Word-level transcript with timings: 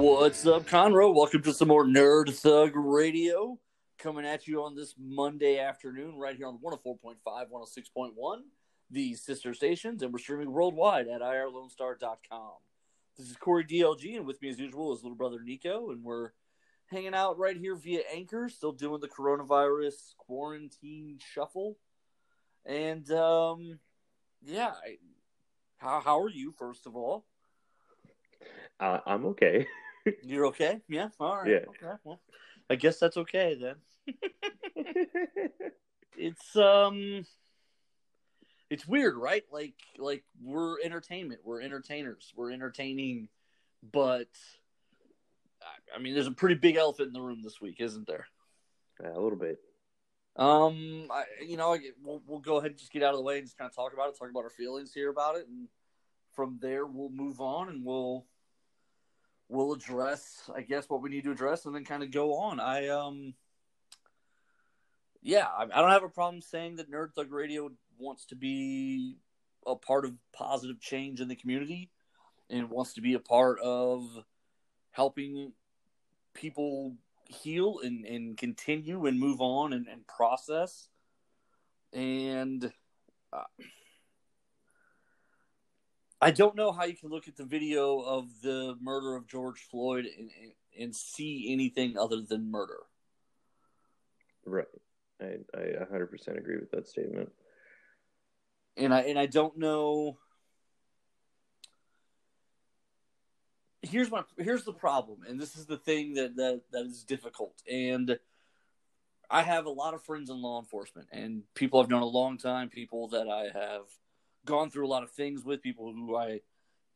What's 0.00 0.46
up, 0.46 0.64
Conroe? 0.64 1.12
Welcome 1.12 1.42
to 1.42 1.52
some 1.52 1.66
more 1.66 1.84
Nerd 1.84 2.32
Thug 2.32 2.70
Radio. 2.76 3.58
Coming 3.98 4.24
at 4.24 4.46
you 4.46 4.62
on 4.62 4.76
this 4.76 4.94
Monday 4.96 5.58
afternoon, 5.58 6.14
right 6.16 6.36
here 6.36 6.46
on 6.46 6.60
104.5, 6.64 7.16
106.1, 7.26 8.12
the 8.92 9.14
sister 9.14 9.52
stations, 9.54 10.04
and 10.04 10.12
we're 10.12 10.20
streaming 10.20 10.52
worldwide 10.52 11.08
at 11.08 11.20
irlonestar.com. 11.20 12.52
This 13.16 13.28
is 13.28 13.36
Corey 13.38 13.64
DLG, 13.64 14.16
and 14.16 14.24
with 14.24 14.40
me 14.40 14.50
as 14.50 14.60
usual 14.60 14.94
is 14.94 15.02
little 15.02 15.16
brother 15.18 15.40
Nico, 15.42 15.90
and 15.90 16.04
we're 16.04 16.30
hanging 16.86 17.12
out 17.14 17.36
right 17.36 17.56
here 17.56 17.74
via 17.74 18.02
Anchor, 18.14 18.48
still 18.48 18.70
doing 18.70 19.00
the 19.00 19.08
coronavirus 19.08 20.14
quarantine 20.16 21.18
shuffle. 21.34 21.76
And 22.64 23.10
um, 23.10 23.80
yeah, 24.44 24.74
how 25.78 26.00
how 26.04 26.20
are 26.20 26.30
you? 26.30 26.54
First 26.56 26.86
of 26.86 26.94
all, 26.94 27.26
Uh, 28.78 29.00
I'm 29.04 29.26
okay. 29.26 29.66
you're 30.22 30.46
okay. 30.46 30.80
Yeah, 30.88 31.08
all 31.20 31.36
right. 31.38 31.50
Yeah. 31.50 31.68
Okay. 31.68 31.96
Well, 32.04 32.20
I 32.70 32.76
guess 32.76 32.98
that's 32.98 33.16
okay 33.16 33.54
then. 33.54 33.76
It's 36.20 36.56
um, 36.56 37.24
it's 38.70 38.86
weird, 38.88 39.16
right? 39.16 39.44
Like 39.52 39.74
like 39.98 40.24
we're 40.42 40.80
entertainment, 40.80 41.42
we're 41.44 41.60
entertainers, 41.62 42.32
we're 42.34 42.50
entertaining, 42.50 43.28
but 43.92 44.28
I- 45.94 45.98
mean, 46.00 46.14
there's 46.14 46.26
a 46.26 46.32
pretty 46.32 46.56
big 46.56 46.74
elephant 46.74 47.06
in 47.08 47.12
the 47.12 47.20
room 47.20 47.42
this 47.42 47.60
week, 47.60 47.76
isn't 47.78 48.06
there? 48.08 48.26
Uh, 49.02 49.12
a 49.12 49.20
little 49.20 49.38
bit. 49.38 49.60
Um, 50.34 51.06
I, 51.10 51.24
you 51.46 51.56
know, 51.56 51.74
I, 51.74 51.78
we'll 52.02 52.20
we'll 52.26 52.40
go 52.40 52.56
ahead 52.56 52.72
and 52.72 52.78
just 52.80 52.92
get 52.92 53.04
out 53.04 53.14
of 53.14 53.18
the 53.18 53.24
way 53.24 53.38
and 53.38 53.46
just 53.46 53.56
kind 53.56 53.70
of 53.70 53.76
talk 53.76 53.92
about 53.92 54.08
it, 54.08 54.18
talk 54.18 54.28
about 54.30 54.42
our 54.42 54.50
feelings 54.50 54.92
here 54.92 55.10
about 55.10 55.36
it, 55.36 55.46
and 55.46 55.68
from 56.32 56.58
there 56.60 56.84
we'll 56.84 57.10
move 57.10 57.40
on 57.40 57.68
and 57.68 57.84
we'll 57.84 58.26
we'll 59.48 59.72
address, 59.72 60.50
I 60.54 60.62
guess, 60.62 60.88
what 60.88 61.02
we 61.02 61.10
need 61.10 61.24
to 61.24 61.30
address, 61.30 61.64
and 61.64 61.74
then 61.74 61.84
kind 61.84 62.02
of 62.02 62.10
go 62.10 62.36
on. 62.36 62.60
I 62.60 62.88
um, 62.88 63.34
yeah, 65.22 65.46
I, 65.46 65.64
I 65.64 65.80
don't 65.80 65.90
have 65.90 66.04
a 66.04 66.08
problem 66.08 66.42
saying 66.42 66.76
that 66.76 66.90
Nerd 66.90 67.14
Thug 67.14 67.32
Radio 67.32 67.70
wants 67.98 68.26
to 68.26 68.36
be 68.36 69.16
a 69.66 69.74
part 69.74 70.04
of 70.04 70.14
positive 70.32 70.80
change 70.80 71.20
in 71.20 71.28
the 71.28 71.36
community 71.36 71.90
and 72.48 72.70
wants 72.70 72.94
to 72.94 73.00
be 73.00 73.14
a 73.14 73.18
part 73.18 73.58
of 73.60 74.08
helping 74.90 75.52
people 76.34 76.94
heal 77.26 77.80
and, 77.82 78.04
and 78.06 78.36
continue 78.38 79.06
and 79.06 79.18
move 79.18 79.40
on 79.40 79.72
and, 79.72 79.86
and 79.86 80.06
process. 80.06 80.88
And 81.92 82.72
uh, 83.32 83.42
I 86.20 86.32
don't 86.32 86.56
know 86.56 86.72
how 86.72 86.84
you 86.84 86.96
can 86.96 87.10
look 87.10 87.28
at 87.28 87.36
the 87.36 87.44
video 87.44 88.00
of 88.00 88.26
the 88.42 88.76
murder 88.80 89.14
of 89.14 89.28
George 89.28 89.60
Floyd 89.70 90.04
and, 90.06 90.30
and, 90.42 90.52
and 90.78 90.96
see 90.96 91.52
anything 91.52 91.96
other 91.96 92.20
than 92.20 92.50
murder. 92.50 92.80
Right. 94.44 94.66
I, 95.20 95.36
I 95.54 95.60
100% 95.92 96.36
agree 96.36 96.58
with 96.58 96.70
that 96.72 96.88
statement. 96.88 97.30
and 98.76 98.94
I 98.94 99.00
and 99.02 99.18
I 99.18 99.26
don't 99.26 99.58
know. 99.58 100.18
Here's 103.82 104.10
my 104.10 104.22
here's 104.36 104.64
the 104.64 104.72
problem, 104.72 105.20
and 105.28 105.40
this 105.40 105.56
is 105.56 105.66
the 105.66 105.76
thing 105.76 106.14
that 106.14 106.36
that 106.36 106.62
that 106.72 106.86
is 106.86 107.04
difficult. 107.04 107.54
And 107.70 108.18
I 109.30 109.42
have 109.42 109.66
a 109.66 109.70
lot 109.70 109.94
of 109.94 110.02
friends 110.02 110.30
in 110.30 110.40
law 110.40 110.58
enforcement, 110.60 111.08
and 111.12 111.42
people 111.54 111.80
I've 111.80 111.90
known 111.90 112.02
a 112.02 112.06
long 112.06 112.38
time, 112.38 112.68
people 112.68 113.08
that 113.08 113.28
I 113.28 113.50
have 113.56 113.82
gone 114.44 114.70
through 114.70 114.86
a 114.86 114.88
lot 114.88 115.02
of 115.02 115.10
things 115.10 115.44
with, 115.44 115.62
people 115.62 115.92
who 115.92 116.16
I 116.16 116.40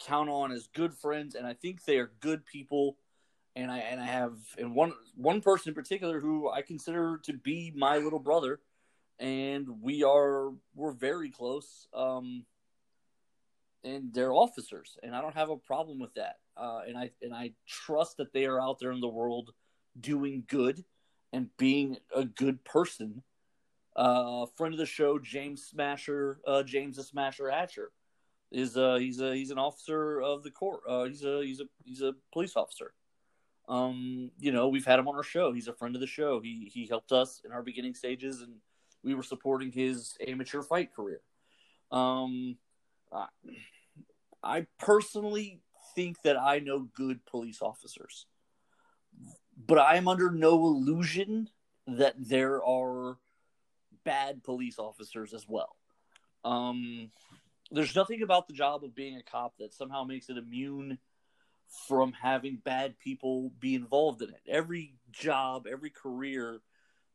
count 0.00 0.28
on 0.30 0.52
as 0.52 0.68
good 0.74 0.94
friends, 0.94 1.34
and 1.34 1.46
I 1.46 1.54
think 1.54 1.84
they 1.84 1.98
are 1.98 2.12
good 2.20 2.44
people. 2.46 2.96
And 3.55 3.70
I 3.70 3.78
and 3.78 4.00
I 4.00 4.06
have 4.06 4.33
and 4.56 4.74
one 4.74 4.94
one 5.14 5.42
person 5.42 5.68
in 5.70 5.74
particular 5.74 6.20
who 6.20 6.48
I 6.48 6.62
consider 6.62 7.20
to 7.24 7.34
be 7.34 7.70
my 7.77 7.98
little 7.98 8.18
brother 8.18 8.61
and 9.22 9.68
we 9.80 10.02
are 10.02 10.50
we're 10.74 10.92
very 10.92 11.30
close 11.30 11.86
um 11.94 12.44
and 13.84 14.12
they're 14.12 14.33
officers 14.33 14.98
and 15.02 15.14
i 15.14 15.20
don't 15.20 15.36
have 15.36 15.48
a 15.48 15.56
problem 15.56 16.00
with 16.00 16.12
that 16.14 16.40
uh 16.56 16.80
and 16.86 16.98
i 16.98 17.11
and 17.22 17.33
i 17.33 17.52
trust 17.67 18.17
that 18.17 18.33
they 18.33 18.46
are 18.46 18.61
out 18.61 18.78
there 18.80 18.90
in 18.90 19.00
the 19.00 19.08
world 19.08 19.52
doing 19.98 20.42
good 20.48 20.84
and 21.33 21.48
being 21.56 21.96
a 22.14 22.24
good 22.24 22.62
person 22.64 23.22
uh 23.97 24.47
friend 24.57 24.73
of 24.73 24.79
the 24.79 24.86
show 24.86 25.19
james 25.19 25.64
smasher 25.64 26.41
uh 26.47 26.63
james 26.63 26.97
the 26.97 27.03
smasher 27.03 27.51
hatcher 27.51 27.91
is 28.53 28.77
uh 28.77 28.97
he's 28.97 29.20
a 29.20 29.35
he's 29.35 29.51
an 29.51 29.58
officer 29.58 30.20
of 30.20 30.42
the 30.42 30.51
court. 30.51 30.83
Uh 30.89 31.05
he's 31.05 31.25
a 31.25 31.42
he's 31.42 31.61
a 31.61 31.64
he's 31.85 32.03
a 32.03 32.14
police 32.33 32.57
officer. 32.57 32.92
Um 33.69 34.30
you 34.39 34.53
know 34.53 34.69
we've 34.69 34.85
had 34.85 34.98
him 34.98 35.08
on 35.08 35.17
our 35.17 35.23
show. 35.23 35.53
He's 35.53 35.69
a 35.69 35.73
friend 35.73 35.95
of 35.95 36.01
the 36.01 36.07
show. 36.07 36.41
He 36.41 36.70
he 36.73 36.86
helped 36.86 37.13
us 37.13 37.41
in 37.45 37.53
our 37.53 37.63
beginning 37.63 37.95
stages 37.95 38.42
and 38.42 38.55
we 39.03 39.14
were 39.14 39.23
supporting 39.23 39.73
his 39.73 40.17
amateur 40.27 40.63
fight 40.63 40.95
career. 40.95 41.20
Um, 41.91 42.57
I, 43.13 43.27
I 44.42 44.67
personally 44.79 45.61
think 45.95 46.23
that 46.23 46.36
I 46.39 46.61
know 46.61 46.89
good 46.95 47.24
police 47.27 47.61
officers, 47.61 48.27
but 49.67 49.79
I 49.79 49.97
am 49.97 50.07
under 50.07 50.30
no 50.30 50.55
illusion 50.67 51.48
that 51.86 52.14
there 52.17 52.64
are 52.64 53.19
bad 54.05 54.42
police 54.42 54.79
officers 54.79 55.35
as 55.35 55.46
well. 55.48 55.77
Um, 56.45 57.11
there's 57.70 57.96
nothing 57.96 58.23
about 58.23 58.48
the 58.48 58.55
job 58.55 58.85
of 58.85 58.95
being 58.95 59.17
a 59.17 59.23
cop 59.23 59.55
that 59.58 59.73
somehow 59.73 60.05
makes 60.05 60.29
it 60.29 60.36
immune 60.36 60.98
from 61.89 62.12
having 62.12 62.61
bad 62.62 62.98
people 62.98 63.51
be 63.58 63.74
involved 63.74 64.20
in 64.23 64.29
it. 64.29 64.42
Every 64.46 64.95
job, 65.11 65.67
every 65.70 65.91
career 65.91 66.61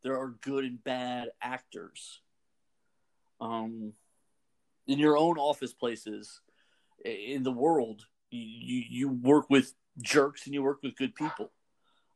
there 0.04 0.18
are 0.18 0.36
good 0.42 0.64
and 0.64 0.84
bad 0.84 1.30
actors. 1.42 2.22
Um, 3.42 3.94
in 4.88 5.00
your 5.00 5.18
own 5.18 5.38
office 5.38 5.74
places 5.74 6.40
in 7.04 7.44
the 7.44 7.52
world, 7.52 8.06
you 8.32 8.84
you 8.90 9.10
work 9.10 9.50
with 9.50 9.74
jerks 10.02 10.46
and 10.46 10.54
you 10.54 10.64
work 10.64 10.80
with 10.82 10.96
good 10.96 11.16
people. 11.16 11.52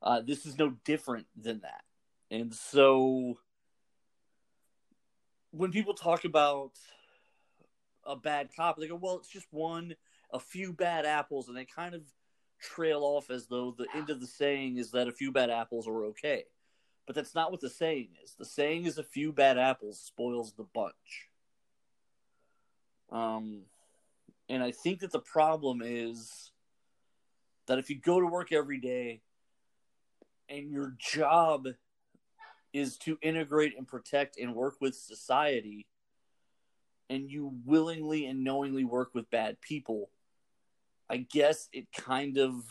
Uh, 0.02 0.22
this 0.22 0.46
is 0.46 0.58
no 0.58 0.74
different 0.84 1.28
than 1.40 1.62
that, 1.62 1.84
and 2.32 2.54
so 2.54 3.38
when 5.52 5.72
people 5.72 5.94
talk 5.94 6.26
about 6.26 6.72
a 8.06 8.16
bad 8.16 8.50
cop, 8.56 8.78
they 8.78 8.88
go, 8.88 8.96
"Well, 8.96 9.18
it's 9.18 9.30
just 9.30 9.48
one, 9.52 9.96
a 10.32 10.40
few 10.40 10.74
bad 10.74 11.06
apples," 11.06 11.48
and 11.48 11.58
they 11.58 11.66
kind 11.66 11.94
of 11.96 12.04
trail 12.60 13.04
off 13.04 13.30
as 13.30 13.48
though 13.48 13.72
the 13.72 13.88
end 13.96 14.10
of 14.10 14.20
the 14.20 14.28
saying 14.28 14.78
is 14.78 14.92
that 14.92 15.08
a 15.08 15.12
few 15.12 15.32
bad 15.32 15.50
apples 15.50 15.88
are 15.88 16.06
okay 16.06 16.46
but 17.12 17.16
that's 17.16 17.36
not 17.36 17.52
what 17.52 17.62
the 17.62 17.70
saying 17.70 18.10
is. 18.24 18.36
The 18.38 18.46
saying 18.46 18.86
is 18.86 18.98
a 18.98 19.04
few 19.04 19.34
bad 19.34 19.58
apples 19.58 20.00
spoils 20.00 20.54
the 20.54 20.64
bunch. 20.64 21.28
Um, 23.12 23.64
and 24.48 24.64
I 24.64 24.72
think 24.72 25.02
that 25.02 25.12
the 25.12 25.20
problem 25.20 25.82
is 25.84 26.52
that 27.68 27.80
if 27.80 27.90
you 27.90 28.00
go 28.00 28.20
to 28.20 28.26
work 28.26 28.52
every 28.52 28.80
day 28.80 29.22
and 30.48 30.72
your 30.72 30.96
job 30.98 31.68
is 32.74 32.98
to 33.00 33.18
integrate 33.22 33.78
and 33.78 33.88
protect 33.88 34.38
and 34.38 34.56
work 34.56 34.76
with 34.80 34.96
society, 34.96 35.88
and 37.10 37.30
you 37.30 37.54
willingly 37.66 38.26
and 38.26 38.44
knowingly 38.44 38.84
work 38.84 39.14
with 39.14 39.30
bad 39.30 39.60
people, 39.62 40.10
I 41.10 41.18
guess 41.18 41.68
it 41.74 41.92
kind 41.92 42.38
of 42.38 42.64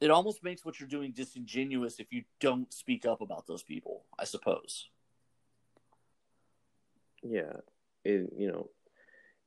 it 0.00 0.10
almost 0.10 0.44
makes 0.44 0.64
what 0.64 0.78
you're 0.78 0.88
doing 0.88 1.12
disingenuous 1.12 1.98
if 1.98 2.12
you 2.12 2.22
don't 2.40 2.72
speak 2.72 3.06
up 3.06 3.20
about 3.20 3.46
those 3.46 3.62
people, 3.62 4.04
I 4.18 4.24
suppose. 4.24 4.88
Yeah. 7.22 7.60
It, 8.04 8.30
you 8.36 8.52
know, 8.52 8.68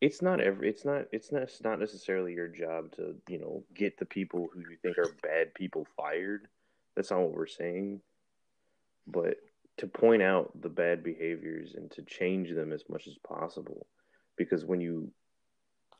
it's 0.01 0.21
not 0.21 0.41
every 0.41 0.69
it's 0.69 0.85
not 0.85 1.05
it's 1.11 1.31
not 1.31 1.43
it's 1.43 1.63
not 1.63 1.79
necessarily 1.79 2.33
your 2.33 2.47
job 2.47 2.91
to, 2.93 3.15
you 3.27 3.39
know, 3.39 3.63
get 3.73 3.97
the 3.97 4.05
people 4.05 4.49
who 4.51 4.61
you 4.61 4.77
think 4.81 4.97
are 4.97 5.15
bad 5.21 5.53
people 5.53 5.85
fired. 5.95 6.47
That's 6.95 7.11
not 7.11 7.21
what 7.21 7.33
we're 7.33 7.47
saying. 7.47 8.01
But 9.11 9.37
to 9.77 9.87
point 9.87 10.21
out 10.21 10.51
the 10.61 10.69
bad 10.69 11.03
behaviors 11.03 11.73
and 11.75 11.89
to 11.91 12.01
change 12.03 12.53
them 12.53 12.71
as 12.71 12.83
much 12.89 13.07
as 13.07 13.17
possible 13.27 13.87
because 14.37 14.65
when 14.65 14.81
you 14.81 15.11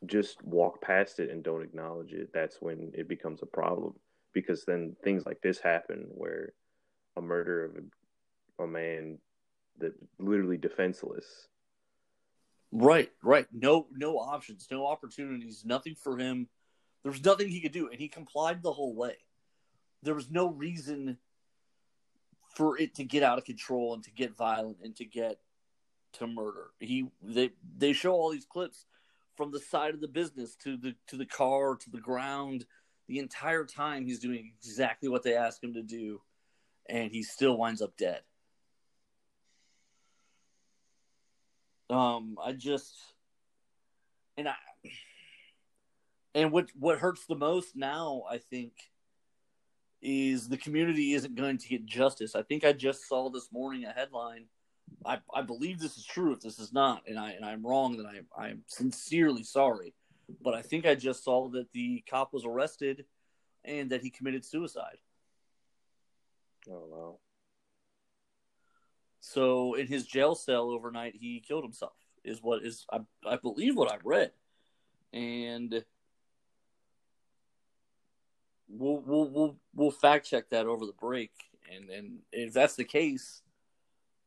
just 0.06 0.42
walk 0.44 0.82
past 0.82 1.20
it 1.20 1.30
and 1.30 1.44
don't 1.44 1.64
acknowledge 1.64 2.14
it, 2.14 2.30
that's 2.34 2.58
when 2.62 2.92
it 2.94 3.08
becomes 3.08 3.42
a 3.42 3.46
problem 3.46 3.94
because 4.34 4.64
then 4.66 4.96
things 5.04 5.26
like 5.26 5.42
this 5.42 5.60
happen 5.60 6.08
where 6.10 6.54
a 7.18 7.22
murder 7.22 7.66
of 7.66 7.76
a, 7.76 8.64
a 8.64 8.68
man 8.68 9.18
that 9.80 9.94
literally 10.20 10.58
defenseless 10.58 11.48
Right, 12.72 13.12
right. 13.24 13.48
No 13.52 13.88
no 13.92 14.18
options, 14.18 14.68
no 14.70 14.86
opportunities, 14.86 15.64
nothing 15.66 15.96
for 15.96 16.18
him. 16.18 16.48
There 17.04 17.12
was 17.12 17.24
nothing 17.24 17.50
he 17.50 17.62
could 17.62 17.72
do, 17.72 17.90
and 17.90 18.00
he 18.00 18.08
complied 18.08 18.62
the 18.62 18.74
whole 18.74 18.96
way. 18.96 19.18
There 20.04 20.14
was 20.14 20.30
no 20.30 20.50
reason 20.50 21.18
for 22.60 22.78
it 22.78 22.94
to 22.94 23.06
get 23.06 23.24
out 23.24 23.38
of 23.38 23.46
control 23.46 23.94
and 23.94 24.04
to 24.04 24.12
get 24.12 24.36
violent 24.36 24.80
and 24.84 24.94
to 24.94 25.06
get 25.06 25.40
to 26.12 26.28
murder. 26.28 26.72
He 26.82 27.06
they 27.24 27.52
they 27.78 27.94
show 27.94 28.12
all 28.12 28.32
these 28.32 28.46
clips 28.46 28.86
from 29.38 29.54
the 29.54 29.62
side 29.62 29.94
of 29.94 30.02
the 30.02 30.10
business 30.10 30.58
to 30.64 30.76
the 30.76 30.94
to 31.08 31.16
the 31.16 31.26
car 31.26 31.78
to 31.78 31.90
the 31.90 32.02
ground. 32.02 32.66
the 33.08 33.20
entire 33.20 33.64
time 33.64 34.06
he's 34.06 34.20
doing 34.20 34.52
exactly 34.60 35.08
what 35.08 35.24
they 35.24 35.36
ask 35.36 35.64
him 35.64 35.74
to 35.74 35.82
do, 35.82 36.22
and 36.90 37.14
he 37.14 37.24
still 37.24 37.56
winds 37.56 37.82
up 37.82 37.96
dead. 37.96 38.24
Um, 41.90 42.38
I 42.44 42.52
just 42.52 42.94
and 44.36 44.50
I 44.50 44.56
and 46.36 46.52
what 46.52 46.68
what 46.78 47.00
hurts 47.00 47.26
the 47.26 47.36
most 47.36 47.78
now, 47.78 48.24
I 48.30 48.38
think, 48.38 48.74
is 50.02 50.48
the 50.48 50.58
community 50.58 51.14
isn't 51.14 51.36
going 51.36 51.58
to 51.58 51.68
get 51.68 51.86
justice. 51.86 52.36
I 52.36 52.44
think 52.44 52.64
I 52.64 52.74
just 52.74 53.08
saw 53.08 53.30
this 53.30 53.52
morning 53.52 53.86
a 53.86 53.92
headline. 53.92 54.46
I, 55.06 55.20
I 55.34 55.42
believe 55.42 55.80
this 55.80 55.98
is 55.98 56.06
true. 56.06 56.34
If 56.34 56.42
this 56.42 56.60
is 56.60 56.74
not, 56.74 57.04
and 57.08 57.20
I 57.20 57.32
and 57.32 57.46
I'm 57.46 57.66
wrong, 57.66 57.98
then 57.98 58.06
I 58.06 58.42
I'm 58.42 58.64
sincerely 58.68 59.44
sorry. 59.44 59.94
But 60.42 60.54
I 60.54 60.62
think 60.62 60.86
I 60.86 60.96
just 60.96 61.24
saw 61.24 61.50
that 61.50 61.72
the 61.74 62.04
cop 62.10 62.34
was 62.34 62.46
arrested 62.46 63.06
and 63.66 63.90
that 63.92 64.02
he 64.02 64.10
committed 64.10 64.46
suicide. 64.46 64.98
Oh 66.70 66.86
wow. 66.88 67.20
So 69.20 69.74
in 69.76 69.88
his 69.88 70.06
jail 70.06 70.36
cell 70.36 70.70
overnight, 70.70 71.16
he 71.20 71.44
killed 71.46 71.64
himself. 71.64 71.94
Is 72.24 72.42
what 72.42 72.64
is 72.64 72.86
I 72.92 73.00
I 73.26 73.38
believe 73.38 73.76
what 73.76 73.92
I 73.92 73.98
read, 74.04 74.32
and 75.14 75.84
we'll 78.70 79.02
we'll 79.02 79.30
we'll 79.30 79.56
we'll 79.76 79.92
fact 79.92 80.30
check 80.30 80.50
that 80.50 80.66
over 80.66 80.86
the 80.86 80.94
break. 80.94 81.32
And 81.72 81.90
and 81.90 82.20
if 82.32 82.54
that's 82.54 82.76
the 82.76 82.84
case, 82.84 83.42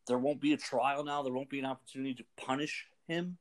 there 0.06 0.18
won't 0.18 0.40
be 0.40 0.52
a 0.52 0.56
trial 0.56 1.04
now. 1.04 1.22
There 1.22 1.32
won't 1.32 1.50
be 1.50 1.58
an 1.58 1.66
opportunity 1.66 2.14
to 2.14 2.24
punish 2.36 2.86
him. 3.08 3.38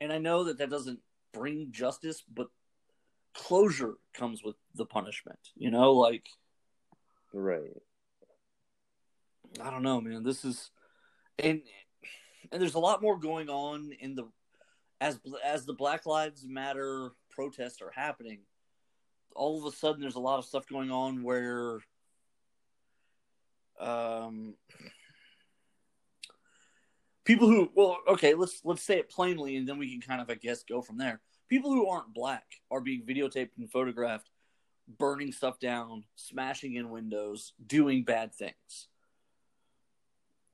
And 0.00 0.12
I 0.12 0.18
know 0.18 0.44
that 0.44 0.58
that 0.58 0.70
doesn't 0.70 1.00
bring 1.32 1.72
justice, 1.72 2.22
but 2.32 2.48
closure 3.34 3.94
comes 4.12 4.42
with 4.42 4.56
the 4.74 4.86
punishment. 4.86 5.38
You 5.56 5.70
know, 5.70 5.92
like 5.92 6.24
right. 7.32 7.82
I 9.62 9.70
don't 9.70 9.82
know, 9.82 10.00
man. 10.00 10.22
This 10.22 10.44
is 10.44 10.70
and 11.38 11.62
and 12.52 12.60
there's 12.60 12.74
a 12.74 12.80
lot 12.80 13.02
more 13.02 13.18
going 13.18 13.48
on 13.48 13.92
in 14.00 14.14
the 14.14 14.28
as 15.00 15.20
as 15.44 15.64
the 15.64 15.74
Black 15.74 16.06
Lives 16.06 16.44
Matter 16.46 17.10
protests 17.30 17.82
are 17.82 17.92
happening. 17.94 18.40
All 19.34 19.58
of 19.58 19.72
a 19.72 19.76
sudden, 19.76 20.00
there's 20.00 20.14
a 20.14 20.20
lot 20.20 20.38
of 20.38 20.44
stuff 20.44 20.66
going 20.66 20.90
on 20.90 21.22
where, 21.22 21.80
um, 23.80 24.54
people 27.24 27.48
who 27.48 27.70
well, 27.74 27.98
okay, 28.08 28.34
let's 28.34 28.60
let's 28.64 28.82
say 28.82 28.98
it 28.98 29.10
plainly, 29.10 29.56
and 29.56 29.68
then 29.68 29.78
we 29.78 29.90
can 29.90 30.00
kind 30.00 30.20
of, 30.20 30.30
I 30.30 30.34
guess, 30.34 30.62
go 30.62 30.82
from 30.82 30.98
there. 30.98 31.20
People 31.48 31.72
who 31.72 31.88
aren't 31.88 32.14
black 32.14 32.44
are 32.70 32.80
being 32.80 33.02
videotaped 33.02 33.50
and 33.58 33.70
photographed, 33.70 34.30
burning 34.98 35.32
stuff 35.32 35.58
down, 35.58 36.04
smashing 36.16 36.74
in 36.74 36.90
windows, 36.90 37.52
doing 37.66 38.04
bad 38.04 38.34
things. 38.34 38.88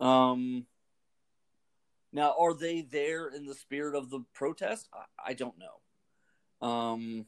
Um, 0.01 0.67
now, 2.13 2.35
are 2.39 2.55
they 2.55 2.83
there 2.83 3.29
in 3.29 3.47
the 3.47 3.55
spirit 3.55 3.95
of 3.95 4.11
the 4.11 4.21
protest? 4.35 4.89
I, 4.93 5.31
I 5.31 5.35
don't 5.35 5.55
know. 5.59 6.67
Um, 6.67 7.27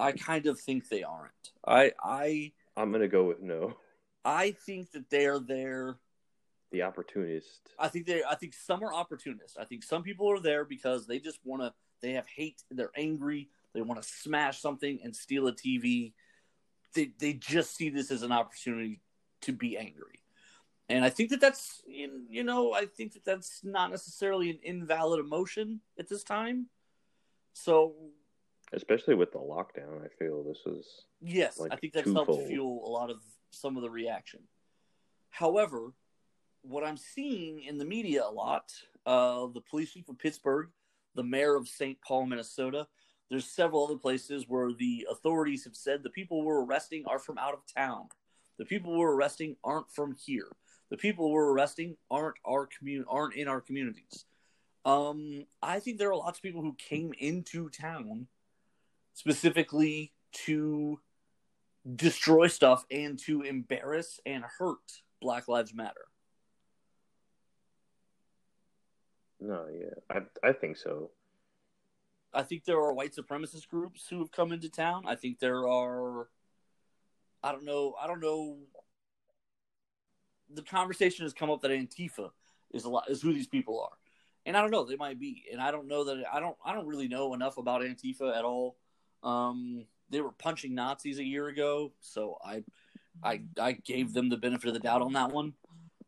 I 0.00 0.12
kind 0.12 0.46
of 0.46 0.60
think 0.60 0.88
they 0.88 1.02
aren't. 1.02 1.32
I 1.66 1.92
I 2.02 2.52
I'm 2.76 2.92
gonna 2.92 3.08
go 3.08 3.24
with 3.24 3.40
no. 3.40 3.76
I 4.24 4.52
think 4.52 4.92
that 4.92 5.10
they're 5.10 5.38
there. 5.38 5.96
The 6.72 6.82
opportunist. 6.82 7.70
I 7.78 7.88
think 7.88 8.06
they. 8.06 8.22
I 8.28 8.34
think 8.34 8.54
some 8.54 8.82
are 8.82 8.92
opportunists. 8.92 9.56
I 9.58 9.64
think 9.64 9.82
some 9.82 10.02
people 10.02 10.30
are 10.30 10.40
there 10.40 10.64
because 10.64 11.06
they 11.06 11.18
just 11.18 11.38
want 11.44 11.62
to. 11.62 11.72
They 12.00 12.12
have 12.12 12.26
hate. 12.26 12.62
They're 12.70 12.92
angry. 12.96 13.48
They 13.74 13.82
want 13.82 14.02
to 14.02 14.08
smash 14.08 14.60
something 14.60 15.00
and 15.02 15.14
steal 15.14 15.46
a 15.48 15.52
TV. 15.52 16.12
They 16.94 17.12
they 17.18 17.32
just 17.34 17.76
see 17.76 17.90
this 17.90 18.10
as 18.10 18.22
an 18.22 18.32
opportunity 18.32 19.00
to 19.42 19.52
be 19.52 19.78
angry 19.78 20.20
and 20.90 21.04
I 21.04 21.08
think 21.08 21.30
that 21.30 21.40
that's 21.40 21.82
you 21.86 22.42
know 22.42 22.74
I 22.74 22.86
think 22.86 23.12
that 23.14 23.24
that's 23.24 23.60
not 23.62 23.90
necessarily 23.90 24.50
an 24.50 24.58
invalid 24.62 25.20
emotion 25.20 25.80
at 25.98 26.08
this 26.08 26.24
time. 26.24 26.66
So, 27.52 27.94
especially 28.72 29.14
with 29.14 29.32
the 29.32 29.38
lockdown, 29.38 30.04
I 30.04 30.08
feel 30.18 30.42
this 30.42 30.60
is 30.66 30.86
yes, 31.20 31.58
like 31.58 31.72
I 31.72 31.76
think 31.76 31.92
that's 31.92 32.06
twofold. 32.06 32.28
helped 32.28 32.48
fuel 32.48 32.82
a 32.86 32.90
lot 32.90 33.10
of 33.10 33.18
some 33.50 33.76
of 33.76 33.82
the 33.82 33.90
reaction. 33.90 34.40
However, 35.30 35.92
what 36.62 36.84
I'm 36.84 36.96
seeing 36.96 37.62
in 37.62 37.78
the 37.78 37.84
media 37.84 38.24
a 38.24 38.30
lot, 38.30 38.72
uh, 39.06 39.46
the 39.46 39.62
police 39.62 39.92
chief 39.92 40.08
of 40.08 40.18
Pittsburgh, 40.18 40.68
the 41.14 41.24
mayor 41.24 41.56
of 41.56 41.68
St. 41.68 41.98
Paul, 42.06 42.26
Minnesota. 42.26 42.86
There's 43.30 43.48
several 43.48 43.84
other 43.84 43.96
places 43.96 44.46
where 44.48 44.72
the 44.72 45.06
authorities 45.08 45.62
have 45.62 45.76
said 45.76 46.02
the 46.02 46.10
people 46.10 46.44
we're 46.44 46.64
arresting 46.64 47.04
are 47.06 47.20
from 47.20 47.38
out 47.38 47.54
of 47.54 47.60
town. 47.72 48.08
The 48.58 48.64
people 48.64 48.98
we're 48.98 49.14
arresting 49.14 49.54
aren't 49.62 49.90
from 49.92 50.16
here 50.18 50.48
the 50.90 50.96
people 50.96 51.30
we're 51.30 51.52
arresting 51.52 51.96
aren't 52.10 52.36
our 52.44 52.66
commun 52.66 53.04
aren't 53.08 53.34
in 53.34 53.48
our 53.48 53.60
communities. 53.60 54.24
Um, 54.84 55.44
I 55.62 55.78
think 55.78 55.98
there 55.98 56.10
are 56.10 56.16
lots 56.16 56.38
of 56.38 56.42
people 56.42 56.62
who 56.62 56.74
came 56.74 57.12
into 57.18 57.68
town 57.68 58.26
specifically 59.12 60.12
to 60.32 61.00
destroy 61.96 62.46
stuff 62.46 62.84
and 62.90 63.18
to 63.18 63.42
embarrass 63.42 64.20
and 64.26 64.44
hurt 64.58 65.02
Black 65.20 65.48
Lives 65.48 65.74
Matter. 65.74 66.06
No, 69.40 69.66
yeah, 69.72 69.94
I 70.10 70.48
I 70.48 70.52
think 70.52 70.76
so. 70.76 71.10
I 72.32 72.42
think 72.42 72.64
there 72.64 72.78
are 72.78 72.92
white 72.92 73.14
supremacist 73.14 73.68
groups 73.68 74.06
who 74.08 74.18
have 74.20 74.30
come 74.30 74.52
into 74.52 74.68
town. 74.68 75.04
I 75.06 75.14
think 75.14 75.38
there 75.38 75.66
are 75.66 76.28
I 77.42 77.52
don't 77.52 77.64
know 77.64 77.94
I 78.00 78.06
don't 78.06 78.20
know 78.20 78.58
the 80.52 80.62
conversation 80.62 81.24
has 81.24 81.32
come 81.32 81.50
up 81.50 81.62
that 81.62 81.70
Antifa 81.70 82.30
is 82.72 82.84
a 82.84 82.90
lot 82.90 83.08
is 83.08 83.22
who 83.22 83.32
these 83.32 83.48
people 83.48 83.80
are, 83.80 83.96
and 84.44 84.56
I 84.56 84.60
don't 84.60 84.70
know 84.70 84.84
they 84.84 84.96
might 84.96 85.18
be, 85.18 85.44
and 85.50 85.60
I 85.60 85.70
don't 85.70 85.88
know 85.88 86.04
that 86.04 86.22
I 86.30 86.38
don't 86.38 86.56
I 86.64 86.74
don't 86.74 86.86
really 86.86 87.08
know 87.08 87.32
enough 87.32 87.56
about 87.56 87.82
Antifa 87.82 88.36
at 88.36 88.44
all. 88.44 88.76
Um, 89.22 89.86
they 90.10 90.20
were 90.20 90.32
punching 90.32 90.74
Nazis 90.74 91.18
a 91.18 91.24
year 91.24 91.48
ago, 91.48 91.92
so 92.00 92.38
I 92.44 92.64
I 93.22 93.42
I 93.60 93.72
gave 93.72 94.12
them 94.12 94.28
the 94.28 94.36
benefit 94.36 94.68
of 94.68 94.74
the 94.74 94.80
doubt 94.80 95.02
on 95.02 95.12
that 95.12 95.32
one. 95.32 95.54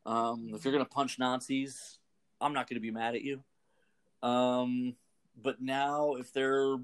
Um, 0.04 0.52
if 0.54 0.64
you're 0.64 0.72
gonna 0.72 0.84
punch 0.84 1.18
Nazis, 1.18 1.98
I'm 2.40 2.52
not 2.52 2.68
gonna 2.68 2.80
be 2.80 2.90
mad 2.90 3.14
at 3.14 3.22
you. 3.22 3.42
Um, 4.22 4.96
but 5.40 5.60
now 5.60 6.14
if 6.14 6.32
they're 6.32 6.76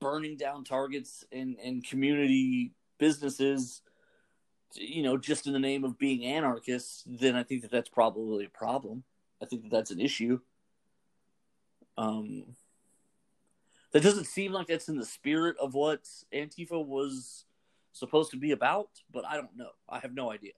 burning 0.00 0.36
down 0.36 0.64
targets 0.64 1.24
and 1.32 1.56
and 1.62 1.86
community 1.86 2.72
businesses 2.98 3.82
you 4.74 5.02
know, 5.02 5.16
just 5.16 5.46
in 5.46 5.52
the 5.52 5.58
name 5.58 5.84
of 5.84 5.98
being 5.98 6.24
anarchists, 6.24 7.04
then 7.06 7.34
I 7.36 7.42
think 7.42 7.62
that 7.62 7.70
that's 7.70 7.88
probably 7.88 8.44
a 8.44 8.50
problem. 8.50 9.04
I 9.42 9.46
think 9.46 9.62
that 9.62 9.70
that's 9.70 9.90
an 9.90 10.00
issue. 10.00 10.40
Um, 11.96 12.44
that 13.92 14.02
doesn't 14.02 14.26
seem 14.26 14.52
like 14.52 14.66
that's 14.66 14.88
in 14.88 14.96
the 14.96 15.04
spirit 15.04 15.56
of 15.60 15.74
what 15.74 16.02
Antifa 16.34 16.84
was 16.84 17.44
supposed 17.92 18.30
to 18.32 18.36
be 18.36 18.52
about, 18.52 18.88
but 19.12 19.24
I 19.24 19.36
don't 19.36 19.56
know. 19.56 19.70
I 19.88 19.98
have 20.00 20.14
no 20.14 20.30
idea. 20.30 20.52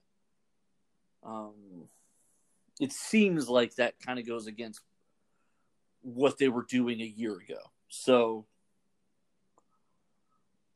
Um, 1.22 1.88
it 2.80 2.92
seems 2.92 3.48
like 3.48 3.74
that 3.76 3.94
kind 4.04 4.18
of 4.18 4.26
goes 4.26 4.46
against 4.46 4.80
what 6.02 6.38
they 6.38 6.48
were 6.48 6.64
doing 6.68 7.00
a 7.00 7.04
year 7.04 7.34
ago. 7.34 7.60
So 7.88 8.46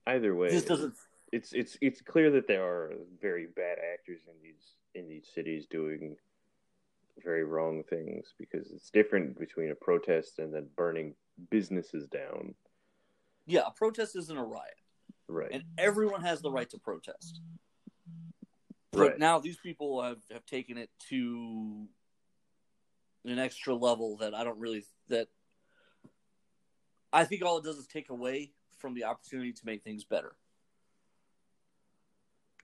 either 0.06 0.34
way, 0.34 0.50
this 0.50 0.64
doesn't 0.64 0.94
it's 1.34 1.52
it's 1.52 1.76
it's 1.80 2.00
clear 2.00 2.30
that 2.30 2.46
there 2.46 2.64
are 2.64 2.92
very 3.20 3.46
bad 3.56 3.78
actors 3.92 4.20
in 4.28 4.34
these 4.42 4.76
in 4.94 5.08
these 5.08 5.26
cities 5.34 5.66
doing 5.68 6.16
very 7.24 7.44
wrong 7.44 7.82
things 7.90 8.34
because 8.38 8.70
it's 8.70 8.90
different 8.90 9.38
between 9.38 9.70
a 9.70 9.74
protest 9.74 10.38
and 10.38 10.54
then 10.54 10.68
burning 10.76 11.14
businesses 11.50 12.06
down. 12.06 12.54
Yeah, 13.46 13.62
a 13.66 13.70
protest 13.70 14.16
isn't 14.16 14.36
a 14.36 14.44
riot. 14.44 14.74
Right. 15.28 15.50
And 15.52 15.64
everyone 15.78 16.22
has 16.22 16.40
the 16.40 16.50
right 16.50 16.68
to 16.70 16.78
protest. 16.78 17.40
But 18.92 19.00
right. 19.00 19.18
now 19.18 19.38
these 19.38 19.56
people 19.56 20.02
have, 20.02 20.18
have 20.30 20.46
taken 20.46 20.78
it 20.78 20.90
to 21.08 21.88
an 23.24 23.38
extra 23.38 23.74
level 23.74 24.18
that 24.18 24.34
I 24.34 24.44
don't 24.44 24.58
really 24.58 24.84
that 25.08 25.28
I 27.12 27.24
think 27.24 27.44
all 27.44 27.58
it 27.58 27.64
does 27.64 27.78
is 27.78 27.86
take 27.86 28.10
away 28.10 28.52
from 28.78 28.94
the 28.94 29.04
opportunity 29.04 29.52
to 29.52 29.62
make 29.64 29.82
things 29.82 30.04
better. 30.04 30.36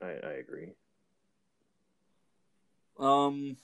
I, 0.02 0.06
I 0.06 0.32
agree. 0.32 0.72
Um, 2.98 3.56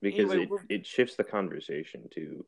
because 0.00 0.30
anyway, 0.30 0.48
it, 0.68 0.80
it 0.80 0.86
shifts 0.86 1.16
the 1.16 1.24
conversation 1.24 2.08
to. 2.14 2.44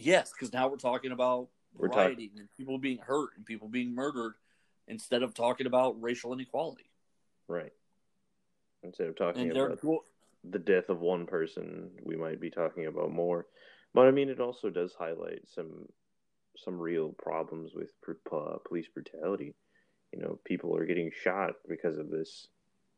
Yes, 0.00 0.32
because 0.32 0.52
now 0.52 0.68
we're 0.68 0.76
talking 0.76 1.12
about 1.12 1.48
we're 1.76 1.88
rioting 1.88 2.30
talk- 2.30 2.38
and 2.38 2.48
people 2.56 2.78
being 2.78 2.98
hurt 2.98 3.30
and 3.36 3.44
people 3.44 3.68
being 3.68 3.94
murdered 3.94 4.34
instead 4.88 5.22
of 5.22 5.34
talking 5.34 5.66
about 5.66 6.00
racial 6.00 6.32
inequality. 6.32 6.90
Right. 7.48 7.72
Instead 8.82 9.08
of 9.08 9.16
talking 9.16 9.50
about 9.50 9.80
cool. 9.80 10.04
the 10.44 10.58
death 10.58 10.88
of 10.88 11.00
one 11.00 11.26
person, 11.26 11.90
we 12.02 12.16
might 12.16 12.40
be 12.40 12.50
talking 12.50 12.86
about 12.86 13.12
more. 13.12 13.46
But 13.92 14.06
I 14.06 14.10
mean, 14.10 14.28
it 14.28 14.40
also 14.40 14.70
does 14.70 14.94
highlight 14.98 15.42
some 15.54 15.86
some 16.56 16.78
real 16.78 17.14
problems 17.22 17.72
with 17.74 17.90
uh, 18.32 18.56
police 18.66 18.86
brutality. 18.92 19.54
You 20.12 20.20
know, 20.20 20.38
people 20.44 20.76
are 20.76 20.86
getting 20.86 21.10
shot 21.22 21.52
because 21.68 21.98
of 21.98 22.10
this. 22.10 22.48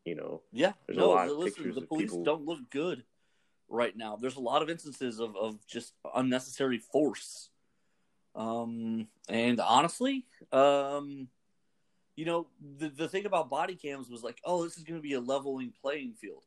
You 0.05 0.15
know, 0.15 0.41
yeah. 0.51 0.73
There's 0.87 0.97
no, 0.97 1.13
a 1.13 1.15
lot 1.15 1.29
of 1.29 1.37
listen, 1.37 1.63
pictures 1.63 1.75
the 1.75 1.81
police 1.81 2.11
people... 2.11 2.23
don't 2.23 2.45
look 2.45 2.69
good 2.69 3.03
right 3.73 3.95
now. 3.95 4.15
There's 4.15 4.35
a 4.35 4.41
lot 4.41 4.61
of 4.61 4.69
instances 4.69 5.19
of, 5.19 5.35
of 5.35 5.65
just 5.67 5.93
unnecessary 6.15 6.77
force. 6.77 7.49
Um, 8.35 9.07
and 9.27 9.59
honestly, 9.59 10.25
um, 10.51 11.27
you 12.15 12.25
know, 12.25 12.47
the, 12.77 12.89
the 12.89 13.07
thing 13.07 13.25
about 13.25 13.49
body 13.49 13.75
cams 13.75 14.09
was 14.09 14.23
like, 14.23 14.39
oh, 14.45 14.63
this 14.63 14.77
is 14.77 14.83
going 14.83 14.99
to 14.99 15.03
be 15.03 15.13
a 15.13 15.19
leveling 15.19 15.73
playing 15.81 16.13
field. 16.13 16.43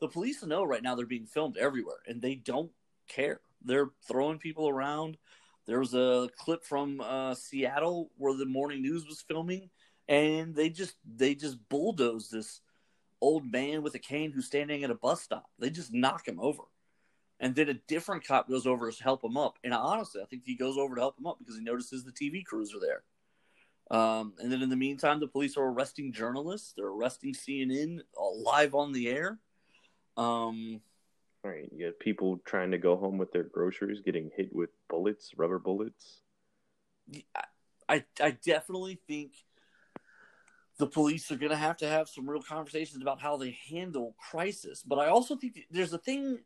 The 0.00 0.08
police 0.08 0.42
know 0.42 0.62
right 0.64 0.82
now 0.82 0.94
they're 0.94 1.06
being 1.06 1.26
filmed 1.26 1.56
everywhere 1.56 1.98
and 2.06 2.20
they 2.20 2.34
don't 2.34 2.70
care. 3.08 3.40
They're 3.64 3.90
throwing 4.06 4.38
people 4.38 4.68
around. 4.68 5.16
There 5.66 5.80
was 5.80 5.94
a 5.94 6.28
clip 6.36 6.64
from 6.64 7.00
uh, 7.00 7.34
Seattle 7.34 8.10
where 8.16 8.36
the 8.36 8.46
morning 8.46 8.82
news 8.82 9.04
was 9.06 9.24
filming, 9.26 9.70
and 10.08 10.54
they 10.54 10.68
just 10.68 10.94
they 11.04 11.34
just 11.34 11.58
bulldozed 11.68 12.30
this 12.30 12.60
old 13.26 13.50
man 13.50 13.82
with 13.82 13.94
a 13.94 13.98
cane 13.98 14.32
who's 14.32 14.46
standing 14.46 14.84
at 14.84 14.90
a 14.90 14.94
bus 14.94 15.22
stop. 15.22 15.46
They 15.58 15.70
just 15.70 15.92
knock 15.92 16.26
him 16.26 16.38
over, 16.40 16.62
and 17.40 17.54
then 17.54 17.68
a 17.68 17.74
different 17.74 18.26
cop 18.26 18.48
goes 18.48 18.66
over 18.66 18.90
to 18.90 19.02
help 19.02 19.24
him 19.24 19.36
up. 19.36 19.58
And 19.64 19.74
honestly, 19.74 20.22
I 20.22 20.26
think 20.26 20.42
he 20.44 20.56
goes 20.56 20.76
over 20.76 20.94
to 20.94 21.00
help 21.00 21.18
him 21.18 21.26
up 21.26 21.38
because 21.38 21.56
he 21.56 21.64
notices 21.64 22.04
the 22.04 22.12
TV 22.12 22.44
crews 22.44 22.74
are 22.74 22.80
there. 22.80 23.02
Um, 23.88 24.34
and 24.38 24.50
then 24.50 24.62
in 24.62 24.70
the 24.70 24.76
meantime, 24.76 25.20
the 25.20 25.28
police 25.28 25.56
are 25.56 25.64
arresting 25.64 26.12
journalists. 26.12 26.72
They're 26.76 26.86
arresting 26.86 27.34
CNN 27.34 28.00
live 28.42 28.74
on 28.74 28.92
the 28.92 29.08
air. 29.08 29.38
Um, 30.16 30.80
Right. 31.46 31.70
You 31.72 31.86
got 31.86 32.00
people 32.00 32.40
trying 32.44 32.72
to 32.72 32.78
go 32.78 32.96
home 32.96 33.18
with 33.18 33.30
their 33.30 33.44
groceries 33.44 34.00
getting 34.00 34.32
hit 34.36 34.52
with 34.52 34.70
bullets, 34.88 35.30
rubber 35.36 35.60
bullets. 35.60 36.22
I 37.88 38.04
I 38.20 38.30
definitely 38.30 38.98
think 39.06 39.32
the 40.78 40.86
police 40.86 41.30
are 41.30 41.36
going 41.36 41.50
to 41.50 41.56
have 41.56 41.78
to 41.78 41.88
have 41.88 42.08
some 42.08 42.28
real 42.28 42.42
conversations 42.42 43.00
about 43.00 43.20
how 43.20 43.36
they 43.36 43.58
handle 43.70 44.14
crisis. 44.18 44.82
But 44.82 44.98
I 44.98 45.08
also 45.08 45.36
think 45.36 45.58
there's 45.70 45.92
a 45.92 45.98
thing. 45.98 46.40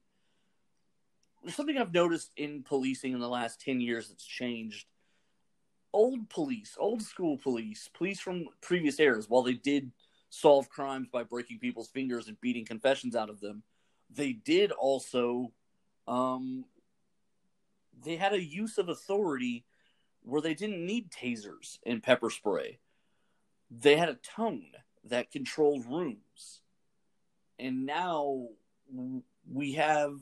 There's 1.43 1.57
something 1.57 1.79
I've 1.79 1.95
noticed 1.95 2.31
in 2.37 2.63
policing 2.63 3.13
in 3.13 3.19
the 3.19 3.29
last 3.29 3.61
ten 3.61 3.81
years 3.81 4.09
that's 4.09 4.25
changed. 4.25 4.87
Old 5.93 6.29
police, 6.29 6.77
old 6.79 7.03
school 7.03 7.37
police, 7.37 7.89
police 7.93 8.21
from 8.21 8.47
previous 8.61 9.01
eras, 9.01 9.29
while 9.29 9.43
they 9.43 9.55
did 9.55 9.91
solve 10.29 10.69
crimes 10.69 11.09
by 11.13 11.25
breaking 11.25 11.59
people's 11.59 11.89
fingers 11.89 12.29
and 12.29 12.41
beating 12.41 12.65
confessions 12.65 13.17
out 13.17 13.31
of 13.31 13.41
them, 13.41 13.65
they 14.09 14.33
did 14.33 14.71
also 14.71 15.51
um, 16.07 16.65
they 18.05 18.15
had 18.15 18.33
a 18.33 18.43
use 18.43 18.79
of 18.79 18.89
authority 18.89 19.65
where 20.23 20.41
they 20.41 20.55
didn't 20.55 20.85
need 20.87 21.11
tasers 21.11 21.79
and 21.85 22.03
pepper 22.03 22.31
spray. 22.31 22.79
They 23.71 23.97
had 23.97 24.09
a 24.09 24.15
tone 24.15 24.67
that 25.05 25.31
controlled 25.31 25.87
rooms. 25.87 26.61
And 27.59 27.87
now 27.87 28.49
we 29.51 29.73
have 29.73 30.19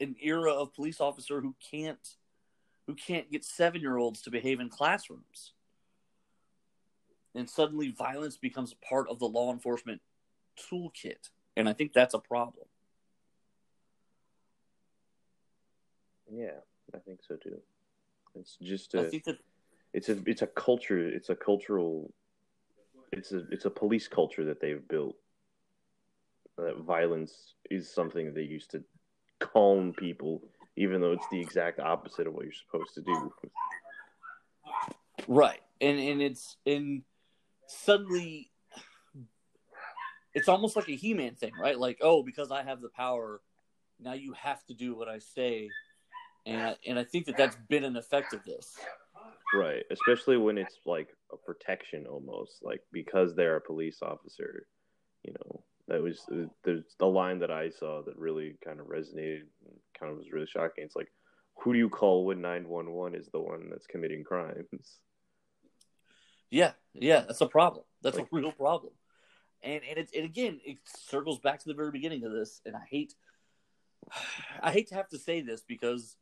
an 0.00 0.16
era 0.22 0.52
of 0.52 0.74
police 0.74 1.00
officer 1.00 1.40
who 1.40 1.54
can't 1.70 2.16
who 2.86 2.94
can't 2.94 3.30
get 3.30 3.42
7-year-olds 3.42 4.20
to 4.22 4.30
behave 4.30 4.60
in 4.60 4.68
classrooms. 4.68 5.54
And 7.34 7.48
suddenly 7.48 7.90
violence 7.90 8.36
becomes 8.36 8.72
a 8.72 8.86
part 8.86 9.08
of 9.08 9.18
the 9.18 9.26
law 9.26 9.52
enforcement 9.52 10.02
toolkit. 10.58 11.30
And 11.56 11.68
I 11.68 11.72
think 11.72 11.94
that's 11.94 12.14
a 12.14 12.18
problem. 12.18 12.66
Yeah, 16.30 16.60
I 16.94 16.98
think 16.98 17.20
so 17.26 17.36
too. 17.36 17.58
It's 18.34 18.56
just 18.60 18.94
a, 18.94 19.06
I 19.06 19.08
think 19.08 19.24
that 19.24 19.38
it's 19.92 20.08
a 20.08 20.18
it's 20.26 20.42
a 20.42 20.46
culture. 20.46 20.98
It's 20.98 21.30
a 21.30 21.36
cultural. 21.36 22.12
It's 23.16 23.32
a 23.32 23.42
it's 23.50 23.64
a 23.64 23.70
police 23.70 24.08
culture 24.08 24.44
that 24.46 24.60
they've 24.60 24.86
built. 24.88 25.16
That 26.56 26.78
violence 26.78 27.54
is 27.70 27.92
something 27.92 28.32
they 28.32 28.42
used 28.42 28.70
to 28.72 28.84
calm 29.40 29.92
people, 29.92 30.42
even 30.76 31.00
though 31.00 31.12
it's 31.12 31.26
the 31.30 31.40
exact 31.40 31.80
opposite 31.80 32.26
of 32.26 32.34
what 32.34 32.44
you're 32.44 32.52
supposed 32.52 32.94
to 32.94 33.02
do. 33.02 33.32
Right, 35.26 35.60
and 35.80 35.98
and 35.98 36.22
it's 36.22 36.56
and 36.66 37.02
suddenly 37.66 38.50
it's 40.32 40.48
almost 40.48 40.74
like 40.74 40.88
a 40.88 40.96
He-Man 40.96 41.34
thing, 41.36 41.52
right? 41.60 41.78
Like, 41.78 41.98
oh, 42.00 42.22
because 42.22 42.50
I 42.50 42.64
have 42.64 42.80
the 42.80 42.88
power, 42.88 43.40
now 44.00 44.14
you 44.14 44.32
have 44.32 44.64
to 44.66 44.74
do 44.74 44.96
what 44.96 45.08
I 45.08 45.20
say 45.20 45.70
and 46.46 46.62
I, 46.62 46.76
and 46.86 46.98
I 46.98 47.04
think 47.04 47.26
that 47.26 47.36
that's 47.36 47.56
been 47.68 47.84
an 47.84 47.96
effect 47.96 48.32
of 48.32 48.44
this. 48.44 48.76
Right, 49.54 49.84
especially 49.90 50.36
when 50.36 50.58
it's 50.58 50.80
like 50.84 51.08
a 51.32 51.36
protection 51.36 52.06
almost, 52.06 52.58
like 52.62 52.80
because 52.92 53.34
they're 53.34 53.56
a 53.56 53.60
police 53.60 53.98
officer. 54.02 54.66
You 55.22 55.32
know, 55.32 55.64
that 55.88 56.02
was 56.02 56.22
uh, 56.32 56.46
there's 56.64 56.82
the 56.98 57.06
line 57.06 57.38
that 57.38 57.50
I 57.50 57.70
saw 57.70 58.02
that 58.02 58.18
really 58.18 58.56
kind 58.64 58.80
of 58.80 58.86
resonated, 58.86 59.42
kind 59.98 60.10
of 60.10 60.18
was 60.18 60.32
really 60.32 60.46
shocking. 60.46 60.84
It's 60.84 60.96
like, 60.96 61.12
who 61.62 61.72
do 61.72 61.78
you 61.78 61.88
call 61.88 62.24
when 62.24 62.40
nine 62.40 62.68
one 62.68 62.90
one 62.92 63.14
is 63.14 63.28
the 63.32 63.40
one 63.40 63.68
that's 63.70 63.86
committing 63.86 64.24
crimes? 64.24 64.98
Yeah, 66.50 66.72
yeah, 66.92 67.20
that's 67.20 67.40
a 67.40 67.46
problem. 67.46 67.84
That's 68.02 68.18
like, 68.18 68.26
a 68.26 68.36
real 68.36 68.52
problem. 68.52 68.92
And 69.62 69.82
and 69.88 69.98
it 69.98 70.10
and 70.14 70.24
again, 70.24 70.60
it 70.64 70.78
circles 70.84 71.38
back 71.38 71.60
to 71.60 71.68
the 71.68 71.74
very 71.74 71.92
beginning 71.92 72.24
of 72.24 72.32
this, 72.32 72.60
and 72.66 72.74
I 72.74 72.82
hate 72.90 73.14
I 74.62 74.72
hate 74.72 74.88
to 74.88 74.94
have 74.94 75.08
to 75.10 75.18
say 75.18 75.42
this 75.42 75.62
because 75.62 76.16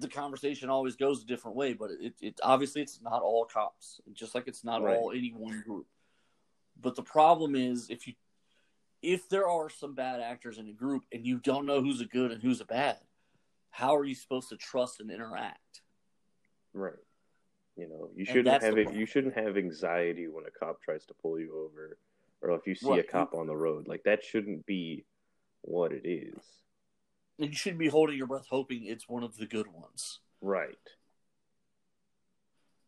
the 0.00 0.08
conversation 0.08 0.70
always 0.70 0.96
goes 0.96 1.22
a 1.22 1.26
different 1.26 1.56
way, 1.56 1.72
but 1.72 1.90
it, 2.00 2.14
it 2.20 2.40
obviously 2.42 2.82
it's 2.82 3.00
not 3.02 3.22
all 3.22 3.44
cops, 3.44 4.00
just 4.12 4.34
like 4.34 4.48
it's 4.48 4.64
not 4.64 4.82
right. 4.82 4.96
all 4.96 5.12
any 5.12 5.32
one 5.36 5.62
group. 5.66 5.86
But 6.80 6.96
the 6.96 7.02
problem 7.02 7.54
is 7.54 7.90
if 7.90 8.06
you 8.06 8.14
if 9.02 9.28
there 9.28 9.48
are 9.48 9.70
some 9.70 9.94
bad 9.94 10.20
actors 10.20 10.58
in 10.58 10.68
a 10.68 10.72
group 10.72 11.04
and 11.12 11.26
you 11.26 11.38
don't 11.38 11.66
know 11.66 11.80
who's 11.80 12.00
a 12.00 12.06
good 12.06 12.32
and 12.32 12.42
who's 12.42 12.60
a 12.60 12.66
bad, 12.66 12.98
how 13.70 13.96
are 13.96 14.04
you 14.04 14.14
supposed 14.14 14.50
to 14.50 14.56
trust 14.56 15.00
and 15.00 15.10
interact? 15.10 15.80
Right. 16.74 16.92
You 17.76 17.88
know, 17.88 18.10
you 18.14 18.24
shouldn't 18.24 18.62
have 18.62 18.76
it. 18.76 18.92
You 18.92 19.06
shouldn't 19.06 19.36
have 19.36 19.56
anxiety 19.56 20.28
when 20.28 20.44
a 20.44 20.50
cop 20.50 20.82
tries 20.82 21.06
to 21.06 21.14
pull 21.14 21.38
you 21.38 21.54
over, 21.54 21.96
or 22.42 22.50
if 22.56 22.66
you 22.66 22.74
see 22.74 22.90
right. 22.90 23.00
a 23.00 23.02
cop 23.02 23.34
on 23.34 23.46
the 23.46 23.56
road. 23.56 23.88
Like 23.88 24.02
that 24.04 24.22
shouldn't 24.22 24.66
be 24.66 25.04
what 25.62 25.92
it 25.92 26.06
is 26.06 26.36
and 27.40 27.50
you 27.50 27.56
shouldn't 27.56 27.78
be 27.78 27.88
holding 27.88 28.16
your 28.16 28.26
breath 28.26 28.46
hoping 28.50 28.84
it's 28.84 29.08
one 29.08 29.22
of 29.22 29.36
the 29.36 29.46
good 29.46 29.66
ones. 29.72 30.20
Right. 30.40 30.76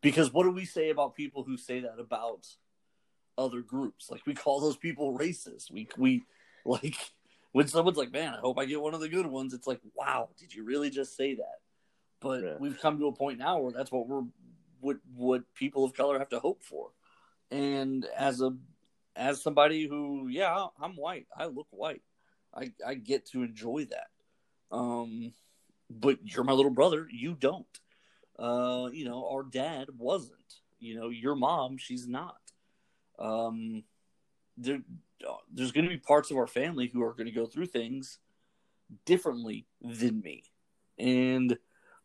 Because 0.00 0.32
what 0.32 0.44
do 0.44 0.50
we 0.50 0.64
say 0.64 0.90
about 0.90 1.14
people 1.14 1.44
who 1.44 1.56
say 1.56 1.80
that 1.80 1.99
about 1.99 2.47
other 3.38 3.61
groups? 3.61 4.11
Like 4.11 4.26
we 4.26 4.35
call 4.35 4.61
those 4.61 4.76
people 4.76 5.16
racist. 5.16 5.71
We 5.71 5.88
we 5.97 6.25
like 6.64 6.97
when 7.52 7.68
someone's 7.68 7.97
like, 7.97 8.12
"Man, 8.12 8.35
I 8.35 8.38
hope 8.38 8.59
I 8.59 8.64
get 8.64 8.82
one 8.82 8.94
of 8.94 9.00
the 9.00 9.09
good 9.09 9.26
ones." 9.26 9.54
It's 9.54 9.66
like, 9.66 9.80
"Wow, 9.94 10.30
did 10.38 10.52
you 10.54 10.64
really 10.64 10.90
just 10.90 11.16
say 11.16 11.37
that?" 11.37 11.61
But 12.21 12.42
yeah. 12.42 12.56
we've 12.59 12.80
come 12.80 12.99
to 12.99 13.06
a 13.06 13.12
point 13.12 13.38
now 13.38 13.61
where 13.61 13.73
that's 13.73 13.92
what 13.92 14.09
we're 14.09 14.25
what 14.80 14.97
what 15.14 15.42
people 15.54 15.85
of 15.85 15.94
color 15.94 16.18
have 16.18 16.30
to 16.30 16.40
hope 16.40 16.62
for. 16.64 16.90
And 17.50 18.04
as 18.16 18.40
a 18.40 18.56
as 19.14 19.42
somebody 19.42 19.87
who, 19.87 20.28
yeah, 20.28 20.66
I'm 20.80 20.97
white. 20.97 21.26
I 21.37 21.47
look 21.47 21.68
white. 21.71 22.02
I 22.54 22.73
I 22.85 22.94
get 22.94 23.26
to 23.26 23.42
enjoy 23.42 23.87
that. 23.90 24.09
Um, 24.73 25.33
but 25.91 26.19
you're 26.25 26.45
my 26.45 26.52
little 26.52 26.71
brother. 26.73 27.07
You 27.11 27.35
don't. 27.35 27.67
Uh, 28.38 28.88
you 28.93 29.05
know, 29.05 29.29
our 29.31 29.43
dad 29.43 29.88
wasn't. 29.97 30.38
You 30.81 30.97
know, 30.97 31.11
your 31.11 31.37
mom, 31.37 31.76
she's 31.76 32.09
not. 32.09 32.41
Um, 33.19 33.85
there, 34.57 34.81
there's 35.52 35.73
going 35.73 35.85
to 35.85 35.91
be 35.91 35.99
parts 35.99 36.31
of 36.31 36.37
our 36.37 36.47
family 36.47 36.88
who 36.88 37.02
are 37.02 37.12
going 37.12 37.26
to 37.26 37.33
go 37.33 37.47
through 37.47 37.67
things 37.67 38.19
differently 39.05 39.67
than 39.81 40.21
me. 40.21 40.45
And, 40.99 41.57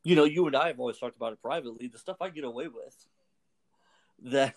you 0.03 0.15
know, 0.15 0.25
you 0.25 0.45
and 0.47 0.55
I 0.55 0.67
have 0.67 0.79
always 0.79 0.97
talked 0.97 1.15
about 1.15 1.33
it 1.33 1.41
privately. 1.41 1.87
The 1.87 1.97
stuff 1.97 2.17
I 2.21 2.29
get 2.29 2.43
away 2.43 2.67
with 2.67 3.07
that 4.31 4.55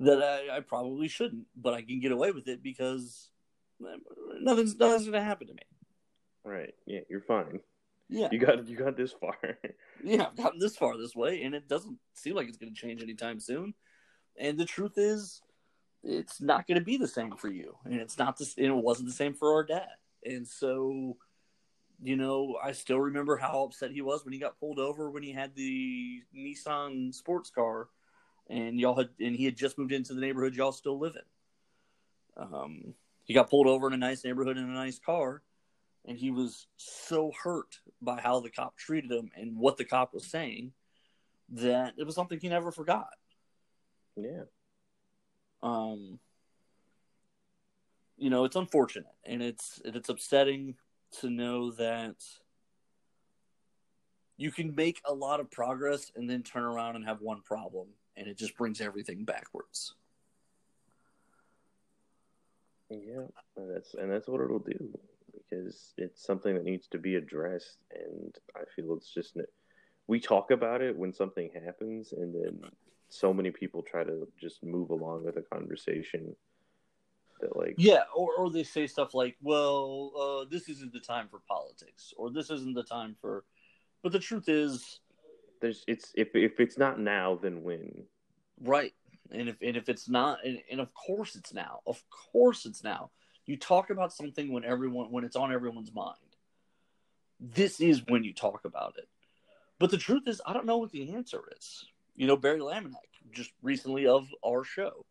that 0.00 0.22
I, 0.22 0.56
I 0.56 0.60
probably 0.60 1.08
shouldn't, 1.08 1.46
but 1.56 1.74
I 1.74 1.82
can 1.82 2.00
get 2.00 2.12
away 2.12 2.32
with 2.32 2.48
it 2.48 2.62
because 2.62 3.30
nothing's 3.80 4.76
nothing's 4.76 5.04
going 5.04 5.12
to 5.12 5.22
happen 5.22 5.48
to 5.48 5.54
me. 5.54 5.62
Right. 6.44 6.74
Yeah, 6.86 7.00
you're 7.08 7.20
fine. 7.20 7.60
Yeah. 8.08 8.28
You 8.30 8.38
got 8.38 8.66
you 8.66 8.76
got 8.76 8.96
this 8.96 9.12
far. 9.12 9.36
yeah, 10.04 10.26
I've 10.26 10.36
gotten 10.36 10.58
this 10.58 10.76
far 10.76 10.98
this 10.98 11.14
way, 11.14 11.42
and 11.42 11.54
it 11.54 11.68
doesn't 11.68 11.98
seem 12.14 12.34
like 12.34 12.48
it's 12.48 12.58
going 12.58 12.72
to 12.72 12.80
change 12.80 13.02
anytime 13.02 13.40
soon. 13.40 13.74
And 14.38 14.58
the 14.58 14.64
truth 14.64 14.98
is, 14.98 15.40
it's 16.02 16.40
not 16.40 16.66
going 16.66 16.78
to 16.78 16.84
be 16.84 16.96
the 16.96 17.08
same 17.08 17.36
for 17.36 17.48
you, 17.48 17.76
and 17.84 17.94
it's 17.94 18.18
not 18.18 18.36
this. 18.36 18.54
And 18.56 18.66
it 18.66 18.74
wasn't 18.74 19.08
the 19.08 19.14
same 19.14 19.34
for 19.34 19.54
our 19.54 19.64
dad. 19.64 19.88
And 20.24 20.46
so, 20.46 21.16
you 22.02 22.16
know, 22.16 22.58
I 22.62 22.72
still 22.72 23.00
remember 23.00 23.36
how 23.36 23.64
upset 23.64 23.92
he 23.92 24.02
was 24.02 24.24
when 24.24 24.32
he 24.32 24.38
got 24.38 24.58
pulled 24.60 24.78
over 24.78 25.10
when 25.10 25.22
he 25.22 25.32
had 25.32 25.54
the 25.54 26.22
Nissan 26.36 27.14
sports 27.14 27.50
car, 27.50 27.88
and 28.50 28.78
y'all 28.78 28.96
had 28.96 29.10
and 29.20 29.36
he 29.36 29.44
had 29.44 29.56
just 29.56 29.78
moved 29.78 29.92
into 29.92 30.12
the 30.12 30.20
neighborhood 30.20 30.54
y'all 30.54 30.72
still 30.72 30.98
live 30.98 31.16
in. 31.16 32.44
Um, 32.44 32.94
he 33.24 33.32
got 33.32 33.48
pulled 33.48 33.68
over 33.68 33.86
in 33.86 33.92
a 33.92 33.98
nice 33.98 34.24
neighborhood 34.24 34.58
in 34.58 34.64
a 34.64 34.74
nice 34.74 34.98
car 34.98 35.42
and 36.06 36.18
he 36.18 36.30
was 36.30 36.66
so 36.76 37.32
hurt 37.42 37.78
by 38.00 38.20
how 38.20 38.40
the 38.40 38.50
cop 38.50 38.76
treated 38.76 39.10
him 39.10 39.30
and 39.36 39.56
what 39.56 39.76
the 39.76 39.84
cop 39.84 40.12
was 40.12 40.26
saying 40.26 40.72
that 41.50 41.94
it 41.96 42.04
was 42.04 42.14
something 42.14 42.38
he 42.40 42.48
never 42.48 42.72
forgot. 42.72 43.14
Yeah. 44.16 44.44
Um, 45.62 46.18
you 48.16 48.30
know, 48.30 48.44
it's 48.44 48.56
unfortunate 48.56 49.06
and 49.24 49.42
it's 49.42 49.80
it's 49.84 50.08
upsetting 50.08 50.74
to 51.20 51.30
know 51.30 51.70
that 51.72 52.16
you 54.36 54.50
can 54.50 54.74
make 54.74 55.00
a 55.04 55.14
lot 55.14 55.40
of 55.40 55.50
progress 55.50 56.10
and 56.16 56.28
then 56.28 56.42
turn 56.42 56.64
around 56.64 56.96
and 56.96 57.04
have 57.04 57.20
one 57.20 57.42
problem 57.42 57.88
and 58.16 58.26
it 58.26 58.36
just 58.36 58.56
brings 58.56 58.80
everything 58.80 59.24
backwards. 59.24 59.94
Yeah, 62.90 63.26
that's 63.56 63.94
and 63.94 64.10
that's 64.10 64.26
what 64.28 64.40
it'll 64.40 64.58
do 64.58 64.98
because 65.32 65.92
it's 65.96 66.24
something 66.24 66.54
that 66.54 66.64
needs 66.64 66.88
to 66.88 66.98
be 66.98 67.16
addressed, 67.16 67.78
and 67.94 68.34
I 68.56 68.62
feel 68.74 68.94
it's 68.94 69.12
just 69.12 69.36
we 70.06 70.20
talk 70.20 70.50
about 70.50 70.82
it 70.82 70.96
when 70.96 71.12
something 71.12 71.50
happens, 71.64 72.12
and 72.12 72.34
then 72.34 72.60
so 73.08 73.32
many 73.32 73.50
people 73.50 73.82
try 73.82 74.04
to 74.04 74.28
just 74.40 74.62
move 74.62 74.90
along 74.90 75.24
with 75.24 75.36
a 75.36 75.42
conversation 75.42 76.34
that 77.40 77.56
like 77.56 77.74
yeah, 77.76 78.02
or 78.14 78.34
or 78.36 78.50
they 78.50 78.64
say 78.64 78.86
stuff 78.86 79.14
like, 79.14 79.36
"Well, 79.42 80.12
uh, 80.16 80.50
this 80.50 80.68
isn't 80.68 80.92
the 80.92 81.00
time 81.00 81.28
for 81.28 81.40
politics," 81.48 82.12
or 82.16 82.30
"This 82.30 82.50
isn't 82.50 82.74
the 82.74 82.84
time 82.84 83.16
for," 83.20 83.44
but 84.02 84.12
the 84.12 84.18
truth 84.18 84.48
is, 84.48 85.00
there's 85.62 85.84
it's 85.86 86.12
if 86.14 86.34
if 86.34 86.60
it's 86.60 86.76
not 86.76 87.00
now, 87.00 87.38
then 87.40 87.62
when? 87.62 88.04
Right. 88.60 88.92
And 89.30 89.48
if 89.48 89.56
and 89.62 89.76
if 89.76 89.88
it's 89.88 90.08
not, 90.08 90.44
and, 90.44 90.58
and 90.70 90.80
of 90.80 90.92
course 90.92 91.36
it's 91.36 91.54
now. 91.54 91.80
Of 91.86 92.02
course 92.10 92.66
it's 92.66 92.84
now. 92.84 93.10
You 93.46 93.56
talk 93.56 93.90
about 93.90 94.12
something 94.12 94.52
when 94.52 94.64
everyone 94.64 95.10
when 95.10 95.24
it's 95.24 95.36
on 95.36 95.52
everyone's 95.52 95.92
mind. 95.92 96.16
This 97.40 97.80
is 97.80 98.02
when 98.06 98.22
you 98.22 98.32
talk 98.32 98.64
about 98.64 98.94
it. 98.98 99.08
But 99.78 99.90
the 99.90 99.98
truth 99.98 100.28
is, 100.28 100.40
I 100.46 100.52
don't 100.52 100.66
know 100.66 100.78
what 100.78 100.92
the 100.92 101.14
answer 101.14 101.42
is. 101.56 101.84
You 102.14 102.28
know, 102.28 102.36
Barry 102.36 102.60
Laminack, 102.60 102.94
just 103.32 103.50
recently 103.62 104.06
of 104.06 104.28
our 104.46 104.62
show, 104.62 105.04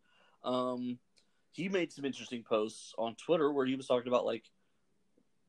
um, 0.43 0.97
he 1.51 1.67
made 1.67 1.91
some 1.91 2.05
interesting 2.05 2.43
posts 2.43 2.93
on 2.97 3.15
Twitter 3.15 3.51
where 3.51 3.65
he 3.65 3.75
was 3.75 3.87
talking 3.87 4.07
about 4.07 4.25
like, 4.25 4.45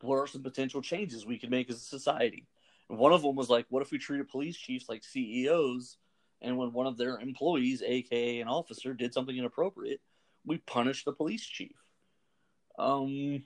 what 0.01 0.17
are 0.17 0.27
some 0.27 0.43
potential 0.43 0.83
changes 0.83 1.25
we 1.25 1.39
could 1.39 1.51
make 1.51 1.71
as 1.71 1.77
a 1.77 1.81
society? 1.81 2.49
And 2.91 2.99
one 2.99 3.13
of 3.13 3.23
them 3.23 3.37
was 3.37 3.49
like, 3.49 3.67
what 3.69 3.83
if 3.83 3.93
we 3.93 3.99
treated 3.99 4.29
police 4.29 4.57
chiefs 4.57 4.89
like 4.89 5.05
CEOs 5.05 5.99
and 6.41 6.59
when 6.59 6.73
one 6.73 6.87
of 6.87 6.99
their 6.99 7.19
employees, 7.19 7.83
aka 7.87 8.41
an 8.41 8.49
officer, 8.49 8.93
did 8.93 9.15
something 9.15 9.37
inappropriate, 9.37 10.01
we 10.45 10.59
punish 10.59 11.05
the 11.05 11.13
police 11.13 11.45
chief. 11.47 11.77
Um, 12.79 13.43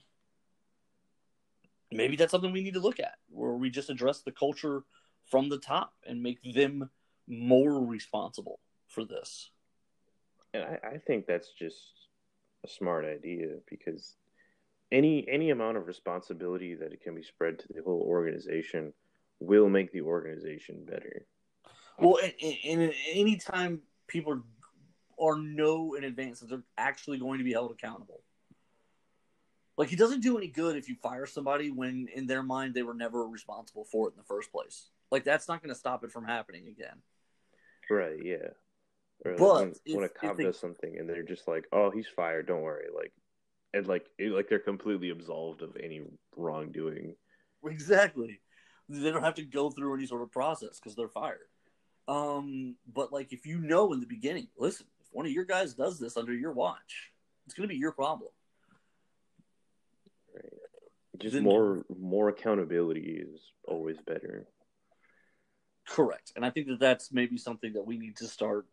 maybe 1.91 2.17
that's 2.17 2.31
something 2.31 2.53
we 2.53 2.63
need 2.63 2.75
to 2.75 2.81
look 2.81 3.01
at, 3.01 3.15
where 3.29 3.53
we 3.53 3.71
just 3.71 3.91
address 3.91 4.23
the 4.23 4.33
culture 4.33 4.83
from 5.27 5.49
the 5.49 5.59
top 5.59 5.93
and 6.07 6.23
make 6.23 6.39
them 6.55 6.91
more 7.27 7.85
responsible 7.85 8.61
for 8.89 9.05
this. 9.05 9.51
And 10.55 10.63
I, 10.63 10.95
I 10.95 10.99
think 10.99 11.27
that's 11.27 11.53
just 11.53 11.93
a 12.65 12.69
smart 12.69 13.05
idea 13.05 13.57
because 13.69 14.17
any 14.93 15.27
any 15.29 15.51
amount 15.51 15.77
of 15.77 15.87
responsibility 15.87 16.75
that 16.75 16.93
it 16.93 17.03
can 17.03 17.15
be 17.15 17.23
spread 17.23 17.59
to 17.59 17.67
the 17.69 17.83
whole 17.83 18.03
organization 18.07 18.93
will 19.41 19.69
make 19.69 19.93
the 19.93 20.01
organization 20.01 20.85
better. 20.87 21.27
Well, 21.99 22.19
and, 22.23 22.57
and 22.65 22.93
anytime 23.13 23.81
people 24.07 24.43
are 25.21 25.39
know 25.39 25.95
in 25.95 26.05
advance 26.05 26.41
that 26.41 26.51
they're 26.51 26.63
actually 26.79 27.19
going 27.19 27.39
to 27.39 27.45
be 27.45 27.53
held 27.53 27.73
accountable. 27.73 28.23
Like 29.77 29.93
it 29.93 29.99
doesn't 29.99 30.23
do 30.23 30.39
any 30.39 30.49
good 30.49 30.77
if 30.77 30.89
you 30.89 30.97
fire 30.97 31.27
somebody 31.27 31.71
when 31.71 32.09
in 32.15 32.27
their 32.27 32.43
mind 32.43 32.75
they 32.75 32.83
were 32.83 32.95
never 32.95 33.27
responsible 33.27 33.85
for 33.85 34.09
it 34.09 34.13
in 34.13 34.17
the 34.17 34.25
first 34.25 34.51
place. 34.51 34.89
Like 35.11 35.25
that's 35.25 35.49
not 35.49 35.63
going 35.63 35.73
to 35.73 35.79
stop 35.79 36.03
it 36.03 36.13
from 36.13 36.25
happening 36.25 36.67
again. 36.69 37.03
Right. 37.91 38.19
Yeah. 38.23 38.49
Or 39.25 39.37
but 39.37 39.55
when, 39.55 39.75
if, 39.85 39.97
when 39.97 40.05
a 40.05 40.09
cop 40.09 40.37
they, 40.37 40.45
does 40.45 40.59
something 40.59 40.97
and 40.99 41.09
they're 41.09 41.23
just 41.23 41.49
like, 41.49 41.67
"Oh, 41.73 41.91
he's 41.91 42.07
fired. 42.07 42.47
Don't 42.47 42.63
worry." 42.63 42.87
Like, 42.95 43.13
and 43.73 43.87
like, 43.87 44.07
it, 44.19 44.33
like 44.33 44.49
they're 44.49 44.59
completely 44.59 45.11
absolved 45.11 45.63
of 45.63 45.77
any 45.83 46.03
wrongdoing. 46.37 47.15
Exactly. 47.65 48.41
They 48.89 49.11
don't 49.11 49.23
have 49.23 49.35
to 49.37 49.43
go 49.43 49.71
through 49.71 49.95
any 49.95 50.07
sort 50.07 50.23
of 50.23 50.31
process 50.31 50.79
because 50.79 50.95
they're 50.95 51.09
fired. 51.09 51.49
Um, 52.09 52.77
but 52.93 53.13
like 53.13 53.33
if 53.33 53.47
you 53.47 53.59
know 53.59 53.93
in 53.93 54.01
the 54.01 54.07
beginning, 54.07 54.49
listen, 54.57 54.87
if 55.01 55.07
one 55.11 55.27
of 55.27 55.33
your 55.33 55.45
guys 55.45 55.75
does 55.75 55.99
this 55.99 56.17
under 56.17 56.33
your 56.33 56.53
watch, 56.53 57.11
it's 57.47 57.55
going 57.55 57.69
to 57.69 57.73
be 57.73 57.79
your 57.79 57.93
problem. 57.93 58.31
Just 61.19 61.35
then, 61.35 61.45
more 61.45 61.85
more 61.99 62.29
accountability 62.29 63.25
is 63.29 63.41
always 63.67 63.97
better. 64.07 64.47
Correct, 65.87 66.33
and 66.35 66.45
I 66.45 66.51
think 66.51 66.67
that 66.69 66.81
that's 66.81 67.13
maybe 67.13 67.39
something 67.39 67.73
that 67.75 67.87
we 67.87 67.97
need 67.97 68.17
to 68.17 68.27
start. 68.27 68.67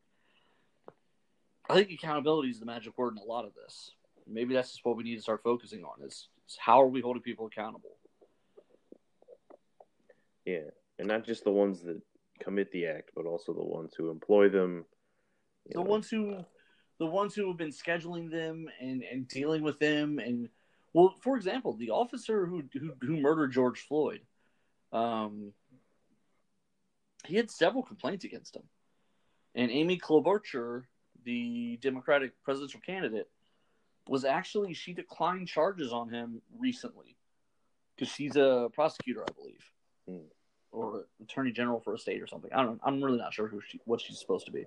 I 1.70 1.76
think 1.76 1.92
accountability 1.92 2.50
is 2.50 2.60
the 2.60 2.66
magic 2.66 2.98
word 2.98 3.14
in 3.14 3.20
a 3.20 3.26
lot 3.26 3.46
of 3.46 3.54
this. 3.54 3.92
Maybe 4.28 4.54
that's 4.54 4.72
just 4.72 4.86
what 4.86 4.98
we 4.98 5.04
need 5.04 5.16
to 5.16 5.22
start 5.22 5.42
focusing 5.44 5.84
on: 5.84 6.06
is, 6.06 6.28
is 6.50 6.58
how 6.58 6.82
are 6.82 6.88
we 6.88 7.02
holding 7.02 7.22
people 7.22 7.46
accountable? 7.46 7.98
Yeah, 10.46 10.72
and 11.00 11.08
not 11.08 11.26
just 11.26 11.44
the 11.44 11.52
ones 11.52 11.82
that 11.84 12.02
commit 12.40 12.72
the 12.72 12.88
act, 12.88 13.12
but 13.16 13.26
also 13.26 13.54
the 13.54 13.64
ones 13.64 13.94
who 13.98 14.10
employ 14.10 14.50
them. 14.50 14.86
The 15.68 15.82
know. 15.82 15.90
ones 15.90 16.10
who, 16.10 16.44
the 17.00 17.06
ones 17.06 17.36
who 17.36 17.48
have 17.48 17.58
been 17.58 17.70
scheduling 17.70 18.30
them 18.32 18.68
and 18.82 19.04
and 19.04 19.28
dealing 19.28 19.62
with 19.62 19.80
them, 19.80 20.20
and 20.20 20.50
well, 20.94 21.16
for 21.22 21.36
example, 21.36 21.74
the 21.74 21.92
officer 21.92 22.46
who 22.46 22.64
who, 22.74 22.94
who 23.02 23.18
murdered 23.20 23.52
George 23.52 23.82
Floyd, 23.82 24.22
um, 24.92 25.54
he 27.26 27.36
had 27.36 27.50
several 27.50 27.84
complaints 27.84 28.26
against 28.26 28.56
him, 28.56 28.64
and 29.56 29.72
Amy 29.72 29.98
Klobuchar, 29.98 30.84
the 31.26 31.78
Democratic 31.82 32.32
presidential 32.44 32.82
candidate, 32.82 33.30
was 34.08 34.26
actually 34.26 34.74
she 34.74 34.94
declined 34.94 35.48
charges 35.48 35.92
on 35.92 36.10
him 36.10 36.42
recently 36.58 37.16
because 37.96 38.14
she's 38.14 38.36
a 38.36 38.70
prosecutor, 38.74 39.24
I 39.28 39.32
believe. 39.34 39.72
Hmm 40.08 40.28
or 40.74 41.06
attorney 41.22 41.52
general 41.52 41.80
for 41.80 41.94
a 41.94 41.98
state 41.98 42.22
or 42.22 42.28
something. 42.28 42.52
I 42.54 42.64
don't. 42.64 42.82
I'm 42.84 43.02
really 43.02 43.20
not 43.20 43.34
sure 43.34 43.48
who 43.48 43.62
she, 43.62 43.80
what 43.86 44.02
she's 44.02 44.20
supposed 44.20 44.46
to 44.48 44.52
be. 44.52 44.66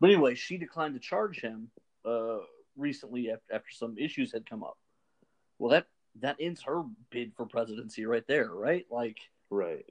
But 0.00 0.10
anyway, 0.10 0.34
she 0.34 0.56
declined 0.56 0.94
to 0.94 1.00
charge 1.00 1.40
him 1.40 1.70
uh, 2.04 2.38
recently 2.76 3.30
after, 3.30 3.54
after 3.54 3.70
some 3.70 3.96
issues 3.98 4.32
had 4.32 4.48
come 4.48 4.64
up. 4.64 4.78
Well, 5.64 5.72
that 5.72 5.86
that 6.20 6.36
ends 6.38 6.62
her 6.64 6.82
bid 7.10 7.32
for 7.34 7.46
presidency 7.46 8.04
right 8.04 8.26
there, 8.28 8.50
right? 8.50 8.84
Like, 8.90 9.16
right. 9.48 9.86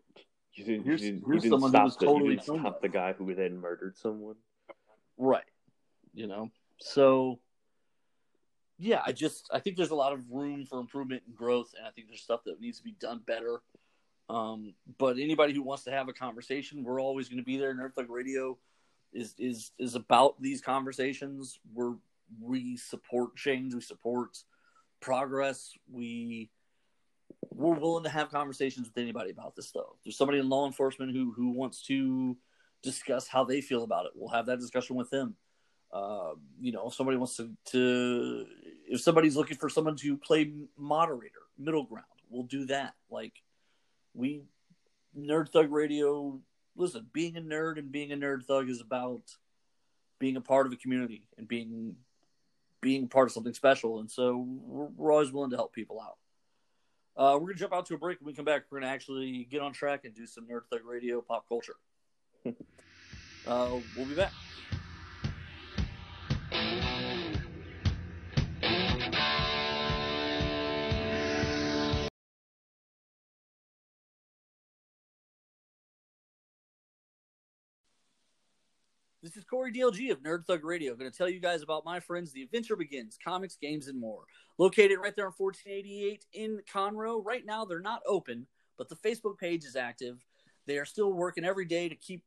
You 0.53 0.65
didn't, 0.65 0.83
here's, 0.83 1.01
you 1.01 1.13
didn't, 1.13 1.27
you 1.27 1.39
didn't 1.39 1.69
stop, 1.69 1.99
the, 1.99 2.05
totally 2.05 2.35
you 2.35 2.39
didn't 2.39 2.59
stop 2.59 2.81
the 2.81 2.89
guy 2.89 3.13
who 3.13 3.33
then 3.33 3.57
murdered 3.57 3.97
someone. 3.97 4.35
Right. 5.17 5.43
You 6.13 6.27
know. 6.27 6.51
So. 6.79 7.39
Yeah, 8.77 9.01
I 9.05 9.13
just 9.13 9.49
I 9.51 9.59
think 9.59 9.77
there's 9.77 9.89
a 9.89 9.95
lot 9.95 10.13
of 10.13 10.19
room 10.29 10.65
for 10.65 10.79
improvement 10.79 11.23
and 11.25 11.35
growth, 11.35 11.73
and 11.77 11.87
I 11.87 11.91
think 11.91 12.07
there's 12.07 12.21
stuff 12.21 12.43
that 12.45 12.61
needs 12.61 12.77
to 12.77 12.83
be 12.83 12.95
done 12.99 13.21
better 13.25 13.61
um, 14.29 14.73
but 14.97 15.17
anybody 15.17 15.53
who 15.53 15.61
wants 15.63 15.83
to 15.83 15.91
have 15.91 16.07
a 16.07 16.13
conversation, 16.13 16.83
we're 16.83 17.01
always 17.01 17.27
going 17.27 17.39
to 17.39 17.45
be 17.45 17.57
there. 17.57 17.75
Nerd 17.75 17.93
Thug 17.93 18.09
Radio 18.09 18.57
is 19.11 19.35
is 19.37 19.71
is 19.77 19.95
about 19.95 20.41
these 20.41 20.61
conversations. 20.61 21.59
We're 21.73 21.95
we 22.41 22.77
support 22.77 23.35
change, 23.35 23.73
we 23.73 23.81
support 23.81 24.37
progress. 25.03 25.73
We 25.91 26.49
we're 27.51 27.75
willing 27.75 28.03
to 28.05 28.09
have 28.09 28.31
conversations 28.31 28.87
with 28.87 28.97
anybody 28.97 29.29
about 29.29 29.55
this 29.55 29.71
though. 29.71 29.95
If 29.97 30.03
there's 30.03 30.17
somebody 30.17 30.39
in 30.39 30.49
law 30.49 30.65
enforcement 30.65 31.11
who 31.11 31.31
who 31.33 31.51
wants 31.51 31.83
to 31.83 32.37
discuss 32.81 33.27
how 33.27 33.43
they 33.43 33.61
feel 33.61 33.83
about 33.83 34.05
it. 34.05 34.11
We'll 34.15 34.29
have 34.29 34.47
that 34.47 34.59
discussion 34.59 34.95
with 34.95 35.09
them. 35.09 35.35
Uh, 35.91 36.33
you 36.59 36.71
know, 36.71 36.87
if 36.87 36.95
somebody 36.95 37.17
wants 37.17 37.37
to, 37.37 37.51
to 37.65 38.45
if 38.87 39.01
somebody's 39.01 39.35
looking 39.35 39.57
for 39.57 39.69
someone 39.69 39.95
to 39.97 40.17
play 40.17 40.51
moderator, 40.77 41.41
middle 41.57 41.83
ground, 41.83 42.05
we'll 42.29 42.43
do 42.43 42.65
that. 42.65 42.93
Like 43.09 43.33
we 44.13 44.43
Nerd 45.17 45.49
Thug 45.49 45.71
Radio. 45.71 46.39
Listen, 46.75 47.05
being 47.13 47.37
a 47.37 47.41
nerd 47.41 47.77
and 47.77 47.91
being 47.91 48.11
a 48.11 48.17
nerd 48.17 48.45
thug 48.45 48.67
is 48.69 48.81
about 48.81 49.21
being 50.19 50.37
a 50.37 50.41
part 50.41 50.65
of 50.65 50.73
a 50.73 50.75
community 50.75 51.27
and 51.37 51.47
being 51.47 51.95
being 52.83 53.07
part 53.07 53.27
of 53.27 53.31
something 53.31 53.53
special. 53.53 53.99
And 53.99 54.11
so 54.11 54.37
we're, 54.37 54.85
we're 54.95 55.11
always 55.11 55.31
willing 55.31 55.49
to 55.49 55.55
help 55.55 55.73
people 55.73 55.99
out. 55.99 56.17
Uh, 57.15 57.37
we're 57.37 57.47
gonna 57.47 57.55
jump 57.55 57.73
out 57.73 57.85
to 57.87 57.95
a 57.95 57.97
break. 57.97 58.19
When 58.19 58.27
we 58.27 58.33
come 58.33 58.45
back, 58.45 58.63
we're 58.69 58.79
gonna 58.79 58.91
actually 58.91 59.47
get 59.49 59.61
on 59.61 59.71
track 59.71 60.05
and 60.05 60.13
do 60.13 60.25
some 60.25 60.45
Nerd 60.47 60.61
Thug 60.71 60.81
Radio 60.85 61.21
pop 61.21 61.47
culture. 61.47 61.75
uh, 62.45 62.51
we'll 63.95 64.05
be 64.07 64.15
back. 64.15 64.31
This 79.33 79.41
is 79.41 79.49
Corey 79.49 79.73
DLG 79.73 80.11
of 80.11 80.21
Nerd 80.21 80.45
Thug 80.45 80.63
Radio. 80.63 80.93
Going 80.93 81.09
to 81.09 81.17
tell 81.17 81.27
you 81.27 81.39
guys 81.39 81.63
about 81.63 81.83
my 81.83 81.99
friends, 81.99 82.31
The 82.31 82.43
Adventure 82.43 82.75
Begins, 82.75 83.17
comics, 83.25 83.55
games, 83.59 83.87
and 83.87 83.99
more. 83.99 84.25
Located 84.59 84.99
right 85.01 85.15
there 85.15 85.25
on 85.25 85.33
1488 85.35 86.23
in 86.33 86.59
Conroe. 86.71 87.19
Right 87.25 87.43
now, 87.43 87.65
they're 87.65 87.79
not 87.79 88.03
open, 88.05 88.45
but 88.77 88.89
the 88.89 88.95
Facebook 88.95 89.39
page 89.39 89.65
is 89.65 89.75
active. 89.75 90.23
They 90.67 90.77
are 90.77 90.85
still 90.85 91.11
working 91.13 91.45
every 91.45 91.65
day 91.65 91.89
to 91.89 91.95
keep 91.95 92.23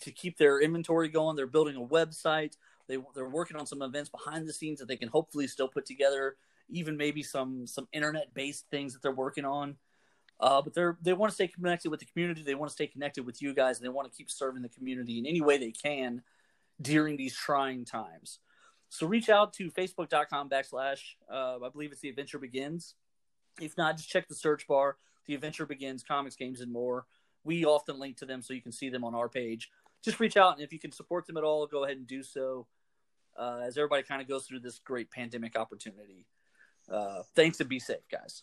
to 0.00 0.10
keep 0.10 0.38
their 0.38 0.58
inventory 0.62 1.10
going. 1.10 1.36
They're 1.36 1.46
building 1.46 1.76
a 1.76 1.80
website. 1.86 2.56
They 2.86 2.96
they're 3.14 3.28
working 3.28 3.58
on 3.58 3.66
some 3.66 3.82
events 3.82 4.08
behind 4.08 4.48
the 4.48 4.54
scenes 4.54 4.78
that 4.78 4.88
they 4.88 4.96
can 4.96 5.08
hopefully 5.08 5.48
still 5.48 5.68
put 5.68 5.84
together. 5.84 6.36
Even 6.70 6.96
maybe 6.96 7.22
some 7.22 7.66
some 7.66 7.88
internet 7.92 8.32
based 8.32 8.64
things 8.70 8.94
that 8.94 9.02
they're 9.02 9.12
working 9.12 9.44
on. 9.44 9.76
Uh, 10.40 10.62
but 10.62 10.72
they're 10.72 10.96
they 11.02 11.12
want 11.12 11.30
to 11.30 11.34
stay 11.34 11.48
connected 11.48 11.90
with 11.90 12.00
the 12.00 12.06
community. 12.06 12.42
They 12.42 12.54
want 12.54 12.70
to 12.70 12.72
stay 12.74 12.86
connected 12.86 13.26
with 13.26 13.42
you 13.42 13.52
guys, 13.52 13.76
and 13.76 13.84
they 13.84 13.90
want 13.90 14.10
to 14.10 14.16
keep 14.16 14.30
serving 14.30 14.62
the 14.62 14.70
community 14.70 15.18
in 15.18 15.26
any 15.26 15.42
way 15.42 15.58
they 15.58 15.72
can 15.72 16.22
during 16.80 17.16
these 17.16 17.34
trying 17.34 17.84
times. 17.84 18.38
So 18.90 19.06
reach 19.06 19.28
out 19.28 19.52
to 19.54 19.70
facebook.com 19.70 20.48
backslash 20.48 21.00
uh, 21.30 21.58
I 21.64 21.68
believe 21.70 21.92
it's 21.92 22.00
the 22.00 22.08
adventure 22.08 22.38
begins. 22.38 22.94
If 23.60 23.76
not, 23.76 23.96
just 23.96 24.08
check 24.08 24.28
the 24.28 24.34
search 24.34 24.66
bar. 24.66 24.96
The 25.26 25.34
adventure 25.34 25.66
begins, 25.66 26.02
comics, 26.02 26.36
games, 26.36 26.60
and 26.60 26.72
more. 26.72 27.06
We 27.44 27.64
often 27.64 27.98
link 27.98 28.16
to 28.18 28.26
them 28.26 28.40
so 28.40 28.54
you 28.54 28.62
can 28.62 28.72
see 28.72 28.88
them 28.88 29.04
on 29.04 29.14
our 29.14 29.28
page. 29.28 29.68
Just 30.02 30.20
reach 30.20 30.36
out, 30.36 30.54
and 30.54 30.62
if 30.62 30.72
you 30.72 30.78
can 30.78 30.92
support 30.92 31.26
them 31.26 31.36
at 31.36 31.44
all, 31.44 31.66
go 31.66 31.84
ahead 31.84 31.96
and 31.96 32.06
do 32.06 32.22
so. 32.22 32.66
Uh, 33.36 33.60
as 33.64 33.76
everybody 33.76 34.02
kind 34.02 34.20
of 34.20 34.28
goes 34.28 34.46
through 34.46 34.60
this 34.60 34.80
great 34.80 35.10
pandemic 35.10 35.56
opportunity. 35.56 36.26
Uh, 36.90 37.22
thanks 37.36 37.60
and 37.60 37.68
be 37.68 37.78
safe, 37.78 38.08
guys. 38.10 38.42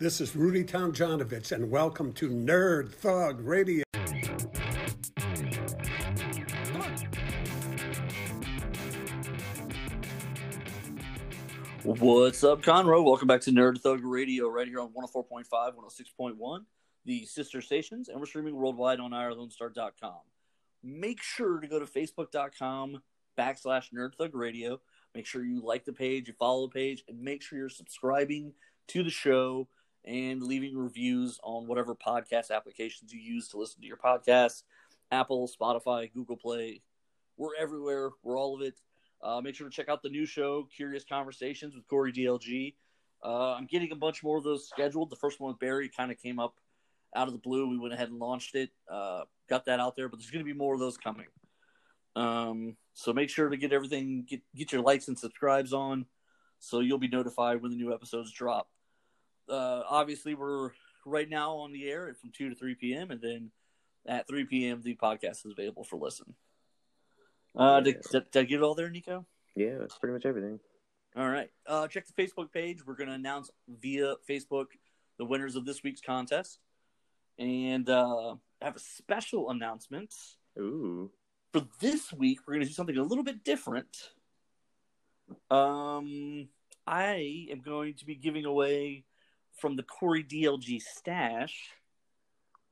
This 0.00 0.18
is 0.22 0.34
Rudy 0.34 0.64
Tomjanovich, 0.64 1.52
and 1.52 1.70
welcome 1.70 2.14
to 2.14 2.30
Nerd 2.30 2.90
Thug 2.90 3.38
Radio. 3.42 3.84
What's 11.82 12.42
up, 12.42 12.62
Conroe? 12.62 13.04
Welcome 13.04 13.28
back 13.28 13.42
to 13.42 13.50
Nerd 13.50 13.82
Thug 13.82 14.02
Radio, 14.02 14.48
right 14.48 14.66
here 14.66 14.80
on 14.80 14.88
104.5, 14.94 15.44
106.1, 15.50 16.60
the 17.04 17.26
sister 17.26 17.60
stations, 17.60 18.08
and 18.08 18.18
we're 18.18 18.24
streaming 18.24 18.56
worldwide 18.56 19.00
on 19.00 19.10
IreLoneStar.com. 19.10 20.20
Make 20.82 21.22
sure 21.22 21.60
to 21.60 21.68
go 21.68 21.78
to 21.78 21.84
Facebook.com 21.84 23.02
backslash 23.38 23.92
Nerd 23.94 24.14
Thug 24.14 24.34
Radio. 24.34 24.80
Make 25.14 25.26
sure 25.26 25.44
you 25.44 25.60
like 25.62 25.84
the 25.84 25.92
page, 25.92 26.26
you 26.26 26.32
follow 26.38 26.68
the 26.68 26.72
page, 26.72 27.04
and 27.06 27.20
make 27.20 27.42
sure 27.42 27.58
you're 27.58 27.68
subscribing 27.68 28.54
to 28.88 29.02
the 29.02 29.10
show 29.10 29.68
and 30.04 30.42
leaving 30.42 30.76
reviews 30.76 31.38
on 31.42 31.66
whatever 31.66 31.94
podcast 31.94 32.50
applications 32.50 33.12
you 33.12 33.20
use 33.20 33.48
to 33.48 33.58
listen 33.58 33.80
to 33.80 33.86
your 33.86 33.96
podcast 33.96 34.62
Apple, 35.12 35.48
Spotify, 35.48 36.12
Google 36.12 36.36
Play. 36.36 36.82
We're 37.36 37.56
everywhere. 37.58 38.10
We're 38.22 38.38
all 38.38 38.54
of 38.54 38.62
it. 38.62 38.80
Uh, 39.22 39.40
make 39.40 39.54
sure 39.54 39.68
to 39.68 39.74
check 39.74 39.88
out 39.88 40.02
the 40.02 40.08
new 40.08 40.24
show, 40.24 40.68
Curious 40.74 41.04
Conversations 41.04 41.74
with 41.74 41.86
Corey 41.88 42.12
DLG. 42.12 42.74
Uh, 43.24 43.54
I'm 43.54 43.66
getting 43.66 43.92
a 43.92 43.96
bunch 43.96 44.22
more 44.22 44.38
of 44.38 44.44
those 44.44 44.68
scheduled. 44.68 45.10
The 45.10 45.16
first 45.16 45.40
one 45.40 45.48
with 45.48 45.58
Barry 45.58 45.90
kind 45.94 46.10
of 46.10 46.18
came 46.18 46.38
up 46.38 46.54
out 47.14 47.26
of 47.26 47.32
the 47.32 47.40
blue. 47.40 47.68
We 47.68 47.78
went 47.78 47.92
ahead 47.92 48.08
and 48.08 48.18
launched 48.18 48.54
it, 48.54 48.70
uh, 48.90 49.22
got 49.48 49.66
that 49.66 49.80
out 49.80 49.96
there, 49.96 50.08
but 50.08 50.18
there's 50.18 50.30
going 50.30 50.44
to 50.44 50.50
be 50.50 50.56
more 50.56 50.74
of 50.74 50.80
those 50.80 50.96
coming. 50.96 51.26
Um, 52.16 52.76
so 52.94 53.12
make 53.12 53.30
sure 53.30 53.48
to 53.48 53.56
get 53.56 53.72
everything, 53.72 54.24
get, 54.28 54.40
get 54.54 54.72
your 54.72 54.82
likes 54.82 55.08
and 55.08 55.18
subscribes 55.18 55.72
on 55.72 56.06
so 56.58 56.80
you'll 56.80 56.98
be 56.98 57.08
notified 57.08 57.60
when 57.60 57.70
the 57.70 57.76
new 57.76 57.92
episodes 57.92 58.32
drop 58.32 58.68
uh, 59.50 59.82
obviously 59.88 60.34
we're 60.34 60.70
right 61.04 61.28
now 61.28 61.56
on 61.56 61.72
the 61.72 61.88
air 61.88 62.14
from 62.20 62.30
2 62.32 62.50
to 62.50 62.54
3 62.54 62.74
p.m. 62.76 63.10
and 63.10 63.20
then 63.20 63.50
at 64.06 64.28
3 64.28 64.44
p.m. 64.44 64.80
the 64.82 64.96
podcast 64.96 65.44
is 65.44 65.52
available 65.52 65.84
for 65.84 65.96
listen. 65.96 66.34
Uh, 67.58 67.76
yeah. 67.78 67.80
did, 67.80 68.02
did, 68.12 68.30
did, 68.30 68.40
I 68.40 68.44
get 68.44 68.56
it 68.56 68.62
all 68.62 68.74
there, 68.74 68.90
Nico? 68.90 69.26
Yeah, 69.56 69.78
that's 69.78 69.98
pretty 69.98 70.12
much 70.12 70.24
everything. 70.24 70.60
All 71.16 71.28
right. 71.28 71.50
Uh, 71.66 71.88
check 71.88 72.06
the 72.06 72.22
Facebook 72.22 72.52
page. 72.52 72.86
We're 72.86 72.94
going 72.94 73.08
to 73.08 73.14
announce 73.14 73.50
via 73.68 74.14
Facebook 74.28 74.66
the 75.18 75.24
winners 75.24 75.56
of 75.56 75.66
this 75.66 75.82
week's 75.82 76.00
contest. 76.00 76.60
And 77.38 77.88
uh, 77.88 78.36
have 78.62 78.76
a 78.76 78.80
special 78.80 79.50
announcement. 79.50 80.14
Ooh. 80.58 81.10
For 81.52 81.62
this 81.80 82.12
week, 82.12 82.40
we're 82.46 82.54
going 82.54 82.62
to 82.62 82.68
do 82.68 82.74
something 82.74 82.96
a 82.96 83.02
little 83.02 83.24
bit 83.24 83.42
different. 83.42 84.10
Um, 85.50 86.48
I 86.86 87.46
am 87.50 87.60
going 87.60 87.94
to 87.94 88.04
be 88.04 88.14
giving 88.14 88.44
away 88.44 89.04
from 89.60 89.76
the 89.76 89.82
Corey 89.82 90.24
DLG 90.24 90.80
stash 90.80 91.70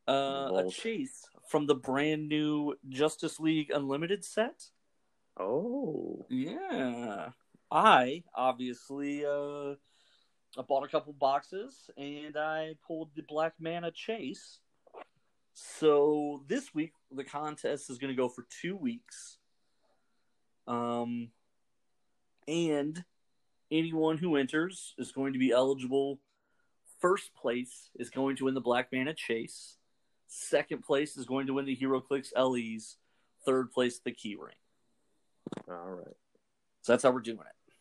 uh, 0.09 0.65
a 0.67 0.71
chase 0.71 1.29
from 1.49 1.67
the 1.67 1.75
brand 1.75 2.29
new 2.29 2.75
Justice 2.89 3.39
League 3.39 3.71
Unlimited 3.71 4.25
set. 4.25 4.65
Oh, 5.39 6.27
yeah. 6.31 7.29
I 7.71 8.25
obviously 8.35 9.25
uh, 9.25 9.75
I 10.57 10.63
bought 10.67 10.85
a 10.85 10.89
couple 10.89 11.13
boxes 11.13 11.91
and 11.97 12.37
I 12.37 12.75
pulled 12.87 13.11
the 13.15 13.23
Black 13.29 13.55
Manta 13.61 13.91
chase. 13.91 14.59
So 15.53 16.43
this 16.47 16.75
week 16.75 16.93
the 17.13 17.25
contest 17.25 17.91
is 17.91 17.99
going 17.99 18.13
to 18.13 18.17
go 18.17 18.29
for 18.29 18.47
two 18.63 18.77
weeks. 18.77 19.39
Um, 20.67 21.31
and 22.47 23.05
anyone 23.71 24.17
who 24.17 24.37
enters 24.37 24.95
is 24.99 25.13
going 25.13 25.35
to 25.35 25.39
be 25.39 25.51
eligible 25.51 26.19
First 27.01 27.35
place 27.35 27.91
is 27.97 28.11
going 28.11 28.37
to 28.37 28.47
win 28.47 28.55
the 28.55 28.61
Black 28.61 28.89
Manta 28.93 29.15
Chase. 29.15 29.77
Second 30.27 30.83
place 30.83 31.17
is 31.17 31.27
going 31.27 31.47
to 31.47 31.55
win 31.55 31.65
the 31.65 31.77
HeroClix 31.77 32.29
LEs. 32.37 32.97
Third 33.47 33.71
place, 33.71 34.01
the 34.05 34.13
Key 34.13 34.37
Ring. 34.37 34.55
All 35.69 35.91
right. 35.91 36.17
So 36.83 36.93
that's 36.93 37.03
how 37.03 37.11
we're 37.11 37.21
doing 37.21 37.39
it. 37.39 37.75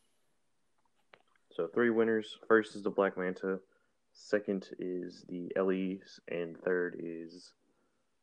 So 1.55 1.67
three 1.67 1.89
winners. 1.89 2.37
First 2.47 2.75
is 2.75 2.83
the 2.83 2.91
Black 2.91 3.17
Manta. 3.17 3.59
Second 4.13 4.69
is 4.79 5.25
the 5.27 5.51
LEs, 5.59 6.19
and 6.27 6.57
third 6.63 6.97
is 6.99 7.51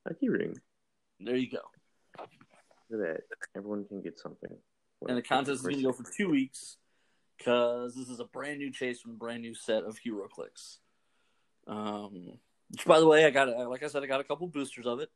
a 0.06 0.14
Key 0.14 0.28
Ring. 0.28 0.56
There 1.20 1.36
you 1.36 1.50
go. 1.50 1.58
Look 2.90 3.00
at 3.00 3.14
that. 3.14 3.20
Everyone 3.56 3.84
can 3.84 4.00
get 4.00 4.18
something. 4.18 4.50
and 5.08 5.16
the 5.16 5.22
contest 5.22 5.56
is 5.56 5.62
going 5.62 5.76
to 5.76 5.82
go 5.82 5.92
for 5.92 6.04
two 6.16 6.28
weeks 6.30 6.76
because 7.38 7.94
this 7.94 8.08
is 8.08 8.20
a 8.20 8.24
brand 8.24 8.58
new 8.58 8.70
chase 8.70 9.00
from 9.00 9.12
a 9.12 9.16
brand 9.16 9.42
new 9.42 9.54
set 9.54 9.84
of 9.84 9.98
HeroClix. 10.06 10.78
Um, 11.66 12.38
which, 12.70 12.84
by 12.84 13.00
the 13.00 13.06
way, 13.06 13.24
I 13.24 13.30
got 13.30 13.48
like 13.68 13.82
I 13.82 13.88
said, 13.88 14.02
I 14.02 14.06
got 14.06 14.20
a 14.20 14.24
couple 14.24 14.46
boosters 14.46 14.86
of 14.86 15.00
it. 15.00 15.10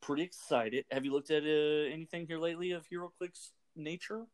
Pretty 0.00 0.22
excited. 0.22 0.84
Have 0.90 1.04
you 1.04 1.12
looked 1.12 1.30
at 1.30 1.42
uh, 1.42 1.92
anything 1.92 2.26
here 2.26 2.38
lately 2.38 2.72
of 2.72 2.86
HeroClix 2.88 3.50
nature? 3.76 4.26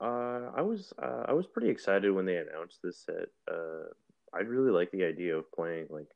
Uh, 0.00 0.50
I 0.56 0.62
was 0.62 0.92
uh, 1.02 1.24
I 1.26 1.32
was 1.32 1.46
pretty 1.46 1.68
excited 1.68 2.10
when 2.12 2.24
they 2.24 2.36
announced 2.36 2.78
this 2.82 3.04
set. 3.04 3.28
Uh, 3.50 3.88
I 4.32 4.40
really 4.40 4.70
like 4.70 4.90
the 4.90 5.04
idea 5.04 5.36
of 5.36 5.50
playing 5.52 5.86
like 5.90 6.08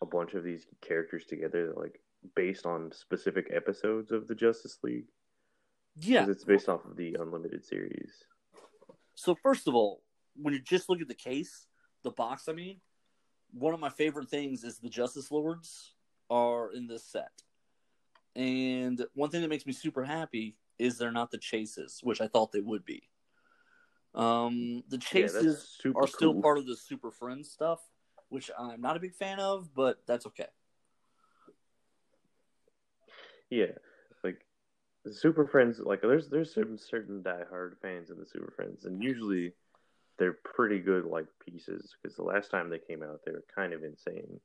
a 0.00 0.06
bunch 0.06 0.34
of 0.34 0.44
these 0.44 0.66
characters 0.80 1.24
together, 1.26 1.74
like 1.76 2.00
based 2.34 2.64
on 2.64 2.92
specific 2.92 3.50
episodes 3.52 4.12
of 4.12 4.26
the 4.28 4.34
Justice 4.34 4.78
League. 4.82 5.06
Yeah, 5.96 6.26
it's 6.28 6.44
based 6.44 6.68
off 6.68 6.84
of 6.84 6.96
the 6.96 7.16
Unlimited 7.20 7.64
series. 7.64 8.12
So 9.14 9.34
first 9.34 9.68
of 9.68 9.74
all, 9.74 10.02
when 10.34 10.54
you 10.54 10.60
just 10.60 10.88
look 10.88 11.00
at 11.00 11.08
the 11.08 11.14
case, 11.14 11.66
the 12.02 12.10
box, 12.10 12.48
I 12.48 12.52
mean, 12.52 12.80
one 13.56 13.74
of 13.74 13.80
my 13.80 13.88
favorite 13.88 14.28
things 14.28 14.64
is 14.64 14.78
the 14.78 14.88
Justice 14.88 15.30
Lords 15.30 15.94
are 16.30 16.72
in 16.72 16.86
this 16.86 17.04
set. 17.04 17.42
And 18.36 19.04
one 19.14 19.30
thing 19.30 19.42
that 19.42 19.48
makes 19.48 19.66
me 19.66 19.72
super 19.72 20.04
happy 20.04 20.56
is 20.78 20.98
they're 20.98 21.12
not 21.12 21.30
the 21.30 21.38
chases, 21.38 22.00
which 22.02 22.20
I 22.20 22.26
thought 22.26 22.52
they 22.52 22.60
would 22.60 22.84
be. 22.84 23.04
Um, 24.14 24.82
the 24.88 24.98
chases 24.98 25.80
yeah, 25.84 25.92
are 25.96 26.06
still 26.06 26.40
part 26.40 26.58
of 26.58 26.66
the 26.66 26.76
Super 26.76 27.10
Friends 27.10 27.50
stuff, 27.50 27.80
which 28.28 28.50
I'm 28.58 28.80
not 28.80 28.96
a 28.96 29.00
big 29.00 29.14
fan 29.14 29.40
of, 29.40 29.74
but 29.74 30.02
that's 30.06 30.26
okay. 30.26 30.46
Yeah, 33.50 33.72
like 34.22 34.44
the 35.04 35.12
Super 35.12 35.46
Friends, 35.46 35.80
like 35.80 36.00
there's 36.00 36.28
there's 36.28 36.52
certain 36.52 36.78
certain 36.78 37.22
diehard 37.22 37.78
fans 37.82 38.10
of 38.10 38.18
the 38.18 38.26
Super 38.26 38.52
Friends, 38.54 38.84
and 38.84 39.02
usually 39.02 39.52
they're 40.18 40.38
pretty 40.44 40.78
good 40.78 41.04
like 41.04 41.26
pieces 41.44 41.94
because 42.00 42.16
the 42.16 42.22
last 42.22 42.50
time 42.50 42.70
they 42.70 42.78
came 42.78 43.02
out, 43.02 43.20
they 43.24 43.32
were 43.32 43.44
kind 43.54 43.72
of 43.72 43.82
insane. 43.82 44.40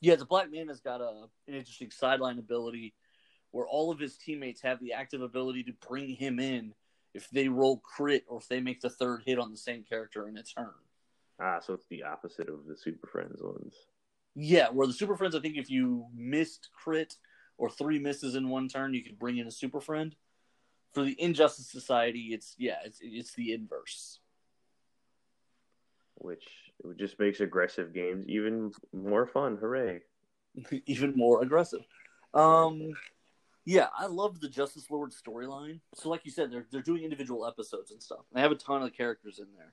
Yeah, 0.00 0.16
the 0.16 0.24
Black 0.24 0.50
Manta's 0.50 0.80
got 0.80 1.00
a 1.00 1.26
an 1.46 1.54
interesting 1.54 1.90
sideline 1.90 2.38
ability 2.38 2.94
where 3.50 3.66
all 3.66 3.90
of 3.90 3.98
his 3.98 4.16
teammates 4.16 4.60
have 4.62 4.80
the 4.80 4.92
active 4.92 5.22
ability 5.22 5.64
to 5.64 5.72
bring 5.88 6.10
him 6.10 6.38
in 6.38 6.74
if 7.14 7.30
they 7.30 7.48
roll 7.48 7.78
crit 7.78 8.24
or 8.28 8.38
if 8.38 8.48
they 8.48 8.60
make 8.60 8.80
the 8.80 8.90
third 8.90 9.22
hit 9.24 9.38
on 9.38 9.50
the 9.50 9.56
same 9.56 9.82
character 9.82 10.28
in 10.28 10.36
a 10.36 10.42
turn. 10.42 10.74
Ah, 11.40 11.60
so 11.60 11.72
it's 11.74 11.86
the 11.88 12.02
opposite 12.02 12.48
of 12.48 12.66
the 12.66 12.76
Super 12.76 13.06
Friends 13.06 13.40
ones. 13.42 13.74
Yeah, 14.34 14.68
where 14.68 14.86
the 14.86 14.92
Super 14.92 15.16
Friends, 15.16 15.34
I 15.34 15.40
think 15.40 15.56
if 15.56 15.70
you 15.70 16.06
missed 16.14 16.68
crit 16.72 17.14
or 17.56 17.70
three 17.70 17.98
misses 17.98 18.34
in 18.34 18.50
one 18.50 18.68
turn, 18.68 18.92
you 18.92 19.02
could 19.02 19.18
bring 19.18 19.38
in 19.38 19.46
a 19.46 19.50
Super 19.50 19.80
Friend. 19.80 20.14
For 20.94 21.02
the 21.02 21.20
Injustice 21.20 21.70
Society, 21.70 22.30
it's 22.32 22.54
yeah, 22.58 22.78
it's 22.84 22.98
it's 23.02 23.34
the 23.34 23.52
inverse. 23.52 24.20
Which 26.14 26.44
just 26.96 27.18
makes 27.18 27.40
aggressive 27.40 27.92
games 27.92 28.24
even 28.28 28.72
more 28.92 29.26
fun. 29.26 29.58
Hooray! 29.60 30.00
even 30.86 31.14
more 31.16 31.42
aggressive. 31.42 31.82
Um, 32.32 32.94
yeah, 33.64 33.88
I 33.96 34.06
love 34.06 34.40
the 34.40 34.48
Justice 34.48 34.90
Lord 34.90 35.12
storyline. 35.12 35.80
So, 35.94 36.08
like 36.08 36.24
you 36.24 36.30
said, 36.30 36.50
they're 36.50 36.66
they're 36.70 36.82
doing 36.82 37.04
individual 37.04 37.46
episodes 37.46 37.90
and 37.90 38.02
stuff. 38.02 38.20
They 38.32 38.40
have 38.40 38.52
a 38.52 38.56
ton 38.56 38.82
of 38.82 38.92
characters 38.92 39.38
in 39.38 39.46
there. 39.56 39.72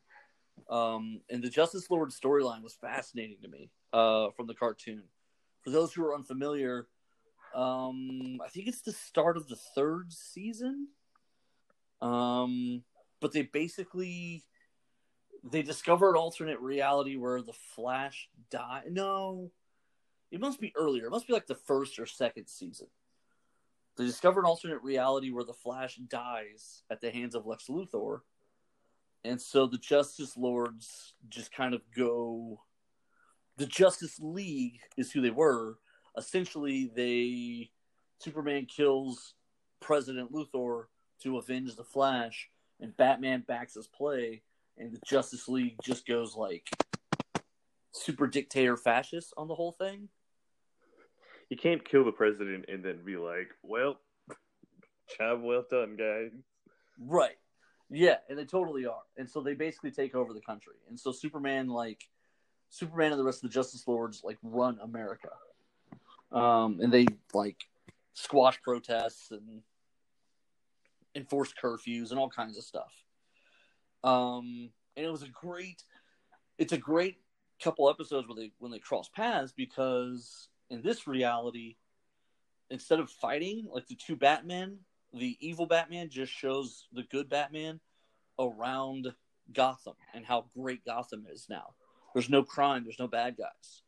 Um, 0.70 1.22
and 1.30 1.44
the 1.44 1.50
Justice 1.50 1.90
Lord 1.90 2.10
storyline 2.10 2.64
was 2.64 2.76
fascinating 2.76 3.38
to 3.42 3.48
me 3.48 3.70
uh, 3.92 4.30
from 4.36 4.48
the 4.48 4.54
cartoon. 4.54 5.04
For 5.62 5.70
those 5.70 5.94
who 5.94 6.06
are 6.06 6.16
unfamiliar, 6.16 6.88
um, 7.56 8.40
I 8.44 8.50
think 8.50 8.68
it's 8.68 8.82
the 8.82 8.92
start 8.92 9.38
of 9.38 9.48
the 9.48 9.56
third 9.76 10.12
season. 10.12 10.88
Um, 12.04 12.84
but 13.22 13.32
they 13.32 13.44
basically 13.44 14.44
they 15.50 15.62
discover 15.62 16.10
an 16.10 16.16
alternate 16.16 16.60
reality 16.60 17.16
where 17.16 17.42
the 17.42 17.54
Flash 17.76 18.30
died. 18.52 18.84
No, 18.92 19.52
it 20.32 20.42
must 20.42 20.60
be 20.60 20.74
earlier. 20.76 21.08
It 21.08 21.12
must 21.12 21.28
be 21.28 21.34
like 21.34 21.48
the 21.48 21.56
first 21.56 22.00
or 22.00 22.06
second 22.06 22.48
season. 22.48 22.88
They 23.96 24.06
discover 24.06 24.42
an 24.42 24.46
alternate 24.46 24.82
reality 24.82 25.32
where 25.32 25.44
the 25.44 25.54
Flash 25.54 25.96
dies 25.96 26.84
at 26.90 27.00
the 27.00 27.12
hands 27.12 27.36
of 27.36 27.46
Lex 27.46 27.68
Luthor. 27.68 28.22
And 29.24 29.42
so 29.42 29.68
the 29.68 29.78
Justice 29.78 30.36
Lords 30.36 31.14
just 31.30 31.54
kind 31.54 31.74
of 31.74 31.82
go. 31.96 32.62
The 33.58 33.68
Justice 33.68 34.20
League 34.20 34.80
is 34.98 35.12
who 35.12 35.22
they 35.22 35.30
were. 35.30 35.78
Essentially, 36.18 36.92
they. 36.94 37.72
Superman 38.20 38.66
kills 38.66 39.36
President 39.80 40.32
Luthor 40.32 40.86
to 41.22 41.38
avenge 41.38 41.76
the 41.76 41.84
Flash, 41.84 42.50
and 42.80 42.96
Batman 42.98 43.44
backs 43.48 43.76
his 43.76 43.88
play, 43.88 44.42
and 44.78 44.92
the 44.92 45.00
Justice 45.06 45.48
League 45.48 45.78
just 45.84 46.06
goes 46.06 46.36
like 46.36 46.70
super 47.92 48.28
dictator 48.28 48.76
fascist 48.76 49.34
on 49.38 49.48
the 49.48 49.56
whole 49.56 49.72
thing. 49.72 50.10
You 51.50 51.58
can't 51.58 51.88
kill 51.88 52.04
the 52.04 52.12
president 52.12 52.66
and 52.68 52.84
then 52.84 53.04
be 53.06 53.16
like, 53.18 53.50
"Well, 53.62 54.00
job 55.18 55.42
well 55.42 55.66
done, 55.70 55.96
guys." 55.96 56.32
Right. 57.00 57.38
Yeah, 57.90 58.18
and 58.28 58.38
they 58.38 58.46
totally 58.46 58.86
are. 58.86 59.04
And 59.18 59.30
so 59.30 59.42
they 59.42 59.54
basically 59.54 59.92
take 59.92 60.16
over 60.16 60.34
the 60.34 60.42
country. 60.42 60.76
And 60.90 61.00
so 61.00 61.12
Superman 61.12 61.68
like 61.68 62.10
Superman 62.70 63.12
and 63.12 63.20
the 63.20 63.24
rest 63.24 63.44
of 63.44 63.50
the 63.50 63.54
Justice 63.54 63.88
Lords 63.88 64.22
like 64.24 64.38
run 64.42 64.80
America. 64.82 65.30
Um 66.32 66.80
and 66.82 66.92
they 66.92 67.06
like 67.34 67.58
squash 68.14 68.60
protests 68.62 69.32
and 69.32 69.62
enforce 71.16 71.54
curfews 71.54 72.12
and 72.12 72.20
all 72.20 72.30
kinds 72.30 72.58
of 72.58 72.64
stuff. 72.64 72.94
Um 74.04 74.72
and 74.96 75.06
it 75.06 75.12
was 75.12 75.24
a 75.24 75.30
great 75.30 75.84
it's 76.58 76.74
a 76.74 76.78
great 76.78 77.18
couple 77.62 77.90
episodes 77.90 78.28
where 78.28 78.36
they 78.36 78.52
when 78.60 78.72
they 78.72 78.80
cross 78.80 79.10
paths 79.10 79.54
because 79.56 80.50
in 80.70 80.82
this 80.82 81.08
reality 81.08 81.76
instead 82.70 83.00
of 83.00 83.10
fighting 83.10 83.68
like 83.72 83.88
the 83.88 83.96
two 83.96 84.16
Batmen 84.16 84.80
the 85.14 85.38
evil 85.40 85.68
Batman 85.68 86.10
just 86.10 86.34
shows 86.34 86.88
the 86.92 87.04
good 87.04 87.30
Batman 87.30 87.80
around 88.40 89.14
Gotham 89.52 89.96
and 90.14 90.26
how 90.26 90.46
great 90.58 90.86
Gotham 90.86 91.26
is 91.32 91.48
now. 91.50 91.74
There's 92.14 92.30
no 92.30 92.44
crime, 92.44 92.84
there's 92.84 93.00
no 93.00 93.08
bad 93.08 93.38
guys. 93.38 93.82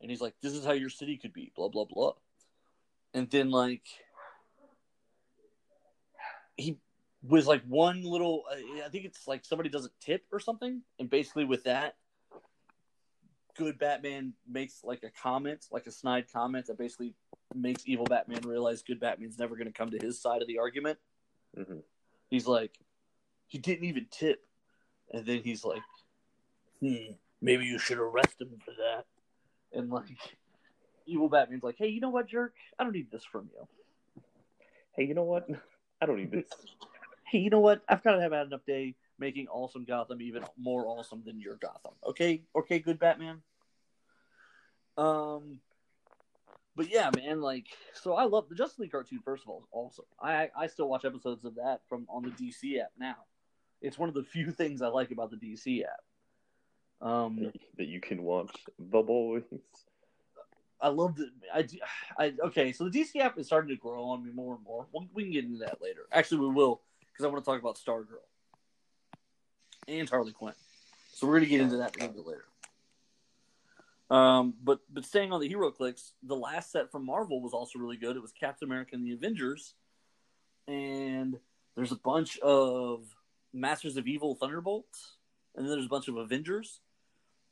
And 0.00 0.10
he's 0.10 0.20
like, 0.20 0.34
this 0.42 0.52
is 0.52 0.64
how 0.64 0.72
your 0.72 0.90
city 0.90 1.16
could 1.16 1.32
be, 1.32 1.52
blah, 1.54 1.68
blah, 1.68 1.84
blah. 1.84 2.12
And 3.12 3.28
then, 3.30 3.50
like, 3.50 3.82
he 6.56 6.78
was 7.22 7.46
like 7.46 7.62
one 7.64 8.02
little, 8.02 8.44
I 8.84 8.88
think 8.88 9.04
it's 9.04 9.26
like 9.28 9.44
somebody 9.44 9.68
doesn't 9.68 9.92
tip 10.00 10.24
or 10.32 10.40
something. 10.40 10.82
And 10.98 11.10
basically, 11.10 11.44
with 11.44 11.64
that, 11.64 11.96
good 13.56 13.78
Batman 13.78 14.32
makes 14.50 14.82
like 14.84 15.02
a 15.02 15.10
comment, 15.10 15.66
like 15.70 15.86
a 15.86 15.90
snide 15.90 16.26
comment 16.32 16.66
that 16.66 16.78
basically 16.78 17.14
makes 17.54 17.82
evil 17.86 18.06
Batman 18.06 18.40
realize 18.42 18.82
good 18.82 19.00
Batman's 19.00 19.38
never 19.38 19.56
going 19.56 19.66
to 19.66 19.72
come 19.72 19.90
to 19.90 19.98
his 19.98 20.20
side 20.20 20.40
of 20.40 20.48
the 20.48 20.58
argument. 20.58 20.98
Mm-hmm. 21.58 21.78
He's 22.30 22.46
like, 22.46 22.78
he 23.48 23.58
didn't 23.58 23.84
even 23.84 24.06
tip, 24.10 24.46
and 25.12 25.26
then 25.26 25.42
he's 25.42 25.64
like, 25.64 25.82
hmm, 26.80 27.12
maybe 27.42 27.64
you 27.64 27.78
should 27.78 27.98
arrest 27.98 28.40
him 28.40 28.50
for 28.64 28.70
that. 28.70 29.04
And 29.76 29.90
like, 29.90 30.04
evil 31.06 31.28
Batman's 31.28 31.64
like, 31.64 31.76
hey, 31.76 31.88
you 31.88 32.00
know 32.00 32.10
what, 32.10 32.28
jerk? 32.28 32.54
I 32.78 32.84
don't 32.84 32.94
need 32.94 33.10
this 33.10 33.24
from 33.24 33.50
you. 33.52 34.22
Hey, 34.96 35.04
you 35.04 35.14
know 35.14 35.24
what? 35.24 35.48
I 36.00 36.06
don't 36.06 36.20
even. 36.20 36.44
hey, 37.26 37.38
you 37.38 37.50
know 37.50 37.60
what? 37.60 37.82
I've 37.88 38.02
kind 38.02 38.22
of 38.22 38.32
had 38.32 38.46
enough 38.46 38.64
day 38.66 38.94
making 39.18 39.48
awesome 39.48 39.84
Gotham 39.84 40.22
even 40.22 40.44
more 40.58 40.86
awesome 40.86 41.22
than 41.24 41.40
your 41.40 41.56
Gotham. 41.56 41.92
Okay, 42.06 42.42
okay, 42.56 42.78
good 42.78 42.98
Batman. 42.98 43.42
Um, 44.96 45.60
but 46.76 46.90
yeah, 46.90 47.10
man, 47.14 47.40
like, 47.40 47.66
so 47.94 48.14
I 48.14 48.24
love 48.24 48.48
the 48.48 48.54
Justice 48.54 48.78
League 48.78 48.92
cartoon. 48.92 49.20
First 49.24 49.44
of 49.44 49.50
all, 49.50 49.68
awesome. 49.72 50.06
I 50.20 50.50
I 50.56 50.66
still 50.66 50.88
watch 50.88 51.04
episodes 51.04 51.44
of 51.44 51.56
that 51.56 51.82
from 51.88 52.06
on 52.08 52.22
the 52.22 52.30
DC 52.30 52.80
app 52.80 52.92
now. 52.98 53.16
It's 53.82 53.98
one 53.98 54.08
of 54.08 54.14
the 54.14 54.24
few 54.24 54.50
things 54.50 54.82
I 54.82 54.88
like 54.88 55.10
about 55.10 55.30
the 55.30 55.36
DC 55.36 55.82
app. 55.84 57.06
Um, 57.06 57.50
that 57.78 57.88
you 57.88 58.00
can 58.00 58.22
watch 58.22 58.54
the 58.78 59.00
boys. 59.00 59.42
I 60.80 60.88
love 60.88 61.16
the 61.16 61.30
I, 61.54 61.66
I 62.18 62.34
okay. 62.44 62.72
So 62.72 62.88
the 62.88 62.90
DC 62.90 63.16
app 63.20 63.38
is 63.38 63.46
starting 63.46 63.68
to 63.70 63.76
grow 63.76 64.04
on 64.04 64.24
me 64.24 64.30
more 64.32 64.54
and 64.54 64.64
more. 64.64 64.86
we 64.92 65.08
we 65.12 65.22
can 65.24 65.32
get 65.32 65.44
into 65.44 65.58
that 65.58 65.82
later. 65.82 66.02
Actually, 66.12 66.40
we 66.48 66.54
will 66.54 66.80
because 67.12 67.24
I 67.24 67.28
want 67.28 67.44
to 67.44 67.50
talk 67.50 67.60
about 67.60 67.76
Stargirl 67.76 68.24
and 69.88 70.08
Harley 70.08 70.32
Quinn. 70.32 70.54
So 71.12 71.26
we're 71.26 71.34
gonna 71.34 71.46
get 71.46 71.60
into 71.60 71.78
that 71.78 71.96
a 71.96 72.00
little 72.00 72.14
bit 72.14 72.26
later. 72.26 72.44
Um, 74.10 74.54
but 74.62 74.80
but 74.92 75.04
staying 75.04 75.32
on 75.32 75.40
the 75.40 75.48
HeroClix, 75.48 76.12
the 76.22 76.34
last 76.34 76.72
set 76.72 76.90
from 76.90 77.06
Marvel 77.06 77.40
was 77.40 77.52
also 77.52 77.78
really 77.78 77.96
good. 77.96 78.16
It 78.16 78.22
was 78.22 78.32
Captain 78.32 78.66
America 78.66 78.94
and 78.94 79.04
the 79.04 79.12
Avengers, 79.12 79.74
and 80.66 81.38
there's 81.76 81.92
a 81.92 81.96
bunch 81.96 82.38
of 82.38 83.04
Masters 83.52 83.96
of 83.96 84.08
Evil 84.08 84.34
Thunderbolts, 84.34 85.16
and 85.54 85.64
then 85.64 85.72
there's 85.72 85.86
a 85.86 85.90
bunch 85.90 86.08
of 86.08 86.16
Avengers, 86.16 86.80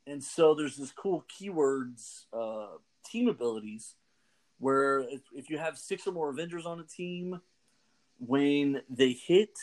and 0.05 0.21
so 0.21 0.53
there's 0.53 0.75
this 0.75 0.91
cool 0.91 1.23
keywords 1.39 2.25
uh, 2.33 2.77
team 3.05 3.27
abilities 3.27 3.95
where 4.59 4.99
if, 4.99 5.21
if 5.33 5.49
you 5.49 5.57
have 5.57 5.77
six 5.77 6.05
or 6.05 6.11
more 6.11 6.29
Avengers 6.29 6.65
on 6.65 6.79
a 6.79 6.83
team, 6.83 7.39
when 8.17 8.81
they 8.89 9.13
hit, 9.13 9.57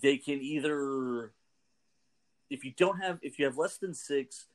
they 0.00 0.16
can 0.16 0.40
either 0.40 1.32
if 2.48 2.64
you 2.64 2.72
don't 2.76 3.00
have 3.00 3.18
if 3.22 3.38
you 3.38 3.44
have 3.44 3.56
less 3.56 3.78
than 3.78 3.94
six 3.94 4.46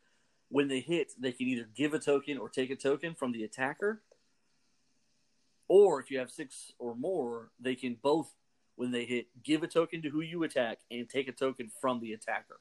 when 0.49 0.67
they 0.67 0.79
hit, 0.79 1.11
they 1.19 1.31
can 1.31 1.47
either 1.47 1.67
give 1.75 1.93
a 1.93 1.99
token 1.99 2.37
or 2.37 2.49
take 2.49 2.71
a 2.71 2.75
token 2.75 3.13
from 3.13 3.31
the 3.31 3.43
attacker. 3.43 4.01
Or 5.67 5.99
if 5.99 6.09
you 6.09 6.19
have 6.19 6.31
six 6.31 6.71
or 6.79 6.95
more, 6.95 7.49
they 7.59 7.75
can 7.75 7.97
both, 8.01 8.33
when 8.75 8.91
they 8.91 9.03
hit, 9.03 9.27
give 9.43 9.63
a 9.63 9.67
token 9.67 10.01
to 10.03 10.09
who 10.09 10.21
you 10.21 10.43
attack 10.43 10.79
and 10.89 11.09
take 11.09 11.27
a 11.27 11.33
token 11.33 11.69
from 11.81 11.99
the 11.99 12.13
attacker. 12.13 12.59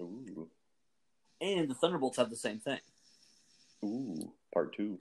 Ooh. 0.00 0.48
And 1.40 1.68
the 1.68 1.74
Thunderbolts 1.74 2.18
have 2.18 2.30
the 2.30 2.36
same 2.36 2.60
thing. 2.60 2.78
Ooh, 3.84 4.32
part 4.52 4.74
two. 4.76 4.98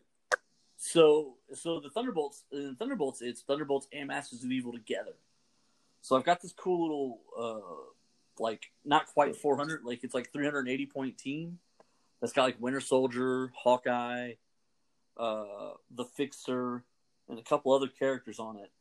So, 0.78 1.36
so 1.54 1.80
the 1.80 1.90
Thunderbolts, 1.90 2.44
in 2.52 2.76
Thunderbolts, 2.78 3.22
it's 3.22 3.42
Thunderbolts 3.42 3.88
and 3.92 4.08
Masters 4.08 4.44
of 4.44 4.52
Evil 4.52 4.72
together. 4.72 5.16
So 6.02 6.16
I've 6.16 6.24
got 6.24 6.42
this 6.42 6.54
cool 6.54 6.84
little, 6.84 7.20
uh, 7.38 8.42
like 8.42 8.72
not 8.86 9.08
quite 9.08 9.36
400, 9.36 9.84
like 9.84 10.04
it's 10.04 10.14
like 10.14 10.32
380 10.32 10.86
point 10.86 11.18
team 11.18 11.60
that's 12.22 12.34
got 12.34 12.44
like 12.44 12.62
Winter 12.62 12.80
Soldier, 12.80 13.52
Hawkeye, 13.56 14.34
uh, 15.18 15.72
the 15.92 16.06
Fixer, 16.06 16.84
and 17.28 17.40
a 17.40 17.44
couple 17.44 17.74
other 17.74 17.88
characters 17.88 18.40
on 18.40 18.58
it. 18.58 18.72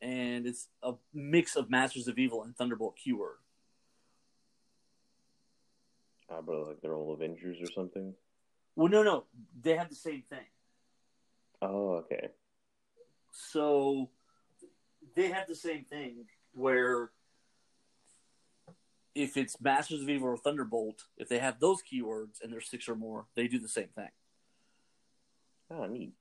And 0.00 0.46
it's 0.46 0.68
a 0.82 0.94
mix 1.14 1.54
of 1.54 1.70
Masters 1.70 2.08
of 2.08 2.18
Evil 2.18 2.42
and 2.42 2.56
Thunderbolt 2.56 2.96
keyword. 2.96 3.36
How 6.28 6.38
about 6.38 6.68
like 6.68 6.80
they're 6.80 6.94
all 6.94 7.12
Avengers 7.12 7.58
or 7.60 7.70
something? 7.72 8.14
Well, 8.74 8.88
no, 8.88 9.02
no, 9.02 9.24
they 9.60 9.76
have 9.76 9.88
the 9.88 9.94
same 9.94 10.22
thing. 10.28 10.46
Oh, 11.60 12.04
okay. 12.04 12.28
So 13.30 14.08
they 15.14 15.28
have 15.28 15.46
the 15.46 15.54
same 15.54 15.84
thing 15.84 16.26
where 16.52 17.10
if 19.14 19.36
it's 19.36 19.60
Masters 19.60 20.02
of 20.02 20.08
Evil 20.08 20.28
or 20.28 20.36
Thunderbolt, 20.36 21.04
if 21.16 21.28
they 21.28 21.38
have 21.38 21.60
those 21.60 21.82
keywords 21.82 22.42
and 22.42 22.52
there's 22.52 22.68
six 22.68 22.88
or 22.88 22.96
more, 22.96 23.26
they 23.34 23.46
do 23.46 23.58
the 23.58 23.68
same 23.68 23.88
thing. 23.94 24.08
Ah, 25.70 25.86
neat. 25.86 26.12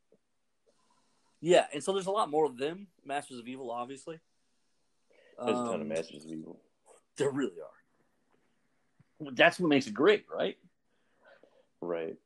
Yeah, 1.39 1.65
and 1.73 1.83
so 1.83 1.93
there's 1.93 2.05
a 2.05 2.11
lot 2.11 2.29
more 2.29 2.45
of 2.45 2.57
them, 2.57 2.87
Masters 3.03 3.39
of 3.39 3.47
Evil, 3.47 3.71
obviously. 3.71 4.19
There's 5.43 5.57
a 5.57 5.63
ton 5.63 5.75
of 5.75 5.81
Um, 5.81 5.87
Masters 5.87 6.25
of 6.25 6.31
Evil. 6.31 6.59
There 7.17 7.31
really 7.31 7.59
are. 7.59 9.31
That's 9.31 9.59
what 9.59 9.69
makes 9.69 9.87
it 9.87 9.93
great, 9.93 10.25
right? 10.33 10.57
Right. 11.81 12.17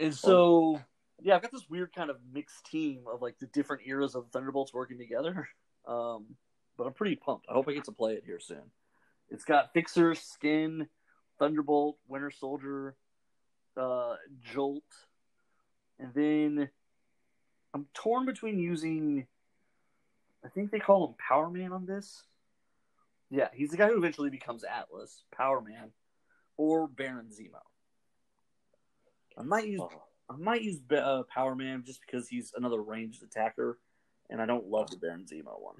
And 0.00 0.14
so, 0.14 0.80
yeah, 1.20 1.36
I've 1.36 1.42
got 1.42 1.52
this 1.52 1.68
weird 1.68 1.94
kind 1.94 2.10
of 2.10 2.16
mixed 2.32 2.64
team 2.64 3.04
of 3.12 3.20
like 3.20 3.38
the 3.38 3.46
different 3.46 3.82
eras 3.86 4.14
of 4.14 4.28
Thunderbolts 4.32 4.74
working 4.74 4.98
together. 4.98 5.48
Um, 5.88 6.36
but 6.76 6.86
I'm 6.86 6.92
pretty 6.92 7.16
pumped. 7.16 7.46
I 7.48 7.54
hope 7.54 7.66
I 7.66 7.72
get 7.72 7.84
to 7.84 7.92
play 7.92 8.12
it 8.12 8.22
here 8.24 8.38
soon. 8.38 8.62
It's 9.30 9.44
got 9.44 9.72
Fixer, 9.72 10.14
Skin, 10.14 10.88
Thunderbolt, 11.38 11.96
Winter 12.06 12.30
Soldier, 12.30 12.94
uh, 13.78 14.16
Jolt, 14.40 14.84
and 15.98 16.12
then 16.14 16.68
I'm 17.72 17.86
torn 17.94 18.26
between 18.26 18.58
using. 18.58 19.26
I 20.44 20.48
think 20.48 20.70
they 20.70 20.80
call 20.80 21.08
him 21.08 21.14
Power 21.18 21.50
Man 21.50 21.72
on 21.72 21.86
this. 21.86 22.22
Yeah, 23.30 23.48
he's 23.54 23.70
the 23.70 23.78
guy 23.78 23.88
who 23.88 23.96
eventually 23.96 24.30
becomes 24.30 24.64
Atlas, 24.64 25.24
Power 25.34 25.62
Man, 25.62 25.92
or 26.56 26.88
Baron 26.88 27.30
Zemo. 27.30 27.62
I 29.40 29.42
might 29.42 29.66
use 29.66 29.80
Oh, 29.82 30.02
I 30.28 30.36
might 30.36 30.62
use 30.62 30.78
uh, 30.92 31.22
Power 31.32 31.54
Man 31.54 31.82
just 31.84 32.00
because 32.02 32.28
he's 32.28 32.52
another 32.56 32.80
ranged 32.80 33.22
attacker, 33.22 33.78
and 34.28 34.40
I 34.40 34.46
don't 34.46 34.66
love 34.66 34.90
the 34.90 34.96
Baron 34.96 35.24
Zemo 35.24 35.60
one. 35.60 35.76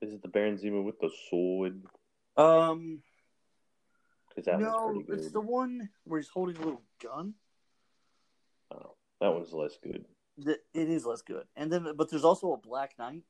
is 0.00 0.14
it 0.14 0.22
the 0.22 0.28
Baron 0.28 0.56
Zemo 0.56 0.82
with 0.82 0.98
the 1.00 1.10
sword? 1.28 1.82
Um, 2.36 3.02
Because 4.28 4.46
that 4.46 4.60
no, 4.60 4.86
one's 4.86 5.04
pretty 5.06 5.22
it's 5.22 5.32
the 5.32 5.40
one 5.40 5.90
where 6.04 6.20
he's 6.20 6.28
holding 6.28 6.56
a 6.56 6.60
little 6.60 6.82
gun. 7.02 7.34
Oh, 8.72 8.94
that 9.20 9.32
one's 9.32 9.52
less 9.52 9.76
good. 9.82 10.04
That 10.38 10.60
it 10.72 10.88
is 10.88 11.04
less 11.04 11.22
good, 11.22 11.44
and 11.56 11.70
then 11.72 11.86
but 11.96 12.10
there's 12.10 12.24
also 12.24 12.52
a 12.52 12.56
Black 12.56 12.94
Knight 12.98 13.22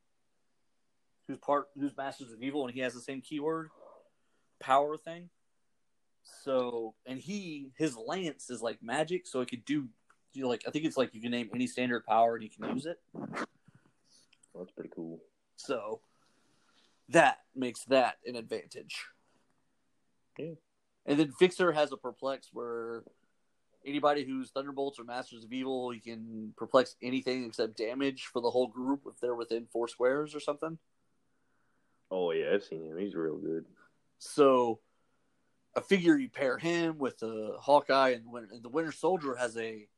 who's 1.26 1.38
part 1.38 1.66
who's 1.78 1.96
Masters 1.96 2.32
of 2.32 2.42
Evil, 2.42 2.64
and 2.64 2.72
he 2.72 2.80
has 2.80 2.94
the 2.94 3.00
same 3.00 3.20
keyword 3.20 3.70
power 4.60 4.96
thing. 4.96 5.30
So, 6.24 6.94
and 7.06 7.18
he 7.18 7.70
his 7.76 7.96
lance 7.96 8.50
is 8.50 8.62
like 8.62 8.82
magic, 8.82 9.26
so 9.26 9.40
it 9.40 9.50
could 9.50 9.64
do. 9.64 9.88
You 10.32 10.42
know, 10.42 10.48
like 10.48 10.64
I 10.66 10.70
think 10.70 10.84
it's 10.84 10.96
like 10.96 11.14
you 11.14 11.20
can 11.20 11.30
name 11.30 11.50
any 11.54 11.66
standard 11.66 12.04
power 12.04 12.34
and 12.34 12.42
you 12.42 12.50
can 12.50 12.74
use 12.74 12.86
it. 12.86 12.98
That's 13.14 14.70
pretty 14.74 14.90
cool. 14.94 15.20
So 15.56 16.00
that 17.10 17.38
makes 17.54 17.84
that 17.84 18.16
an 18.26 18.36
advantage. 18.36 19.04
Yeah. 20.38 20.54
And 21.06 21.18
then 21.18 21.32
Fixer 21.32 21.72
has 21.72 21.92
a 21.92 21.96
perplex 21.96 22.48
where 22.52 23.04
anybody 23.86 24.24
who's 24.24 24.50
Thunderbolts 24.50 24.98
or 24.98 25.04
Masters 25.04 25.44
of 25.44 25.52
Evil, 25.52 25.90
he 25.90 26.00
can 26.00 26.54
perplex 26.56 26.96
anything 27.02 27.44
except 27.44 27.76
damage 27.76 28.26
for 28.32 28.40
the 28.40 28.50
whole 28.50 28.66
group 28.66 29.02
if 29.06 29.20
they're 29.20 29.34
within 29.34 29.66
four 29.70 29.86
squares 29.86 30.34
or 30.34 30.40
something. 30.40 30.78
Oh 32.10 32.30
yeah, 32.30 32.52
I've 32.54 32.64
seen 32.64 32.84
him. 32.84 32.98
He's 32.98 33.14
real 33.14 33.36
good. 33.36 33.64
So 34.18 34.80
I 35.76 35.80
figure 35.80 36.16
you 36.16 36.28
pair 36.28 36.56
him 36.58 36.98
with 36.98 37.18
the 37.18 37.56
Hawkeye 37.60 38.10
and, 38.10 38.30
Win- 38.30 38.48
and 38.52 38.62
the 38.62 38.68
Winter 38.68 38.92
Soldier 38.92 39.34
has 39.34 39.56
a 39.56 39.88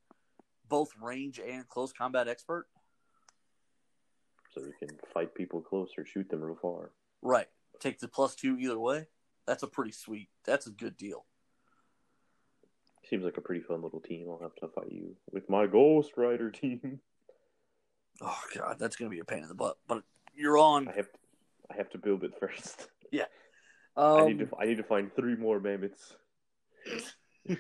both 0.69 0.91
range 1.01 1.39
and 1.39 1.69
close 1.69 1.93
combat 1.93 2.29
expert. 2.29 2.67
So 4.55 4.62
you 4.62 4.73
can 4.79 4.97
fight 5.12 5.35
people 5.35 5.61
close 5.61 5.91
or 5.99 6.07
shoot 6.07 6.29
them 6.31 6.41
real 6.41 6.57
far. 6.61 6.93
Right. 7.21 7.49
Take 7.79 7.99
the 7.99 8.09
plus 8.09 8.35
two 8.35 8.57
either 8.59 8.79
way. 8.79 9.07
That's 9.47 9.62
a 9.62 9.67
pretty 9.67 9.93
sweet. 9.93 10.29
That's 10.45 10.67
a 10.67 10.71
good 10.71 10.97
deal. 10.97 11.27
Seems 13.09 13.23
like 13.25 13.37
a 13.37 13.41
pretty 13.43 13.61
fun 13.61 13.83
little 13.83 14.01
team. 14.01 14.27
I'll 14.31 14.41
have 14.41 14.57
to 14.57 14.69
fight 14.69 14.91
you 14.91 15.15
with 15.31 15.49
my 15.49 15.67
Ghost 15.67 16.12
Rider 16.17 16.51
team. 16.51 17.01
Oh 18.23 18.41
god, 18.55 18.79
that's 18.79 18.97
gonna 18.97 19.11
be 19.11 19.19
a 19.19 19.27
pain 19.27 19.43
in 19.43 19.49
the 19.49 19.55
butt. 19.55 19.77
But 19.87 20.03
you're 20.35 20.57
on. 20.57 20.89
I 20.89 20.93
have 20.93 21.12
to, 21.12 21.19
I 21.71 21.77
have 21.77 21.91
to 21.91 21.99
build 21.99 22.25
it 22.25 22.33
first. 22.41 22.89
Um, 23.97 24.21
I 24.21 24.27
need 24.27 24.39
to 24.41 24.49
I 24.61 24.65
need 24.67 24.77
to 24.77 24.83
find 24.83 25.15
three 25.15 25.37
more 25.37 25.59
mammoths. 25.59 26.15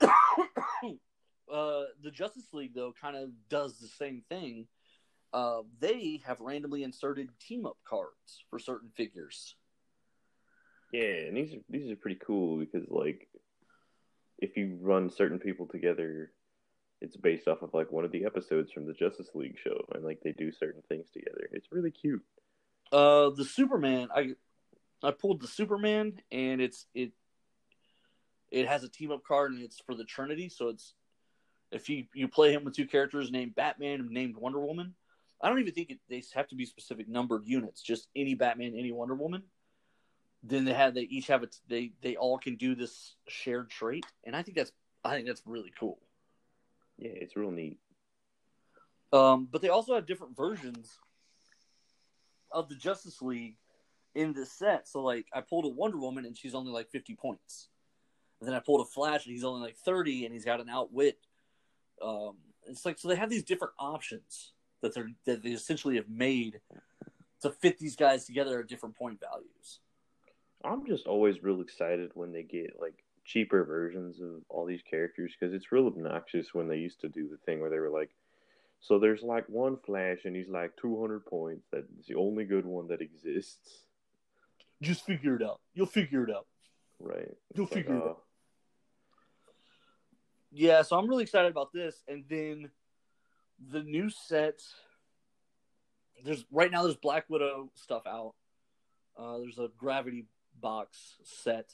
uh, 0.00 1.82
the 2.02 2.10
Justice 2.12 2.46
League 2.52 2.74
though 2.74 2.92
kind 3.00 3.16
of 3.16 3.30
does 3.48 3.78
the 3.78 3.88
same 3.88 4.22
thing. 4.28 4.66
Uh, 5.32 5.62
they 5.80 6.22
have 6.24 6.40
randomly 6.40 6.82
inserted 6.82 7.28
team 7.40 7.66
up 7.66 7.76
cards 7.86 8.44
for 8.48 8.58
certain 8.58 8.90
figures. 8.96 9.56
Yeah, 10.92 11.26
and 11.26 11.36
these 11.36 11.54
are 11.54 11.60
these 11.68 11.90
are 11.90 11.96
pretty 11.96 12.20
cool 12.24 12.58
because 12.58 12.88
like 12.88 13.28
if 14.38 14.56
you 14.56 14.78
run 14.80 15.10
certain 15.10 15.38
people 15.38 15.66
together, 15.66 16.30
it's 17.00 17.16
based 17.16 17.48
off 17.48 17.62
of 17.62 17.74
like 17.74 17.90
one 17.90 18.04
of 18.04 18.12
the 18.12 18.24
episodes 18.24 18.70
from 18.70 18.86
the 18.86 18.92
Justice 18.92 19.30
League 19.34 19.58
show, 19.62 19.84
and 19.94 20.04
like 20.04 20.20
they 20.22 20.32
do 20.32 20.52
certain 20.52 20.82
things 20.88 21.10
together. 21.10 21.48
It's 21.52 21.72
really 21.72 21.90
cute. 21.90 22.22
Uh, 22.92 23.30
the 23.30 23.44
Superman, 23.44 24.08
I 24.14 24.34
I 25.02 25.10
pulled 25.10 25.40
the 25.40 25.46
Superman, 25.48 26.20
and 26.30 26.60
it's 26.60 26.86
it 26.94 27.12
it 28.50 28.66
has 28.66 28.84
a 28.84 28.88
team 28.88 29.10
up 29.10 29.24
card, 29.24 29.52
and 29.52 29.62
it's 29.62 29.80
for 29.80 29.94
the 29.94 30.04
Trinity. 30.04 30.48
So 30.48 30.68
it's 30.68 30.94
if 31.70 31.88
you 31.88 32.06
you 32.14 32.28
play 32.28 32.52
him 32.52 32.64
with 32.64 32.74
two 32.74 32.86
characters 32.86 33.30
named 33.30 33.54
Batman 33.54 34.00
and 34.00 34.10
named 34.10 34.36
Wonder 34.36 34.60
Woman. 34.60 34.94
I 35.42 35.50
don't 35.50 35.58
even 35.58 35.74
think 35.74 35.90
it, 35.90 35.98
they 36.08 36.22
have 36.34 36.48
to 36.48 36.54
be 36.54 36.64
specific 36.64 37.08
numbered 37.08 37.42
units. 37.44 37.82
Just 37.82 38.08
any 38.16 38.34
Batman, 38.34 38.74
any 38.74 38.90
Wonder 38.90 39.14
Woman. 39.14 39.42
Then 40.42 40.64
they 40.64 40.72
have 40.72 40.94
they 40.94 41.02
each 41.02 41.26
have 41.26 41.42
it. 41.42 41.56
They 41.68 41.92
they 42.02 42.16
all 42.16 42.38
can 42.38 42.56
do 42.56 42.74
this 42.74 43.16
shared 43.28 43.68
trait, 43.68 44.06
and 44.24 44.34
I 44.34 44.42
think 44.42 44.56
that's 44.56 44.72
I 45.04 45.14
think 45.14 45.26
that's 45.26 45.42
really 45.44 45.72
cool. 45.78 45.98
Yeah, 46.98 47.10
it's 47.12 47.36
real 47.36 47.50
neat. 47.50 47.78
Um, 49.12 49.48
but 49.50 49.60
they 49.60 49.68
also 49.68 49.94
have 49.94 50.06
different 50.06 50.36
versions 50.36 50.98
of 52.50 52.68
the 52.68 52.74
Justice 52.74 53.20
League 53.20 53.56
in 54.16 54.32
this 54.32 54.50
set. 54.50 54.88
So, 54.88 55.02
like, 55.02 55.26
I 55.32 55.42
pulled 55.42 55.66
a 55.66 55.68
Wonder 55.68 55.98
Woman 55.98 56.24
and 56.24 56.36
she's 56.36 56.54
only 56.54 56.72
like 56.72 56.90
50 56.90 57.14
points. 57.14 57.68
And 58.40 58.48
then 58.48 58.56
I 58.56 58.60
pulled 58.60 58.80
a 58.80 58.84
Flash 58.84 59.26
and 59.26 59.34
he's 59.34 59.44
only 59.44 59.60
like 59.60 59.76
30 59.76 60.24
and 60.24 60.34
he's 60.34 60.44
got 60.44 60.60
an 60.60 60.68
outwit. 60.68 61.18
Um, 62.02 62.36
it's 62.66 62.84
like, 62.84 62.98
so 62.98 63.08
they 63.08 63.16
have 63.16 63.30
these 63.30 63.44
different 63.44 63.74
options 63.78 64.52
that 64.82 64.94
they're, 64.94 65.10
that 65.26 65.42
they 65.42 65.50
essentially 65.50 65.96
have 65.96 66.08
made 66.08 66.60
to 67.42 67.50
fit 67.50 67.78
these 67.78 67.96
guys 67.96 68.24
together 68.24 68.58
at 68.60 68.68
different 68.68 68.96
point 68.96 69.20
values. 69.20 69.80
I'm 70.64 70.86
just 70.86 71.06
always 71.06 71.42
real 71.42 71.60
excited 71.60 72.10
when 72.14 72.32
they 72.32 72.42
get 72.42 72.80
like 72.80 73.04
cheaper 73.24 73.64
versions 73.64 74.20
of 74.20 74.42
all 74.48 74.64
these 74.64 74.82
characters 74.88 75.32
because 75.38 75.54
it's 75.54 75.72
real 75.72 75.86
obnoxious 75.86 76.54
when 76.54 76.68
they 76.68 76.78
used 76.78 77.00
to 77.02 77.08
do 77.08 77.28
the 77.28 77.36
thing 77.38 77.60
where 77.60 77.70
they 77.70 77.78
were 77.78 77.90
like, 77.90 78.10
so 78.80 78.98
there's 78.98 79.22
like 79.22 79.48
one 79.48 79.76
Flash 79.84 80.18
and 80.24 80.36
he's 80.36 80.48
like 80.48 80.76
200 80.80 81.26
points. 81.26 81.66
That's 81.72 81.86
the 82.08 82.14
only 82.14 82.44
good 82.44 82.64
one 82.64 82.88
that 82.88 83.00
exists. 83.00 83.86
Just 84.82 85.04
figure 85.06 85.36
it 85.36 85.42
out. 85.42 85.60
You'll 85.74 85.86
figure 85.86 86.24
it 86.24 86.30
out. 86.30 86.46
Right. 87.00 87.34
You'll 87.54 87.66
It's 87.66 87.74
like, 87.74 87.84
figure 87.84 87.96
it 87.96 88.02
uh, 88.02 88.06
out. 88.10 88.22
Yeah, 90.52 90.82
so 90.82 90.98
I'm 90.98 91.08
really 91.08 91.22
excited 91.24 91.50
about 91.50 91.72
this. 91.72 92.02
And 92.08 92.24
then 92.28 92.70
the 93.70 93.82
new 93.82 94.10
set. 94.10 94.60
There's 96.24 96.44
right 96.50 96.70
now. 96.70 96.82
There's 96.82 96.96
Black 96.96 97.24
Widow 97.28 97.70
stuff 97.74 98.02
out. 98.06 98.34
Uh, 99.18 99.38
there's 99.38 99.58
a 99.58 99.68
Gravity 99.78 100.26
box 100.60 101.16
set. 101.24 101.72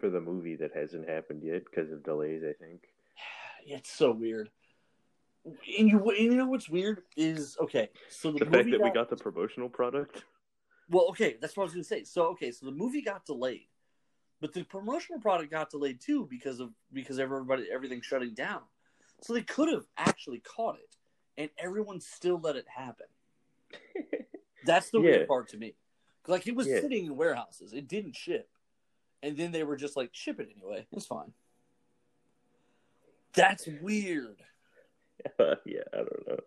for 0.00 0.08
the 0.10 0.20
movie 0.20 0.56
that 0.56 0.72
hasn't 0.74 1.08
happened 1.08 1.42
yet 1.42 1.64
because 1.64 1.90
of 1.92 2.02
delays, 2.02 2.42
I 2.42 2.52
think. 2.62 2.82
Yeah, 3.66 3.76
it's 3.78 3.90
so 3.90 4.10
weird. 4.12 4.50
And 5.46 5.88
you, 5.88 5.98
and 6.10 6.18
you 6.18 6.34
know 6.36 6.44
what's 6.46 6.68
weird 6.68 7.00
is 7.16 7.56
okay. 7.58 7.88
So 8.10 8.30
the, 8.32 8.40
The 8.40 8.44
movie 8.44 8.56
fact 8.58 8.70
that 8.72 8.80
we 8.80 8.88
got- 8.90 8.94
got 8.94 9.10
the 9.10 9.16
promotional 9.16 9.70
product. 9.70 10.24
Well, 10.90 11.06
okay, 11.10 11.36
that's 11.40 11.56
what 11.56 11.62
I 11.62 11.66
was 11.66 11.72
gonna 11.72 11.84
say. 11.84 12.04
So, 12.04 12.26
okay, 12.32 12.50
so 12.50 12.66
the 12.66 12.72
movie 12.72 13.02
got 13.02 13.24
delayed, 13.24 13.68
but 14.40 14.52
the 14.52 14.64
promotional 14.64 15.20
product 15.20 15.50
got 15.50 15.70
delayed 15.70 16.00
too 16.00 16.26
because 16.30 16.60
of 16.60 16.70
because 16.92 17.18
everybody 17.18 17.66
everything's 17.72 18.06
shutting 18.06 18.34
down. 18.34 18.62
So 19.22 19.32
they 19.32 19.42
could 19.42 19.72
have 19.72 19.86
actually 19.96 20.40
caught 20.40 20.76
it, 20.76 20.96
and 21.38 21.50
everyone 21.58 22.00
still 22.00 22.38
let 22.38 22.56
it 22.56 22.66
happen. 22.68 23.06
That's 24.64 24.90
the 24.90 25.00
Yeah. 25.00 25.10
weird 25.10 25.28
part 25.28 25.48
to 25.48 25.56
me. 25.56 25.74
Like 26.26 26.46
it 26.46 26.54
was 26.54 26.68
Yeah. 26.68 26.80
sitting 26.80 27.06
in 27.06 27.16
warehouses, 27.16 27.72
it 27.72 27.88
didn't 27.88 28.16
ship, 28.16 28.50
and 29.22 29.36
then 29.36 29.52
they 29.52 29.62
were 29.62 29.76
just 29.76 29.96
like, 29.96 30.10
"Ship 30.14 30.38
it 30.40 30.50
anyway, 30.54 30.86
it's 30.92 31.06
fine." 31.06 31.32
That's 33.34 33.66
weird. 33.80 34.42
yeah, 35.64 35.82
I 35.92 35.96
don't 35.96 36.28
know. 36.28 36.40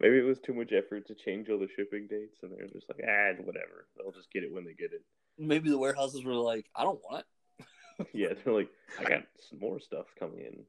Maybe 0.00 0.18
it 0.18 0.24
was 0.24 0.40
too 0.40 0.54
much 0.54 0.72
effort 0.72 1.06
to 1.08 1.14
change 1.14 1.50
all 1.50 1.58
the 1.58 1.68
shipping 1.76 2.06
dates, 2.08 2.42
and 2.42 2.50
they're 2.52 2.66
just 2.66 2.88
like, 2.88 3.04
ah, 3.06 3.32
whatever. 3.44 3.86
They'll 3.96 4.12
just 4.12 4.32
get 4.32 4.42
it 4.42 4.52
when 4.52 4.64
they 4.64 4.72
get 4.72 4.92
it. 4.92 5.02
Maybe 5.38 5.68
the 5.68 5.78
warehouses 5.78 6.24
were 6.24 6.34
like, 6.34 6.66
"I 6.74 6.84
don't 6.84 7.00
want 7.08 7.24
it." 7.58 7.66
yeah, 8.14 8.28
they're 8.32 8.54
like, 8.54 8.70
I 8.98 9.04
got 9.04 9.24
some 9.48 9.58
more 9.58 9.78
stuff 9.78 10.06
coming 10.18 10.40
in. 10.40 10.64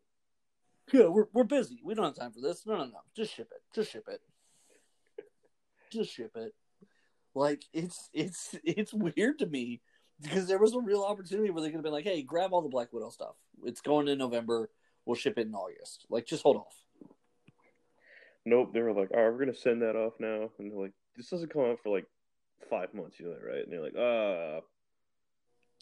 Yeah, 0.92 1.08
we're 1.08 1.28
we're 1.34 1.46
busy. 1.46 1.80
We 1.84 1.94
don't 1.94 2.06
have 2.06 2.16
time 2.16 2.34
for 2.34 2.42
this. 2.42 2.66
No, 2.66 2.76
no, 2.76 2.86
no. 2.86 3.00
Just 3.16 3.34
ship 3.34 3.50
it. 3.52 3.62
Just 3.74 3.92
ship 3.92 4.06
it. 4.10 4.20
Just 5.92 6.14
ship 6.14 6.32
it. 6.36 6.54
Like 7.34 7.64
it's 7.74 8.10
it's 8.14 8.56
it's 8.66 8.94
weird 8.94 9.40
to 9.40 9.46
me 9.46 9.82
because 10.22 10.48
there 10.48 10.60
was 10.60 10.74
a 10.74 10.82
real 10.82 11.04
opportunity 11.04 11.50
where 11.50 11.62
they 11.62 11.70
could 11.70 11.78
have 11.78 11.84
been 11.84 11.94
like, 11.94 12.04
"Hey, 12.04 12.22
grab 12.22 12.52
all 12.52 12.62
the 12.62 12.70
Black 12.70 12.92
Widow 12.92 13.10
stuff. 13.10 13.36
It's 13.64 13.82
going 13.82 14.10
in 14.10 14.18
November. 14.18 14.70
We'll 15.06 15.16
ship 15.16 15.38
it 15.38 15.48
in 15.48 15.56
August. 15.56 16.06
Like, 16.10 16.26
just 16.26 16.44
hold 16.44 16.58
off." 16.58 16.76
Nope, 18.46 18.74
they 18.74 18.82
were 18.82 18.94
like, 18.94 19.12
"All 19.12 19.22
right, 19.24 19.32
we're 19.32 19.40
gonna 19.40 19.54
send 19.54 19.82
that 19.82 19.96
off 19.96 20.14
now," 20.20 20.52
and 20.58 20.72
they're 20.72 20.80
like, 20.80 20.94
"This 21.16 21.30
doesn't 21.30 21.50
come 21.54 21.62
out 21.64 21.80
for 21.80 21.90
like 21.90 22.08
five 22.70 22.94
months, 22.94 23.20
you 23.20 23.28
know 23.28 23.34
that, 23.34 23.44
right?" 23.44 23.64
And 23.64 23.72
they're 23.72 23.82
like, 23.82 23.96
"Ah, 23.98 24.62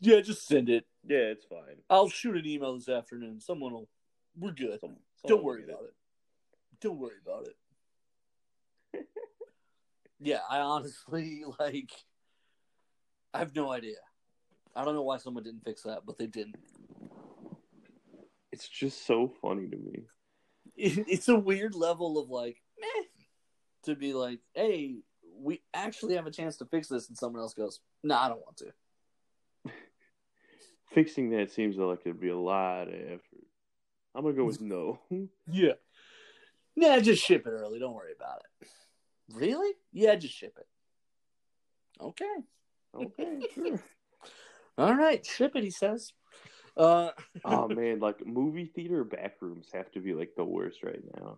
Yeah, 0.02 0.20
just 0.22 0.46
send 0.46 0.70
it. 0.70 0.86
yeah, 1.04 1.18
it's 1.32 1.46
fine." 1.46 1.82
I'll 1.90 2.10
shoot 2.10 2.36
an 2.36 2.46
email 2.46 2.76
this 2.76 2.90
afternoon. 2.90 3.40
Someone 3.40 3.74
will. 3.74 3.90
We're 4.38 4.52
good. 4.52 4.80
Don't 5.26 5.44
worry 5.44 5.64
about 5.64 5.84
it. 5.84 5.94
Don't 6.82 6.98
worry 6.98 7.18
about 7.26 7.48
it. 8.94 9.08
yeah, 10.20 10.40
I 10.50 10.60
honestly 10.60 11.44
like. 11.60 11.92
I 13.34 13.40
have 13.40 13.56
no 13.56 13.72
idea. 13.72 13.98
I 14.76 14.84
don't 14.84 14.96
know 14.96 15.04
why 15.04 15.18
someone 15.18 15.44
didn't 15.44 15.64
fix 15.64 15.84
that, 15.84 16.06
but 16.06 16.18
they 16.18 16.28
didn't. 16.28 16.56
It's 18.52 18.68
just 18.68 19.06
so 19.06 19.28
funny 19.42 19.68
to 19.68 19.78
me. 19.78 20.04
It, 20.80 21.06
it's 21.10 21.28
a 21.28 21.36
weird 21.38 21.76
level 21.76 22.18
of 22.18 22.30
like, 22.30 22.62
meh, 22.80 23.04
to 23.84 23.96
be 23.96 24.14
like, 24.14 24.40
hey, 24.54 25.00
we 25.38 25.62
actually 25.74 26.16
have 26.16 26.28
a 26.28 26.32
chance 26.32 26.58
to 26.58 26.66
fix 26.66 26.88
this, 26.88 27.10
and 27.10 27.18
someone 27.18 27.42
else 27.42 27.54
goes, 27.54 27.80
no, 28.04 28.16
nah, 28.16 28.26
I 28.26 28.30
don't 28.30 28.42
want 28.42 28.58
to. 28.58 28.74
Fixing 30.92 31.32
that 31.32 31.52
seems 31.52 31.78
like 31.78 32.00
it'd 32.06 32.20
be 32.20 32.30
a 32.30 32.38
lot 32.38 32.88
of 32.88 32.94
effort. 32.94 33.46
I'm 34.16 34.24
gonna 34.24 34.36
go 34.36 34.46
with 34.46 34.62
no. 34.62 35.00
Yeah. 35.52 35.74
Nah, 36.76 37.00
just 37.00 37.26
ship 37.26 37.46
it 37.46 37.50
early. 37.50 37.80
Don't 37.80 37.94
worry 37.94 38.14
about 38.16 38.42
it. 38.62 38.68
Really? 39.34 39.74
Yeah, 39.92 40.16
just 40.16 40.34
ship 40.34 40.58
it. 40.58 40.68
Okay. 42.02 42.26
okay, 42.96 43.40
sure. 43.54 43.80
All 44.78 44.96
right, 44.96 45.26
ship 45.26 45.56
it. 45.56 45.64
He 45.64 45.72
says. 45.72 46.14
Uh, 46.80 47.12
oh 47.46 47.68
man, 47.82 48.00
like 48.00 48.26
movie 48.26 48.66
theater 48.66 49.04
backrooms 49.06 49.72
have 49.74 49.92
to 49.92 50.00
be 50.00 50.14
like 50.14 50.32
the 50.38 50.46
worst 50.46 50.82
right 50.82 51.02
now. 51.18 51.38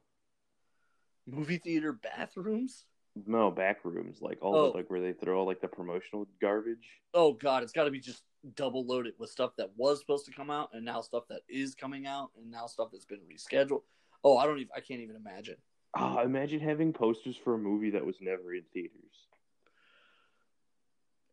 movie 1.26 1.58
theater 1.58 1.92
bathrooms. 1.94 2.86
No, 3.28 3.52
backrooms, 3.52 4.22
like 4.22 4.38
all 4.42 4.56
Oh. 4.56 4.72
the, 4.72 4.78
like 4.78 4.90
where 4.90 5.02
they 5.02 5.12
throw 5.14 5.40
all 5.40 5.46
like 5.46 5.60
the 5.60 5.68
promotional 5.68 6.28
garbage. 6.40 6.88
Oh 7.14 7.34
God, 7.34 7.64
it's 7.64 7.74
got 7.74 7.84
to 7.86 7.92
be 7.92 8.00
just 8.00 8.24
double 8.56 8.86
loaded 8.86 9.16
with 9.20 9.30
stuff 9.30 9.52
that 9.58 9.72
was 9.76 10.00
supposed 10.00 10.26
to 10.28 10.32
come 10.32 10.50
out, 10.50 10.70
and 10.74 10.86
now 10.86 11.02
stuff 11.02 11.24
that 11.30 11.42
is 11.50 11.76
coming 11.76 12.06
out, 12.08 12.30
and 12.38 12.50
now 12.50 12.68
stuff 12.68 12.90
that's 12.92 13.04
been 13.06 13.20
rescheduled. 13.30 13.82
Oh, 14.24 14.38
I 14.38 14.46
don't 14.46 14.58
even. 14.60 14.70
I 14.76 14.80
can't 14.80 15.02
even 15.02 15.16
imagine. 15.18 15.58
Ah, 15.96 16.22
imagine 16.22 16.60
having 16.62 16.94
posters 16.94 17.36
for 17.36 17.56
a 17.56 17.58
movie 17.58 17.90
that 17.90 18.06
was 18.06 18.16
never 18.22 18.54
in 18.54 18.64
theaters. 18.72 19.28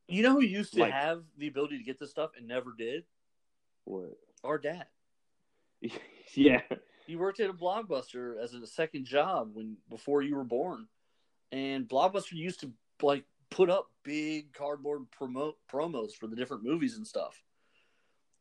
You 0.08 0.22
know 0.22 0.32
who 0.32 0.42
used 0.42 0.72
to 0.74 0.80
Like- 0.80 0.92
have 0.92 1.22
the 1.36 1.46
ability 1.48 1.78
to 1.78 1.84
get 1.84 1.98
this 2.00 2.10
stuff 2.10 2.30
and 2.36 2.48
never 2.48 2.72
did? 2.76 3.04
What? 3.88 4.18
Our 4.44 4.58
dad. 4.58 4.84
yeah, 6.34 6.60
He 7.06 7.16
worked 7.16 7.40
at 7.40 7.48
a 7.48 7.54
Blockbuster 7.54 8.38
as 8.38 8.52
a 8.52 8.66
second 8.66 9.06
job 9.06 9.50
when 9.54 9.78
before 9.88 10.20
you 10.20 10.36
were 10.36 10.44
born, 10.44 10.86
and 11.52 11.88
Blockbuster 11.88 12.32
used 12.32 12.60
to 12.60 12.72
like 13.00 13.24
put 13.50 13.70
up 13.70 13.86
big 14.04 14.52
cardboard 14.52 15.06
promo 15.18 15.52
promos 15.72 16.12
for 16.12 16.26
the 16.26 16.36
different 16.36 16.64
movies 16.64 16.98
and 16.98 17.06
stuff. 17.06 17.42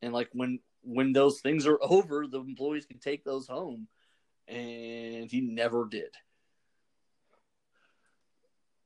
And 0.01 0.13
like 0.13 0.27
when 0.33 0.59
when 0.81 1.13
those 1.13 1.39
things 1.39 1.65
are 1.65 1.79
over, 1.81 2.27
the 2.27 2.41
employees 2.41 2.85
can 2.85 2.99
take 2.99 3.23
those 3.23 3.47
home, 3.47 3.87
and 4.49 5.31
he 5.31 5.39
never 5.39 5.85
did. 5.85 6.13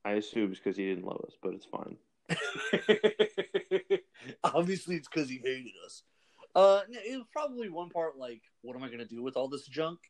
I 0.04 0.12
assume 0.12 0.52
it's 0.52 0.60
because 0.60 0.76
he 0.76 0.86
didn't 0.86 1.06
love 1.06 1.22
us, 1.26 1.34
but 1.42 1.54
it's 1.54 1.66
fine. 1.66 1.96
Obviously, 4.44 4.94
it's 4.96 5.08
because 5.08 5.28
he 5.28 5.38
hated 5.38 5.72
us. 5.84 6.02
Uh, 6.54 6.80
it 6.88 7.16
was 7.16 7.26
probably 7.32 7.68
one 7.68 7.88
part 7.88 8.18
like, 8.18 8.42
what 8.60 8.76
am 8.76 8.82
I 8.82 8.88
going 8.88 8.98
to 8.98 9.06
do 9.06 9.22
with 9.22 9.36
all 9.36 9.48
this 9.48 9.66
junk? 9.66 10.00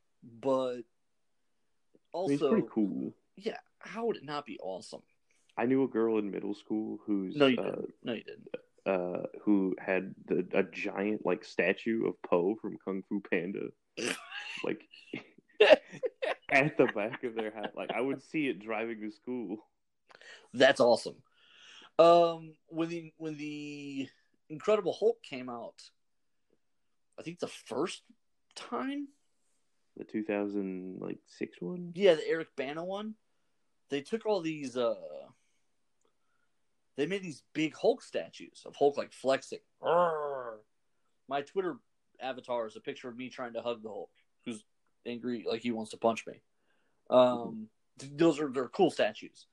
But 0.41 0.75
mean, 0.75 0.85
it's 2.35 2.43
also, 2.43 2.51
pretty 2.51 2.69
cool. 2.71 3.13
yeah, 3.37 3.59
how 3.79 4.07
would 4.07 4.17
it 4.17 4.25
not 4.25 4.45
be 4.45 4.59
awesome? 4.61 5.03
I 5.57 5.67
knew 5.67 5.85
a 5.85 5.89
girl 5.89 6.19
in 6.19 6.31
middle 6.31 6.55
school 6.55 6.99
who's 7.07 7.37
No, 7.37 7.47
you 7.47 7.59
uh, 7.59 7.65
didn't. 7.65 7.95
No, 8.03 8.13
you 8.15 8.25
didn't. 8.25 8.49
uh, 8.87 9.27
who 9.43 9.77
had 9.79 10.15
the, 10.27 10.47
a 10.55 10.63
giant 10.63 11.25
like 11.25 11.45
statue 11.45 12.07
of 12.07 12.21
Po 12.23 12.57
from 12.61 12.77
Kung 12.85 13.03
Fu 13.09 13.21
Panda, 13.21 13.69
like 14.65 14.83
at 16.51 16.77
the 16.77 16.87
back 16.95 17.23
of 17.25 17.35
their 17.35 17.53
house. 17.53 17.73
Like 17.77 17.91
I 17.95 18.01
would 18.01 18.23
see 18.23 18.49
it 18.49 18.61
driving 18.61 19.01
to 19.03 19.11
school. 19.11 19.59
That's 20.55 20.81
awesome. 20.81 21.17
Um, 21.99 22.55
when 22.69 22.89
the 22.89 23.13
when 23.19 23.37
the 23.37 24.09
Incredible 24.49 24.93
Hulk 24.99 25.23
came 25.23 25.49
out, 25.49 25.83
I 27.19 27.23
think 27.23 27.39
the 27.39 27.47
first 27.47 28.03
time, 28.55 29.09
The 29.97 30.05
2000 30.05 30.99
like 31.01 31.19
six 31.27 31.61
one. 31.61 31.93
yeah, 31.95 32.15
the 32.15 32.27
Eric 32.27 32.49
Bana 32.57 32.85
one, 32.85 33.15
they 33.91 34.01
took 34.01 34.25
all 34.27 34.41
these. 34.41 34.77
uh 34.77 34.95
They 36.97 37.07
made 37.07 37.23
these 37.23 37.43
big 37.53 37.75
Hulk 37.75 38.03
statues 38.03 38.63
of 38.67 38.77
Hulk 38.77 38.97
like 38.97 39.13
flexing. 39.13 39.61
Arrgh. 39.83 40.59
My 41.29 41.43
Twitter 41.43 41.77
avatar 42.21 42.67
is 42.67 42.77
a 42.77 42.81
picture 42.81 43.09
of 43.09 43.17
me 43.17 43.29
trying 43.29 43.55
to 43.55 43.63
hug 43.63 43.83
the 43.83 43.89
Hulk, 43.89 44.11
who's 44.45 44.65
angry 45.07 45.45
like 45.49 45.63
he 45.63 45.71
wants 45.73 45.91
to 45.93 45.97
punch 45.97 46.27
me. 46.27 46.43
Um, 47.11 47.69
th- 47.99 48.13
those 48.17 48.39
are 48.41 48.51
they're 48.51 48.69
cool 48.69 48.91
statues. 48.91 49.47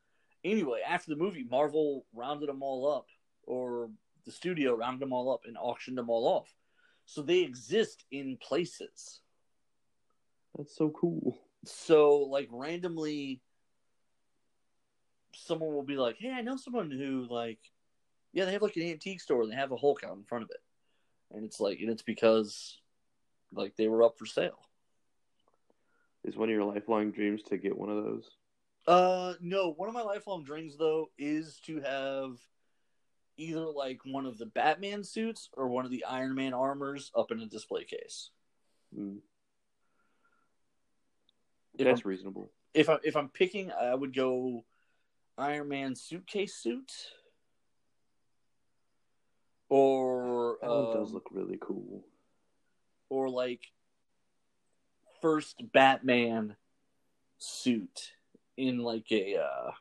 Anyway, 0.43 0.79
after 0.87 1.09
the 1.11 1.17
movie, 1.17 1.43
Marvel 1.43 2.05
rounded 2.13 2.47
them 2.49 2.63
all 2.63 2.89
up, 2.91 3.07
or 3.43 3.89
the 4.25 4.31
studio 4.31 4.73
rounded 4.75 5.01
them 5.01 5.11
all 5.13 5.31
up 5.33 5.41
and 5.45 5.57
auctioned 5.57 5.97
them 5.97 6.09
all 6.09 6.25
off. 6.27 6.53
So 7.09 7.23
they 7.23 7.39
exist 7.39 8.05
in 8.11 8.37
places. 8.37 9.21
That's 10.55 10.75
so 10.75 10.91
cool. 10.91 11.39
So, 11.65 12.17
like, 12.17 12.47
randomly, 12.51 13.41
someone 15.33 15.73
will 15.73 15.81
be 15.81 15.97
like, 15.97 16.17
"Hey, 16.19 16.29
I 16.29 16.41
know 16.41 16.55
someone 16.55 16.91
who, 16.91 17.25
like, 17.27 17.57
yeah, 18.31 18.45
they 18.45 18.51
have 18.51 18.61
like 18.61 18.75
an 18.75 18.83
antique 18.83 19.21
store 19.21 19.41
and 19.41 19.51
they 19.51 19.55
have 19.55 19.71
a 19.71 19.75
Hulk 19.75 20.03
out 20.03 20.17
in 20.17 20.23
front 20.23 20.43
of 20.43 20.51
it," 20.51 20.61
and 21.31 21.43
it's 21.43 21.59
like, 21.59 21.79
and 21.79 21.89
it's 21.89 22.03
because, 22.03 22.77
like, 23.51 23.75
they 23.75 23.87
were 23.87 24.03
up 24.03 24.19
for 24.19 24.27
sale. 24.27 24.61
Is 26.23 26.37
one 26.37 26.49
of 26.49 26.53
your 26.53 26.63
lifelong 26.63 27.09
dreams 27.09 27.41
to 27.43 27.57
get 27.57 27.75
one 27.75 27.89
of 27.89 28.03
those? 28.03 28.29
Uh, 28.85 29.33
no. 29.41 29.71
One 29.71 29.89
of 29.89 29.95
my 29.95 30.03
lifelong 30.03 30.43
dreams, 30.43 30.77
though, 30.77 31.09
is 31.17 31.59
to 31.61 31.81
have 31.81 32.37
either 33.39 33.65
like 33.65 34.01
one 34.05 34.25
of 34.25 34.37
the 34.37 34.45
Batman 34.45 35.03
suits 35.03 35.49
or 35.53 35.67
one 35.69 35.85
of 35.85 35.91
the 35.91 36.03
Iron 36.05 36.35
Man 36.35 36.53
armors 36.53 37.11
up 37.15 37.31
in 37.31 37.39
a 37.39 37.45
display 37.45 37.85
case. 37.85 38.31
Mm, 38.97 39.19
that's 41.77 42.01
I'm, 42.01 42.09
reasonable. 42.09 42.51
if 42.73 42.89
I 42.89 42.97
if 43.03 43.15
I'm 43.15 43.29
picking, 43.29 43.71
I 43.71 43.95
would 43.95 44.13
go 44.13 44.65
Iron 45.37 45.69
Man 45.69 45.95
suitcase 45.95 46.55
suit, 46.55 46.91
or 49.69 50.57
That 50.61 50.69
one 50.69 50.97
does 50.97 51.09
um, 51.09 51.13
look 51.13 51.29
really 51.31 51.57
cool. 51.61 52.03
or 53.09 53.29
like 53.29 53.71
first 55.21 55.63
Batman 55.71 56.55
suit 57.37 58.11
in 58.57 58.79
like 58.79 59.11
a 59.11 59.37
uh 59.37 59.71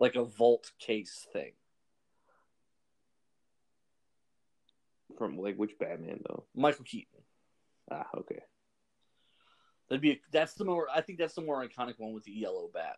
like 0.00 0.16
a 0.16 0.24
vault 0.24 0.72
case 0.80 1.26
thing. 1.32 1.52
From 5.18 5.38
like 5.38 5.56
which 5.56 5.78
Batman 5.78 6.20
though? 6.28 6.44
Michael 6.54 6.84
Keaton. 6.84 7.20
Ah, 7.90 8.06
okay. 8.18 8.40
That'd 9.88 10.02
be 10.02 10.20
that's 10.32 10.54
the 10.54 10.64
more 10.64 10.88
I 10.94 11.00
think 11.00 11.18
that's 11.18 11.34
the 11.34 11.42
more 11.42 11.66
iconic 11.66 11.94
one 11.98 12.12
with 12.12 12.24
the 12.24 12.32
yellow 12.32 12.68
bat. 12.72 12.96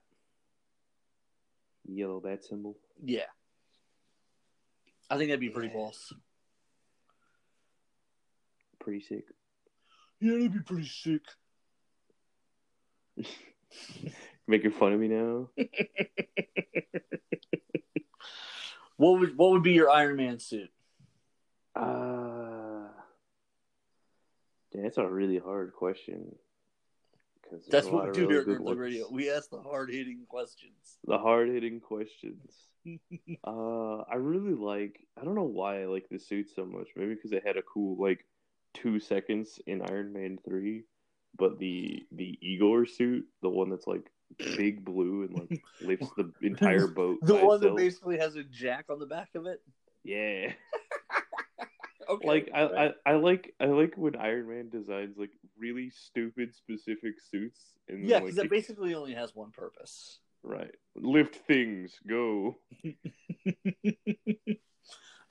Yellow 1.86 2.20
bat 2.20 2.44
symbol. 2.44 2.76
Yeah. 3.02 3.26
I 5.10 5.16
think 5.16 5.28
that'd 5.28 5.40
be 5.40 5.48
pretty 5.50 5.68
Yeah. 5.68 5.74
boss. 5.74 6.12
Pretty 8.80 9.00
sick. 9.00 9.24
Yeah, 10.20 10.32
that'd 10.32 10.52
be 10.52 10.60
pretty 10.60 10.86
sick. 10.88 11.22
Making 14.46 14.70
fun 14.72 14.92
of 14.92 15.00
me 15.00 15.08
now? 15.08 15.50
What 18.96 19.20
would 19.20 19.36
what 19.38 19.52
would 19.52 19.62
be 19.62 19.74
your 19.74 19.90
Iron 19.90 20.16
Man 20.16 20.40
suit? 20.40 20.70
Uh, 21.78 22.88
that's 24.74 24.98
a 24.98 25.06
really 25.08 25.38
hard 25.38 25.72
question. 25.74 26.34
'Cause 27.42 27.66
That's 27.70 27.86
what 27.86 28.06
we 28.06 28.12
do 28.12 28.28
here 28.28 28.40
at 28.40 28.46
Nerd 28.46 28.78
Radio. 28.78 29.08
We 29.10 29.30
ask 29.30 29.48
the 29.48 29.62
hard 29.62 29.90
hitting 29.90 30.26
questions. 30.28 30.98
The 31.06 31.16
hard 31.16 31.48
hitting 31.48 31.80
questions. 31.80 32.68
uh, 33.44 33.96
I 34.02 34.16
really 34.16 34.52
like. 34.54 35.06
I 35.16 35.24
don't 35.24 35.34
know 35.34 35.44
why 35.44 35.82
I 35.82 35.86
like 35.86 36.08
the 36.10 36.18
suit 36.18 36.50
so 36.54 36.66
much. 36.66 36.88
Maybe 36.94 37.14
because 37.14 37.32
it 37.32 37.46
had 37.46 37.56
a 37.56 37.62
cool 37.62 37.96
like 38.00 38.26
two 38.74 39.00
seconds 39.00 39.58
in 39.66 39.80
Iron 39.82 40.12
Man 40.12 40.38
three, 40.44 40.84
but 41.38 41.58
the 41.58 42.06
the 42.12 42.38
Igor 42.42 42.84
suit, 42.84 43.26
the 43.40 43.48
one 43.48 43.70
that's 43.70 43.86
like 43.86 44.10
big 44.36 44.84
blue 44.84 45.22
and 45.22 45.38
like 45.38 45.62
lifts 45.80 46.10
the 46.18 46.30
entire 46.42 46.86
boat. 46.86 47.18
the 47.22 47.34
one 47.36 47.60
that 47.62 47.74
basically 47.76 48.18
has 48.18 48.36
a 48.36 48.44
jack 48.44 48.86
on 48.90 48.98
the 48.98 49.06
back 49.06 49.30
of 49.34 49.46
it. 49.46 49.62
yeah. 50.04 50.52
Okay, 52.08 52.26
like 52.26 52.50
I, 52.54 52.62
right. 52.64 52.94
I, 53.04 53.10
I 53.10 53.14
like 53.16 53.54
I 53.60 53.66
like 53.66 53.94
when 53.96 54.16
Iron 54.16 54.48
Man 54.48 54.68
designs 54.70 55.16
like 55.18 55.32
really 55.58 55.90
stupid 55.90 56.54
specific 56.54 57.14
suits 57.30 57.60
and 57.88 58.06
yeah, 58.08 58.20
because 58.20 58.36
that 58.36 58.46
it- 58.46 58.50
basically 58.50 58.94
only 58.94 59.14
has 59.14 59.34
one 59.34 59.50
purpose. 59.50 60.20
right 60.42 60.74
lift 60.94 61.34
things 61.46 61.98
go 62.08 62.56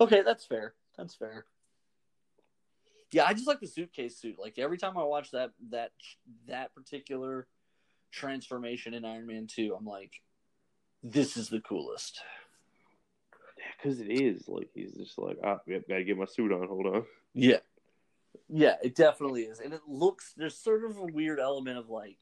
okay, 0.01 0.21
that's 0.21 0.45
fair. 0.45 0.73
That's 0.97 1.15
fair. 1.15 1.45
Yeah, 3.11 3.25
I 3.25 3.33
just 3.33 3.47
like 3.47 3.59
the 3.61 3.67
suitcase 3.67 4.17
suit. 4.19 4.35
Like 4.37 4.59
every 4.59 4.77
time 4.77 4.97
I 4.97 5.03
watch 5.03 5.31
that 5.31 5.51
that 5.69 5.91
that 6.47 6.75
particular 6.75 7.47
transformation 8.11 8.93
in 8.93 9.05
Iron 9.05 9.27
Man 9.27 9.47
Two, 9.47 9.75
I'm 9.77 9.85
like, 9.85 10.21
this 11.03 11.37
is 11.37 11.49
the 11.49 11.61
coolest. 11.61 12.19
Because 13.77 13.99
it 13.99 14.09
is 14.11 14.47
like 14.47 14.69
he's 14.73 14.93
just 14.93 15.17
like 15.17 15.37
ah 15.43 15.59
yep 15.67 15.87
gotta 15.87 16.03
get 16.03 16.17
my 16.17 16.25
suit 16.25 16.51
on 16.51 16.67
hold 16.67 16.85
on 16.87 17.05
Yeah. 17.33 17.57
Yeah, 18.49 18.75
it 18.83 18.95
definitely 18.95 19.43
is. 19.43 19.59
And 19.59 19.73
it 19.73 19.81
looks 19.87 20.33
there's 20.37 20.55
sort 20.57 20.83
of 20.85 20.97
a 20.97 21.03
weird 21.05 21.39
element 21.39 21.77
of 21.77 21.89
like 21.89 22.17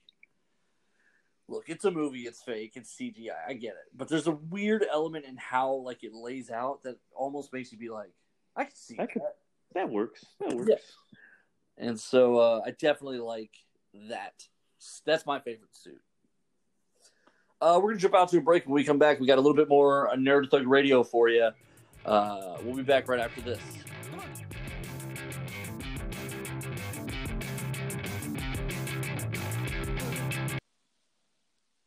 look, 1.47 1.65
it's 1.69 1.85
a 1.85 1.91
movie, 1.91 2.21
it's 2.21 2.41
fake, 2.41 2.71
it's 2.75 2.95
CGI, 2.99 3.29
I 3.47 3.53
get 3.53 3.73
it. 3.73 3.91
But 3.95 4.07
there's 4.07 4.25
a 4.27 4.31
weird 4.31 4.83
element 4.91 5.25
in 5.25 5.37
how 5.37 5.73
like 5.75 6.03
it 6.03 6.13
lays 6.13 6.49
out 6.49 6.83
that 6.83 6.97
almost 7.15 7.53
makes 7.53 7.71
you 7.71 7.77
be 7.77 7.89
like, 7.89 8.11
I 8.55 8.63
can 8.65 8.75
see 8.75 8.95
I 8.99 9.05
could- 9.05 9.21
that. 9.21 9.35
that 9.73 9.89
works 9.89 10.25
that 10.39 10.55
works 10.55 10.69
Yeah. 10.69 10.77
And 11.77 11.99
so 11.99 12.37
uh, 12.37 12.61
I 12.65 12.71
definitely 12.71 13.19
like 13.19 13.51
that. 14.09 14.47
That's 15.05 15.25
my 15.25 15.39
favorite 15.39 15.75
suit. 15.75 16.01
Uh, 17.61 17.79
we're 17.81 17.91
gonna 17.91 17.99
jump 17.99 18.15
out 18.15 18.29
to 18.29 18.37
a 18.37 18.41
break. 18.41 18.65
When 18.65 18.73
we 18.73 18.83
come 18.83 18.99
back, 18.99 19.19
we 19.19 19.27
got 19.27 19.37
a 19.37 19.41
little 19.41 19.55
bit 19.55 19.69
more 19.69 20.09
uh, 20.09 20.15
Nerd 20.15 20.51
Thug 20.51 20.67
Radio 20.67 21.03
for 21.03 21.29
you. 21.29 21.51
Uh, 22.05 22.57
we'll 22.63 22.75
be 22.75 22.83
back 22.83 23.07
right 23.07 23.19
after 23.19 23.41
this. 23.41 23.59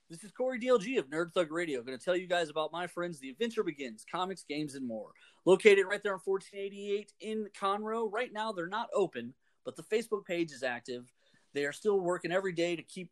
This 0.09 0.25
is 0.25 0.33
Corey 0.33 0.59
DLG 0.59 0.99
of 0.99 1.11
Nerd 1.11 1.35
Thug 1.35 1.53
Radio. 1.53 1.79
I'm 1.79 1.87
going 1.87 1.99
to 1.99 2.05
tell 2.05 2.17
you 2.17 2.27
guys 2.27 2.49
about 2.49 2.73
my 2.73 2.87
friends, 2.87 3.21
The 3.21 3.29
Adventure 3.29 3.63
Begins, 3.63 4.07
comics, 4.11 4.43
games, 4.49 4.75
and 4.75 4.89
more. 4.89 5.11
Located 5.45 5.85
right 5.87 6.03
there 6.03 6.15
on 6.15 6.21
1488 6.25 7.13
in 7.21 7.47
Conroe. 7.57 8.11
Right 8.11 8.33
now, 8.33 8.51
they're 8.51 8.67
not 8.67 8.89
open, 8.95 9.35
but 9.67 9.77
the 9.77 9.83
Facebook 9.83 10.25
page 10.25 10.51
is 10.51 10.63
active. 10.63 11.05
They 11.53 11.67
are 11.67 11.73
still 11.73 12.01
working 12.01 12.33
every 12.33 12.53
day 12.53 12.75
to 12.75 12.83
keep 12.83 13.11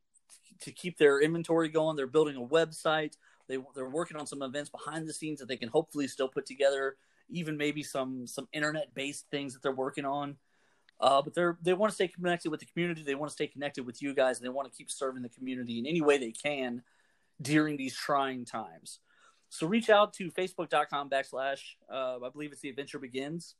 to 0.60 0.72
keep 0.72 0.98
their 0.98 1.20
inventory 1.20 1.68
going. 1.68 1.96
They're 1.96 2.06
building 2.06 2.36
a 2.36 2.46
website. 2.46 3.16
They 3.48 3.58
they're 3.74 3.88
working 3.88 4.16
on 4.16 4.26
some 4.26 4.42
events 4.42 4.70
behind 4.70 5.06
the 5.06 5.12
scenes 5.12 5.38
that 5.40 5.48
they 5.48 5.56
can 5.56 5.68
hopefully 5.68 6.08
still 6.08 6.28
put 6.28 6.46
together. 6.46 6.96
Even 7.28 7.56
maybe 7.56 7.82
some 7.82 8.26
some 8.26 8.48
internet 8.52 8.94
based 8.94 9.26
things 9.30 9.52
that 9.54 9.62
they're 9.62 9.72
working 9.72 10.04
on. 10.04 10.36
Uh, 10.98 11.20
but 11.20 11.34
they're 11.34 11.58
they 11.62 11.74
want 11.74 11.90
to 11.90 11.94
stay 11.94 12.08
connected 12.08 12.50
with 12.50 12.60
the 12.60 12.66
community. 12.66 13.02
They 13.02 13.14
want 13.14 13.30
to 13.30 13.34
stay 13.34 13.46
connected 13.46 13.84
with 13.84 14.00
you 14.00 14.14
guys, 14.14 14.38
and 14.38 14.46
they 14.46 14.50
want 14.50 14.70
to 14.70 14.76
keep 14.76 14.90
serving 14.90 15.22
the 15.22 15.28
community 15.28 15.78
in 15.78 15.86
any 15.86 16.00
way 16.00 16.18
they 16.18 16.32
can 16.32 16.82
during 17.40 17.76
these 17.76 17.94
trying 17.94 18.44
times. 18.44 19.00
So 19.48 19.66
reach 19.66 19.90
out 19.90 20.12
to 20.14 20.30
facebook.com 20.30 21.10
backslash 21.10 21.60
uh, 21.90 22.18
I 22.24 22.28
believe 22.32 22.52
it's 22.52 22.62
the 22.62 22.70
adventure 22.70 22.98
begins. 22.98 23.54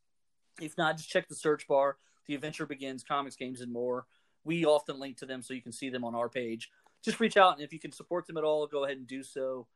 If 0.60 0.76
not, 0.78 0.96
just 0.96 1.10
check 1.10 1.28
the 1.28 1.34
search 1.34 1.68
bar. 1.68 1.98
The 2.26 2.34
adventure 2.34 2.66
begins, 2.66 3.04
comics, 3.04 3.36
games, 3.36 3.60
and 3.60 3.72
more. 3.72 4.06
We 4.46 4.64
often 4.64 5.00
link 5.00 5.18
to 5.18 5.26
them 5.26 5.42
so 5.42 5.54
you 5.54 5.60
can 5.60 5.72
see 5.72 5.90
them 5.90 6.04
on 6.04 6.14
our 6.14 6.28
page. 6.28 6.70
Just 7.04 7.18
reach 7.18 7.36
out, 7.36 7.54
and 7.54 7.62
if 7.62 7.72
you 7.72 7.80
can 7.80 7.90
support 7.90 8.26
them 8.26 8.36
at 8.36 8.44
all, 8.44 8.66
go 8.68 8.84
ahead 8.84 8.96
and 8.96 9.06
do 9.06 9.22
so. 9.22 9.66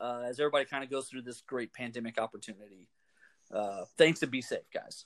Uh, 0.00 0.22
as 0.26 0.40
everybody 0.40 0.64
kind 0.64 0.82
of 0.82 0.90
goes 0.90 1.08
through 1.08 1.22
this 1.22 1.42
great 1.42 1.72
pandemic 1.74 2.18
opportunity. 2.18 2.88
Uh, 3.52 3.84
thanks 3.96 4.22
and 4.22 4.30
be 4.30 4.40
safe, 4.40 4.64
guys. 4.72 5.04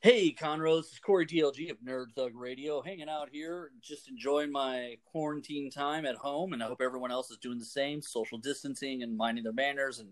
Hey, 0.00 0.32
Conroe, 0.32 0.80
this 0.80 0.92
is 0.92 0.98
Corey 1.00 1.26
DLG 1.26 1.70
of 1.70 1.78
Nerd 1.80 2.12
Thug 2.14 2.36
Radio, 2.36 2.80
hanging 2.80 3.08
out 3.08 3.30
here, 3.32 3.72
just 3.82 4.08
enjoying 4.08 4.52
my 4.52 4.96
quarantine 5.10 5.70
time 5.70 6.06
at 6.06 6.14
home, 6.14 6.52
and 6.52 6.62
I 6.62 6.66
hope 6.66 6.80
everyone 6.80 7.10
else 7.10 7.32
is 7.32 7.38
doing 7.38 7.58
the 7.58 7.64
same, 7.64 8.00
social 8.00 8.38
distancing 8.38 9.02
and 9.02 9.16
minding 9.16 9.42
their 9.42 9.52
manners 9.52 9.98
and 9.98 10.10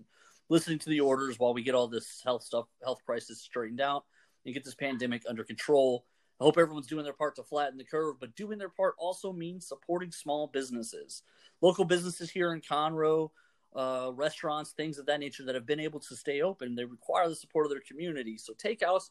listening 0.49 0.81
to 0.81 0.89
the 0.89 1.01
orders 1.01 1.39
while 1.39 1.55
we 1.55 1.63
get 1.63 1.77
all 1.77 1.87
this 1.87 2.21
health 2.25 2.43
stuff, 2.43 2.67
health 2.83 3.03
crisis 3.07 3.41
straightened 3.41 3.81
out 3.81 4.05
and 4.47 4.55
get 4.55 4.65
this 4.65 4.75
pandemic 4.75 5.23
under 5.29 5.45
control. 5.45 6.07
I 6.41 6.45
hope 6.45 6.57
everyone's 6.57 6.87
doing 6.87 7.05
their 7.05 7.13
part 7.13 7.37
to 7.37 7.43
flatten 7.43 7.77
the 7.77 7.85
curve, 7.85 8.17
but 8.21 8.37
doing 8.37 8.59
their 8.59 8.69
part 8.69 8.95
also 8.99 9.33
means 9.33 9.67
supporting 9.67 10.13
small 10.13 10.47
businesses, 10.47 11.23
local 11.61 11.85
businesses 11.85 12.31
here 12.31 12.53
in 12.53 12.61
Conroe, 12.61 13.31
uh, 13.75 14.11
restaurants, 14.15 14.71
things 14.71 14.99
of 14.99 15.07
that 15.07 15.21
nature 15.21 15.45
that 15.45 15.55
have 15.55 15.67
been 15.67 15.81
able 15.81 16.01
to 16.01 16.17
stay 16.17 16.43
open. 16.43 16.75
They 16.75 16.85
require 16.85 17.29
the 17.29 17.37
support 17.37 17.67
of 17.67 17.71
their 17.71 17.83
community. 17.87 18.39
So 18.39 18.53
takeouts 18.55 19.11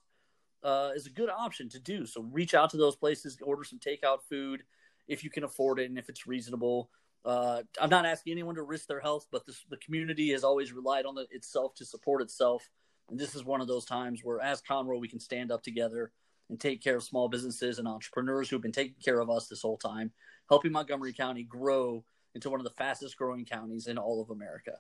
uh, 0.63 0.91
is 0.95 1.05
a 1.05 1.11
good 1.11 1.29
option 1.29 1.69
to 1.69 1.79
do. 1.79 2.05
So 2.05 2.21
reach 2.21 2.53
out 2.53 2.69
to 2.71 2.77
those 2.77 2.95
places, 2.95 3.37
order 3.41 3.63
some 3.63 3.79
takeout 3.79 4.19
food 4.29 4.63
if 5.07 5.23
you 5.23 5.29
can 5.29 5.43
afford 5.43 5.79
it 5.79 5.89
and 5.89 5.99
if 5.99 6.09
it's 6.09 6.25
reasonable. 6.25 6.89
Uh, 7.23 7.63
I'm 7.81 7.89
not 7.89 8.05
asking 8.05 8.33
anyone 8.33 8.55
to 8.55 8.63
risk 8.63 8.87
their 8.87 8.99
health, 8.99 9.27
but 9.31 9.45
this, 9.45 9.63
the 9.69 9.77
community 9.77 10.31
has 10.31 10.43
always 10.43 10.71
relied 10.71 11.05
on 11.05 11.17
it 11.17 11.27
itself 11.31 11.75
to 11.75 11.85
support 11.85 12.21
itself. 12.21 12.69
And 13.09 13.19
this 13.19 13.35
is 13.35 13.45
one 13.45 13.61
of 13.61 13.67
those 13.67 13.85
times 13.85 14.21
where, 14.23 14.41
as 14.41 14.61
Conroe, 14.61 14.99
we 14.99 15.07
can 15.07 15.19
stand 15.19 15.51
up 15.51 15.63
together 15.63 16.11
and 16.49 16.59
take 16.59 16.81
care 16.81 16.95
of 16.95 17.03
small 17.03 17.27
businesses 17.27 17.79
and 17.79 17.87
entrepreneurs 17.87 18.49
who've 18.49 18.61
been 18.61 18.71
taking 18.71 18.95
care 19.03 19.19
of 19.19 19.29
us 19.29 19.47
this 19.47 19.61
whole 19.61 19.77
time, 19.77 20.11
helping 20.49 20.71
Montgomery 20.71 21.13
County 21.13 21.43
grow 21.43 22.03
into 22.33 22.49
one 22.49 22.59
of 22.59 22.65
the 22.65 22.71
fastest 22.71 23.17
growing 23.17 23.45
counties 23.45 23.87
in 23.87 23.97
all 23.97 24.21
of 24.21 24.29
America. 24.29 24.73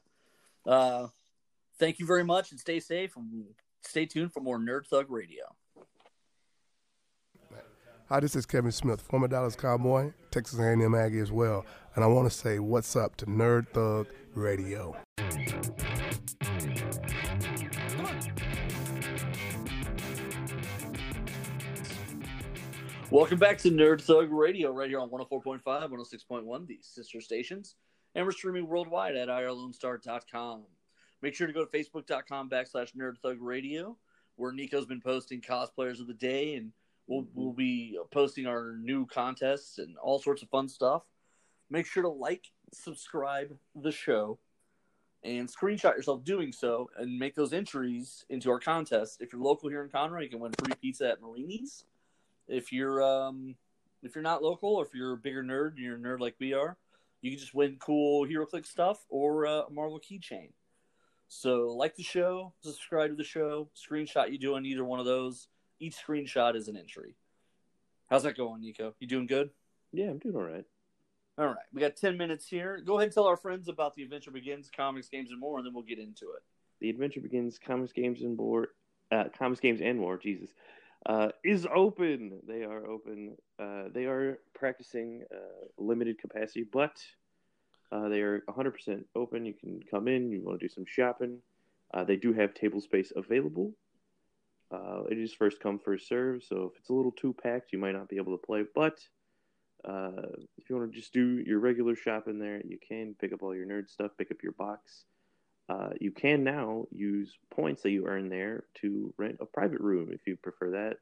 Uh, 0.65 1.07
thank 1.79 1.99
you 1.99 2.05
very 2.05 2.23
much 2.23 2.51
and 2.51 2.59
stay 2.59 2.79
safe 2.79 3.15
and 3.15 3.45
stay 3.81 4.05
tuned 4.05 4.33
for 4.33 4.41
more 4.41 4.59
Nerd 4.59 4.85
Thug 4.87 5.09
Radio. 5.09 5.43
Hi, 8.07 8.19
this 8.19 8.35
is 8.35 8.45
Kevin 8.45 8.71
Smith, 8.71 9.01
former 9.01 9.27
Dallas 9.27 9.55
Cowboy, 9.55 10.11
Texas 10.29 10.59
A&M 10.59 10.93
Aggie 10.93 11.19
as 11.19 11.31
well, 11.31 11.65
and 11.95 12.03
I 12.03 12.07
want 12.07 12.29
to 12.31 12.37
say 12.37 12.59
what's 12.59 12.95
up 12.95 13.15
to 13.17 13.25
Nerd 13.25 13.67
Thug 13.69 14.07
Radio. 14.35 14.95
Welcome 23.11 23.39
back 23.39 23.57
to 23.59 23.71
Nerd 23.71 24.01
Thug 24.01 24.31
Radio, 24.31 24.71
right 24.71 24.89
here 24.89 24.99
on 24.99 25.09
104.5, 25.09 25.63
106.1, 25.63 26.67
the 26.67 26.79
sister 26.81 27.21
stations. 27.21 27.75
And 28.13 28.25
we're 28.25 28.31
streaming 28.31 28.67
worldwide 28.67 29.15
at 29.15 29.29
irlonestar.com. 29.29 30.63
Make 31.21 31.33
sure 31.33 31.47
to 31.47 31.53
go 31.53 31.63
to 31.63 31.71
facebook.com 31.71 32.49
backslash 32.49 32.95
Nerd 32.95 33.17
Thug 33.21 33.37
Radio, 33.39 33.97
where 34.35 34.51
Nico's 34.51 34.85
been 34.85 35.01
posting 35.01 35.39
cosplayers 35.39 35.99
of 36.01 36.07
the 36.07 36.13
day, 36.13 36.55
and 36.55 36.71
we'll, 37.07 37.25
we'll 37.33 37.53
be 37.53 37.97
posting 38.11 38.47
our 38.47 38.75
new 38.81 39.05
contests 39.05 39.77
and 39.77 39.97
all 39.97 40.19
sorts 40.19 40.41
of 40.41 40.49
fun 40.49 40.67
stuff. 40.67 41.03
Make 41.69 41.85
sure 41.85 42.03
to 42.03 42.09
like, 42.09 42.51
subscribe 42.73 43.55
the 43.75 43.91
show, 43.91 44.39
and 45.25 45.49
screenshot 45.49 45.95
yourself 45.95 46.23
doing 46.23 46.51
so, 46.51 46.89
and 46.97 47.17
make 47.17 47.35
those 47.35 47.53
entries 47.53 48.25
into 48.29 48.49
our 48.51 48.59
contest. 48.59 49.21
If 49.21 49.33
you're 49.33 49.41
local 49.41 49.69
here 49.69 49.83
in 49.83 49.89
Conroe, 49.89 50.23
you 50.23 50.29
can 50.29 50.39
win 50.39 50.53
free 50.57 50.73
pizza 50.81 51.09
at 51.09 51.21
Marini's. 51.21 51.85
If 52.47 52.71
you're 52.71 53.03
um 53.03 53.55
if 54.03 54.13
you're 54.13 54.23
not 54.23 54.43
local 54.43 54.75
or 54.75 54.85
if 54.85 54.93
you're 54.93 55.13
a 55.13 55.17
bigger 55.17 55.43
nerd 55.43 55.69
and 55.75 55.79
you're 55.79 55.95
a 55.95 55.99
nerd 55.99 56.19
like 56.19 56.35
we 56.39 56.53
are 56.53 56.77
you 57.21 57.31
can 57.31 57.39
just 57.39 57.55
win 57.55 57.75
cool 57.79 58.27
HeroClix 58.27 58.67
stuff 58.67 59.03
or 59.09 59.47
uh, 59.47 59.63
a 59.63 59.71
marvel 59.71 59.99
keychain. 59.99 60.49
So 61.27 61.73
like 61.75 61.95
the 61.95 62.03
show 62.03 62.53
subscribe 62.61 63.09
to 63.09 63.15
the 63.15 63.23
show 63.23 63.67
screenshot 63.75 64.31
you 64.31 64.37
doing 64.37 64.63
either 64.65 64.85
one 64.85 64.99
of 64.99 65.05
those. 65.05 65.47
Each 65.79 65.95
screenshot 65.97 66.55
is 66.55 66.67
an 66.67 66.77
entry. 66.77 67.15
How's 68.09 68.23
that 68.23 68.37
going 68.37 68.61
nico? 68.61 68.93
You 68.99 69.07
doing 69.07 69.25
good? 69.25 69.49
Yeah 69.91 70.09
i'm 70.09 70.19
doing 70.19 70.35
all 70.35 70.43
right 70.43 70.65
all 71.37 71.47
right 71.47 71.55
we 71.73 71.81
got 71.81 71.95
10 71.95 72.17
minutes 72.17 72.47
here 72.47 72.81
go 72.85 72.95
ahead 72.95 73.05
and 73.05 73.13
tell 73.13 73.25
our 73.25 73.37
friends 73.37 73.67
about 73.67 73.95
the 73.95 74.03
adventure 74.03 74.31
begins 74.31 74.69
comics 74.75 75.09
games 75.09 75.31
and 75.31 75.39
more 75.39 75.57
and 75.57 75.65
then 75.65 75.73
we'll 75.73 75.83
get 75.83 75.99
into 75.99 76.25
it 76.35 76.43
the 76.81 76.89
adventure 76.89 77.21
begins 77.21 77.57
comics 77.57 77.91
games 77.91 78.21
and 78.21 78.37
more 78.37 78.69
uh, 79.11 79.25
comics 79.37 79.59
games 79.59 79.81
and 79.81 79.99
more 79.99 80.17
jesus 80.17 80.51
uh, 81.05 81.29
is 81.43 81.67
open. 81.73 82.39
They 82.47 82.63
are 82.63 82.87
open. 82.87 83.35
Uh, 83.59 83.85
they 83.93 84.05
are 84.05 84.39
practicing 84.55 85.23
uh, 85.31 85.65
limited 85.77 86.19
capacity, 86.19 86.65
but 86.71 86.97
uh, 87.91 88.09
they 88.09 88.21
are 88.21 88.43
100% 88.49 89.03
open. 89.15 89.45
You 89.45 89.53
can 89.53 89.81
come 89.89 90.07
in. 90.07 90.31
You 90.31 90.41
want 90.43 90.59
to 90.59 90.67
do 90.67 90.73
some 90.73 90.85
shopping. 90.87 91.39
Uh, 91.93 92.03
they 92.03 92.15
do 92.15 92.33
have 92.33 92.53
table 92.53 92.81
space 92.81 93.13
available. 93.15 93.73
It 95.07 95.19
is 95.19 95.33
first 95.33 95.59
come 95.59 95.77
first 95.77 96.07
serve, 96.07 96.43
so 96.43 96.71
if 96.73 96.79
it's 96.79 96.89
a 96.89 96.93
little 96.93 97.11
too 97.11 97.31
packed, 97.31 97.71
you 97.71 97.77
might 97.77 97.93
not 97.93 98.09
be 98.09 98.17
able 98.17 98.35
to 98.35 98.43
play. 98.43 98.63
But 98.73 98.99
if 100.57 100.69
you 100.69 100.75
want 100.75 100.91
to 100.91 100.99
just 100.99 101.13
do 101.13 101.43
your 101.45 101.59
regular 101.59 101.95
shopping 101.95 102.39
there, 102.39 102.61
you 102.65 102.77
can 102.87 103.15
pick 103.19 103.33
up 103.33 103.43
all 103.43 103.55
your 103.55 103.67
nerd 103.67 103.89
stuff, 103.89 104.11
pick 104.17 104.31
up 104.31 104.41
your 104.41 104.53
box. 104.53 105.05
uh, 105.67 105.89
you 105.99 106.11
can 106.11 106.43
now 106.43 106.85
use 106.91 107.37
points 107.49 107.81
that 107.81 107.91
you 107.91 108.05
earn 108.07 108.29
there 108.29 108.65
to 108.75 109.13
rent 109.17 109.37
a 109.39 109.45
private 109.45 109.79
room 109.79 110.09
if 110.11 110.21
you 110.27 110.37
prefer 110.37 110.71
that. 110.71 110.97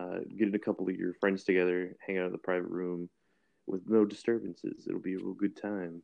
Uh, 0.00 0.18
get 0.36 0.54
a 0.54 0.58
couple 0.58 0.88
of 0.88 0.96
your 0.96 1.14
friends 1.14 1.44
together, 1.44 1.96
hang 2.06 2.18
out 2.18 2.26
in 2.26 2.32
the 2.32 2.38
private 2.38 2.68
room 2.68 3.08
with 3.66 3.82
no 3.86 4.04
disturbances. 4.04 4.86
It'll 4.86 5.00
be 5.00 5.14
a 5.14 5.18
real 5.18 5.34
good 5.34 5.60
time. 5.60 6.02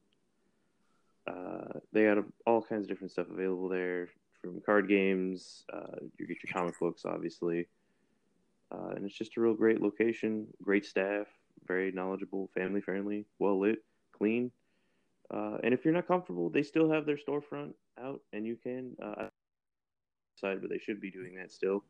Uh, 1.27 1.79
they 1.93 2.05
got 2.05 2.25
all 2.47 2.63
kinds 2.63 2.85
of 2.85 2.89
different 2.89 3.11
stuff 3.13 3.27
available 3.31 3.69
there, 3.69 4.09
from 4.41 4.61
card 4.65 4.89
games. 4.89 5.65
Uh, 5.73 5.97
you 6.19 6.27
get 6.27 6.39
your 6.43 6.53
comic 6.53 6.79
books, 6.81 7.03
obviously, 7.05 7.67
uh, 8.73 8.91
and 8.97 9.05
it's 9.05 9.17
just 9.17 9.37
a 9.37 9.41
real 9.41 9.55
great 9.55 9.81
location. 9.81 10.47
Great 10.63 10.87
staff, 10.87 11.27
very 11.67 11.93
knowledgeable, 11.93 12.51
family 12.55 12.81
friendly, 12.81 13.27
well 13.39 13.61
lit, 13.61 13.85
clean. 14.13 14.51
Uh, 15.33 15.59
and 15.63 15.73
if 15.73 15.85
you're 15.85 15.95
not 15.95 16.07
comfortable, 16.07 16.51
they 16.51 16.63
still 16.63 16.91
have 16.91 17.07
their 17.07 17.17
storefront 17.17 17.73
out, 18.03 18.21
and 18.33 18.47
you 18.47 18.57
can 18.57 18.95
uh, 19.03 19.29
side, 20.37 20.61
but 20.61 20.71
they 20.71 20.79
should 20.79 21.01
be 21.01 21.11
doing 21.11 21.35
that 21.37 21.51
still. 21.53 21.85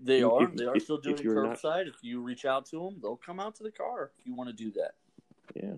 They 0.00 0.18
If- 0.20 0.26
are. 0.30 0.42
if- 0.44 0.54
they 0.56 0.64
are 0.64 0.76
if- 0.76 0.82
still 0.82 0.98
doing 0.98 1.16
not- 1.16 1.56
curbside. 1.58 1.86
If 1.88 2.02
you 2.02 2.20
reach 2.20 2.44
out 2.44 2.66
to 2.66 2.76
them, 2.78 2.98
they'll 3.00 3.16
come 3.16 3.40
out 3.40 3.54
to 3.56 3.62
the 3.62 3.70
car 3.70 4.10
if 4.18 4.26
you 4.26 4.34
want 4.34 4.50
to 4.50 4.56
do 4.56 4.70
that. 4.72 4.94
Yeah. 5.54 5.76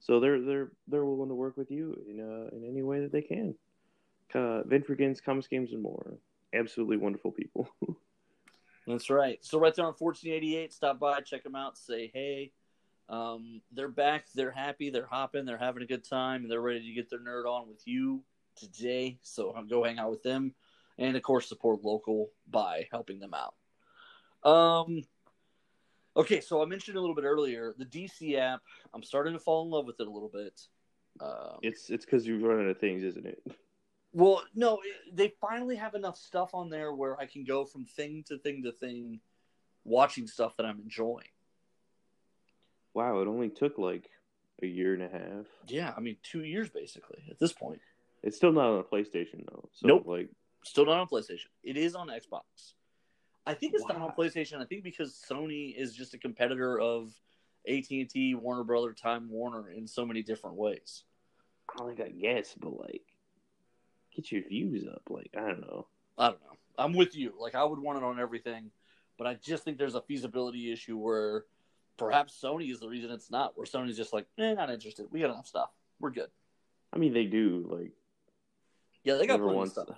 So 0.00 0.20
they're 0.20 0.40
they're 0.40 0.72
they're 0.86 1.04
willing 1.04 1.28
to 1.28 1.34
work 1.34 1.56
with 1.56 1.70
you 1.70 1.94
in 2.08 2.20
uh, 2.20 2.48
in 2.56 2.64
any 2.64 2.82
way 2.82 3.00
that 3.00 3.12
they 3.12 3.22
can. 3.22 3.54
Uh, 4.34 4.62
Ventrigans, 4.64 5.22
Comics 5.22 5.46
Games, 5.48 5.72
and 5.72 5.82
more. 5.82 6.18
Absolutely 6.52 6.96
wonderful 6.98 7.32
people. 7.32 7.68
That's 8.88 9.10
right. 9.10 9.38
So 9.44 9.58
right 9.58 9.74
there 9.74 9.84
on 9.84 9.92
1488, 9.98 10.72
stop 10.72 10.98
by, 10.98 11.20
check 11.20 11.44
them 11.44 11.54
out, 11.54 11.76
say 11.76 12.10
hey. 12.12 12.52
Um, 13.10 13.60
they're 13.70 13.88
back. 13.88 14.26
They're 14.34 14.50
happy. 14.50 14.88
They're 14.88 15.06
hopping. 15.06 15.44
They're 15.44 15.58
having 15.58 15.82
a 15.82 15.86
good 15.86 16.08
time, 16.08 16.42
and 16.42 16.50
they're 16.50 16.60
ready 16.60 16.86
to 16.88 16.94
get 16.94 17.10
their 17.10 17.18
nerd 17.18 17.46
on 17.46 17.68
with 17.68 17.86
you 17.86 18.22
today. 18.56 19.18
So 19.22 19.54
um, 19.54 19.68
go 19.68 19.84
hang 19.84 19.98
out 19.98 20.10
with 20.10 20.22
them, 20.22 20.54
and 20.96 21.16
of 21.16 21.22
course 21.22 21.48
support 21.48 21.84
local 21.84 22.30
by 22.50 22.88
helping 22.90 23.20
them 23.20 23.34
out. 23.34 23.54
Um. 24.50 25.02
Okay, 26.16 26.40
so 26.40 26.62
I 26.62 26.64
mentioned 26.64 26.96
a 26.96 27.00
little 27.00 27.14
bit 27.14 27.24
earlier 27.24 27.74
the 27.78 27.84
DC 27.84 28.36
app. 28.36 28.60
I'm 28.92 29.02
starting 29.02 29.34
to 29.34 29.38
fall 29.38 29.64
in 29.64 29.70
love 29.70 29.86
with 29.86 30.00
it 30.00 30.06
a 30.06 30.10
little 30.10 30.30
bit. 30.30 30.60
Um, 31.20 31.58
it's 31.62 31.90
it's 31.90 32.04
because 32.04 32.26
you 32.26 32.38
run 32.46 32.64
out 32.64 32.70
of 32.70 32.78
things, 32.78 33.04
isn't 33.04 33.26
it? 33.26 33.42
well, 34.12 34.42
no, 34.54 34.80
they 35.12 35.34
finally 35.40 35.76
have 35.76 35.94
enough 35.94 36.16
stuff 36.16 36.54
on 36.54 36.70
there 36.70 36.92
where 36.92 37.18
I 37.20 37.26
can 37.26 37.44
go 37.44 37.64
from 37.64 37.84
thing 37.84 38.24
to 38.28 38.38
thing 38.38 38.62
to 38.62 38.72
thing, 38.72 39.20
watching 39.84 40.26
stuff 40.26 40.56
that 40.56 40.66
I'm 40.66 40.80
enjoying. 40.80 41.28
Wow, 42.94 43.20
it 43.20 43.28
only 43.28 43.50
took 43.50 43.78
like 43.78 44.10
a 44.62 44.66
year 44.66 44.94
and 44.94 45.02
a 45.02 45.08
half. 45.08 45.46
Yeah, 45.68 45.92
I 45.96 46.00
mean, 46.00 46.16
two 46.22 46.42
years 46.42 46.68
basically 46.68 47.22
at 47.30 47.38
this 47.38 47.52
point. 47.52 47.80
It's 48.22 48.36
still 48.36 48.52
not 48.52 48.66
on 48.66 48.80
a 48.80 48.82
PlayStation 48.82 49.44
though. 49.46 49.68
So 49.72 49.86
Nope. 49.86 50.04
like 50.06 50.28
Still 50.64 50.86
not 50.86 50.98
on 50.98 51.06
PlayStation. 51.06 51.46
It 51.62 51.76
is 51.76 51.94
on 51.94 52.08
Xbox. 52.08 52.72
I 53.46 53.54
think 53.54 53.74
it's 53.74 53.86
not 53.86 53.96
on 53.96 54.12
PlayStation. 54.12 54.60
I 54.60 54.64
think 54.64 54.82
because 54.82 55.24
Sony 55.30 55.74
is 55.74 55.94
just 55.94 56.12
a 56.12 56.18
competitor 56.18 56.78
of 56.78 57.14
AT 57.66 57.84
and 57.90 58.10
T, 58.10 58.34
Warner 58.34 58.64
Brother, 58.64 58.92
Time 58.92 59.30
Warner 59.30 59.70
in 59.70 59.86
so 59.86 60.04
many 60.04 60.22
different 60.22 60.56
ways. 60.56 61.04
I 61.78 61.84
like 61.84 62.00
I 62.00 62.08
guess, 62.08 62.54
but 62.58 62.78
like 62.78 63.02
get 64.18 64.32
your 64.32 64.42
views 64.48 64.86
up. 64.86 65.02
Like 65.08 65.30
I 65.36 65.40
don't 65.40 65.60
know. 65.60 65.86
I 66.16 66.30
don't 66.30 66.40
know. 66.40 66.56
I'm 66.76 66.92
with 66.92 67.16
you. 67.16 67.34
Like 67.40 67.54
I 67.54 67.64
would 67.64 67.78
want 67.78 67.98
it 67.98 68.04
on 68.04 68.18
everything, 68.18 68.70
but 69.16 69.26
I 69.26 69.34
just 69.34 69.64
think 69.64 69.78
there's 69.78 69.94
a 69.94 70.02
feasibility 70.02 70.72
issue 70.72 70.96
where 70.96 71.44
perhaps 71.96 72.38
Sony 72.42 72.70
is 72.70 72.80
the 72.80 72.88
reason 72.88 73.10
it's 73.10 73.30
not. 73.30 73.56
Where 73.56 73.66
Sony's 73.66 73.96
just 73.96 74.12
like, 74.12 74.26
eh, 74.38 74.54
not 74.54 74.70
interested. 74.70 75.06
We 75.10 75.20
got 75.20 75.30
enough 75.30 75.46
stuff. 75.46 75.70
We're 76.00 76.10
good. 76.10 76.28
I 76.92 76.98
mean 76.98 77.12
they 77.12 77.24
do 77.24 77.66
like 77.70 77.92
Yeah, 79.04 79.14
they 79.14 79.26
got 79.26 79.40
plenty 79.40 79.68
stuff. 79.68 79.88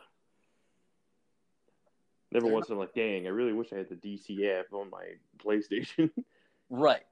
never 2.30 2.46
They're 2.46 2.54
once 2.54 2.68
I'm 2.68 2.78
like, 2.78 2.94
dang, 2.94 3.26
I 3.26 3.30
really 3.30 3.52
wish 3.52 3.72
I 3.72 3.76
had 3.76 3.88
the 3.88 3.96
DC 3.96 4.58
app 4.58 4.72
on 4.72 4.90
my 4.90 5.04
PlayStation. 5.44 6.10
Right. 6.68 7.02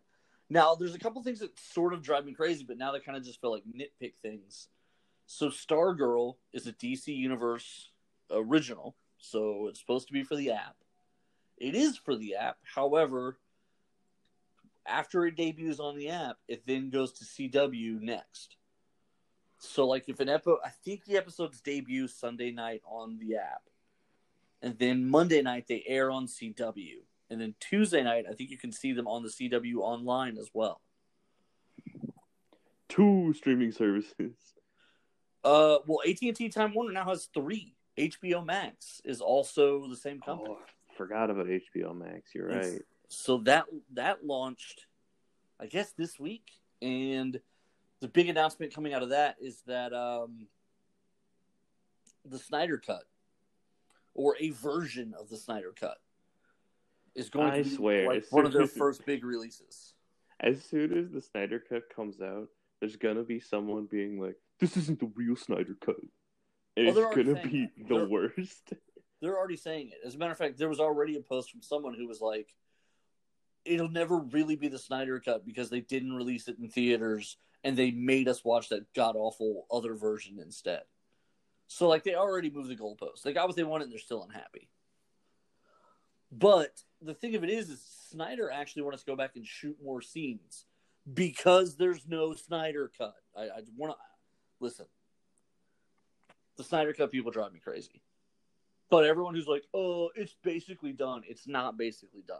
Now, 0.51 0.75
there's 0.75 0.95
a 0.95 0.99
couple 0.99 1.23
things 1.23 1.41
that 1.41 1.59
sort 1.59 1.93
of 1.93 2.03
drive 2.03 2.25
me 2.25 2.33
crazy, 2.33 2.65
but 2.67 2.79
now 2.79 2.93
they 2.93 3.01
kind 3.01 3.19
of 3.19 3.25
just 3.25 3.39
feel 3.39 3.53
like 3.53 3.65
nitpick 3.65 4.15
things. 4.23 4.69
So, 5.31 5.49
Stargirl 5.49 6.37
is 6.53 6.66
a 6.66 6.72
DC 6.72 7.14
Universe 7.14 7.91
original, 8.31 8.97
so 9.18 9.68
it's 9.68 9.79
supposed 9.79 10.09
to 10.09 10.12
be 10.12 10.24
for 10.24 10.35
the 10.35 10.51
app. 10.51 10.74
It 11.57 11.74
is 11.74 11.97
for 11.97 12.16
the 12.16 12.35
app. 12.35 12.57
However, 12.62 13.39
after 14.87 15.26
it 15.26 15.37
debuts 15.37 15.79
on 15.79 15.97
the 15.97 16.09
app, 16.09 16.39
it 16.49 16.66
then 16.66 16.91
goes 16.91 17.12
to 17.12 17.24
CW 17.24 18.01
next. 18.01 18.57
So, 19.59 19.87
like, 19.87 20.09
if 20.09 20.18
an 20.18 20.29
episode, 20.29 20.59
I 20.64 20.70
think 20.70 21.05
the 21.05 21.16
episodes 21.16 21.61
debut 21.61 22.09
Sunday 22.09 22.51
night 22.51 22.83
on 22.85 23.18
the 23.18 23.37
app, 23.37 23.62
and 24.62 24.79
then 24.79 25.09
Monday 25.09 25.43
night 25.43 25.66
they 25.68 25.85
air 25.87 26.11
on 26.11 26.26
CW 26.26 27.03
and 27.31 27.41
then 27.41 27.55
Tuesday 27.61 28.03
night, 28.03 28.24
I 28.29 28.35
think 28.35 28.51
you 28.51 28.59
can 28.59 28.72
see 28.72 28.93
them 28.93 29.07
on 29.07 29.22
the 29.22 29.29
CW 29.29 29.76
online 29.76 30.39
as 30.39 30.51
well. 30.55 30.81
Two 32.89 33.35
streaming 33.35 33.72
services. 33.72 34.35
Uh, 35.49 35.78
well, 35.86 36.01
AT 36.07 36.20
and 36.22 36.36
T 36.36 36.49
Time 36.51 36.74
Warner 36.74 36.92
now 36.92 37.05
has 37.09 37.26
three. 37.32 37.74
HBO 37.96 38.44
Max 38.44 39.01
is 39.05 39.20
also 39.20 39.88
the 39.88 39.96
same 39.96 40.20
company, 40.20 40.51
Oh, 40.57 40.61
forgot 40.96 41.30
about 41.30 41.46
HBO 41.46 41.96
Max. 41.96 42.34
You're 42.34 42.51
It's- 42.51 42.72
right. 42.72 42.82
so 43.09 43.38
that 43.38 43.64
that 43.94 44.24
launched, 44.26 44.86
I 45.59 45.66
guess, 45.66 45.92
this 45.92 46.18
week. 46.20 46.53
And 46.82 47.40
the 48.01 48.09
big 48.09 48.28
announcement 48.28 48.72
coming 48.74 48.92
out 48.92 49.03
of 49.03 49.09
that 49.09 49.36
is 49.40 49.62
that 49.62 49.92
um, 49.94 50.46
the 52.24 52.38
Snyder 52.38 52.78
Cut, 52.78 53.05
or 54.14 54.36
a 54.38 54.51
version 54.51 55.14
of 55.18 55.28
the 55.30 55.36
Snyder 55.38 55.72
Cut, 55.74 55.99
is 57.16 57.30
going 57.30 57.51
I 57.51 57.59
to 57.62 57.64
be 57.64 57.74
swear, 57.74 58.07
like 58.07 58.26
one 58.30 58.44
of 58.46 58.53
their 58.53 58.62
as- 58.62 58.72
first 58.72 59.05
big 59.07 59.24
releases. 59.24 59.94
As 60.40 60.62
soon 60.62 60.96
as 60.96 61.11
the 61.11 61.20
Snyder 61.20 61.59
Cut 61.59 61.88
comes 61.92 62.20
out, 62.20 62.49
there's 62.78 62.94
gonna 62.94 63.24
be 63.24 63.40
someone 63.40 63.86
being 63.86 64.20
like, 64.20 64.36
"This 64.61 64.77
isn't 64.77 65.01
the 65.01 65.13
real 65.15 65.37
Snyder 65.37 65.77
Cut," 65.81 65.97
Well, 66.77 66.89
it's 66.99 67.17
gonna 67.17 67.35
be 67.43 67.51
saying 67.51 67.71
that. 67.79 67.89
the 67.89 67.95
They're- 67.95 68.09
worst. 68.09 68.73
They're 69.21 69.37
already 69.37 69.57
saying 69.57 69.89
it. 69.91 69.99
As 70.07 70.15
a 70.15 70.19
matter 70.19 70.31
of 70.33 70.39
fact, 70.39 70.59
there 70.59 70.69
was 70.69 70.79
already 70.81 71.17
a 71.17 71.21
post 71.21 71.51
from 71.51 71.61
someone 71.63 71.95
who 71.95 72.07
was 72.07 72.21
like, 72.21 72.55
"It'll 73.65 73.89
never 73.89 74.19
really 74.19 74.55
be 74.57 74.69
the 74.69 74.79
Snyder 74.79 75.19
cut 75.21 75.45
because 75.45 75.71
they 75.71 75.81
didn't 75.81 76.13
release 76.13 76.47
it 76.49 76.59
in 76.59 76.69
theaters 76.69 77.37
and 77.65 77.77
they 77.77 77.91
made 77.91 78.29
us 78.29 78.45
watch 78.45 78.69
that 78.69 78.93
god 78.95 79.17
awful 79.17 79.67
other 79.73 79.95
version 79.95 80.39
instead." 80.39 80.83
So, 81.67 81.89
like, 81.89 82.05
they 82.05 82.15
already 82.15 82.49
moved 82.49 82.69
the 82.71 82.77
goalposts. 82.77 83.23
They 83.23 83.33
got 83.33 83.47
what 83.49 83.57
they 83.57 83.65
wanted, 83.65 83.85
and 83.85 83.93
they're 83.93 83.99
still 83.99 84.23
unhappy. 84.23 84.71
But 86.31 86.83
the 87.01 87.15
thing 87.15 87.35
of 87.35 87.45
it 87.45 87.51
is, 87.51 87.71
is 87.71 87.83
Snyder 88.11 88.51
actually 88.51 88.83
wants 88.83 89.03
to 89.03 89.11
go 89.11 89.17
back 89.17 89.37
and 89.37 89.47
shoot 89.47 89.77
more 89.83 90.01
scenes 90.03 90.67
because 91.13 91.77
there's 91.77 92.07
no 92.07 92.35
Snyder 92.35 92.91
cut. 92.97 93.15
I, 93.37 93.45
I 93.45 93.61
want 93.77 93.93
to 93.95 93.99
listen. 94.61 94.87
The 96.57 96.65
Snyder 96.65 96.93
cut 96.93 97.13
people 97.13 97.31
drive 97.31 97.53
me 97.53 97.61
crazy. 97.61 98.03
But 98.91 99.05
everyone 99.05 99.35
who's 99.35 99.47
like, 99.47 99.65
oh, 99.75 100.11
it's 100.15 100.35
basically 100.43 100.93
done, 100.93 101.23
it's 101.27 101.47
not 101.47 101.77
basically 101.77 102.23
done. 102.27 102.39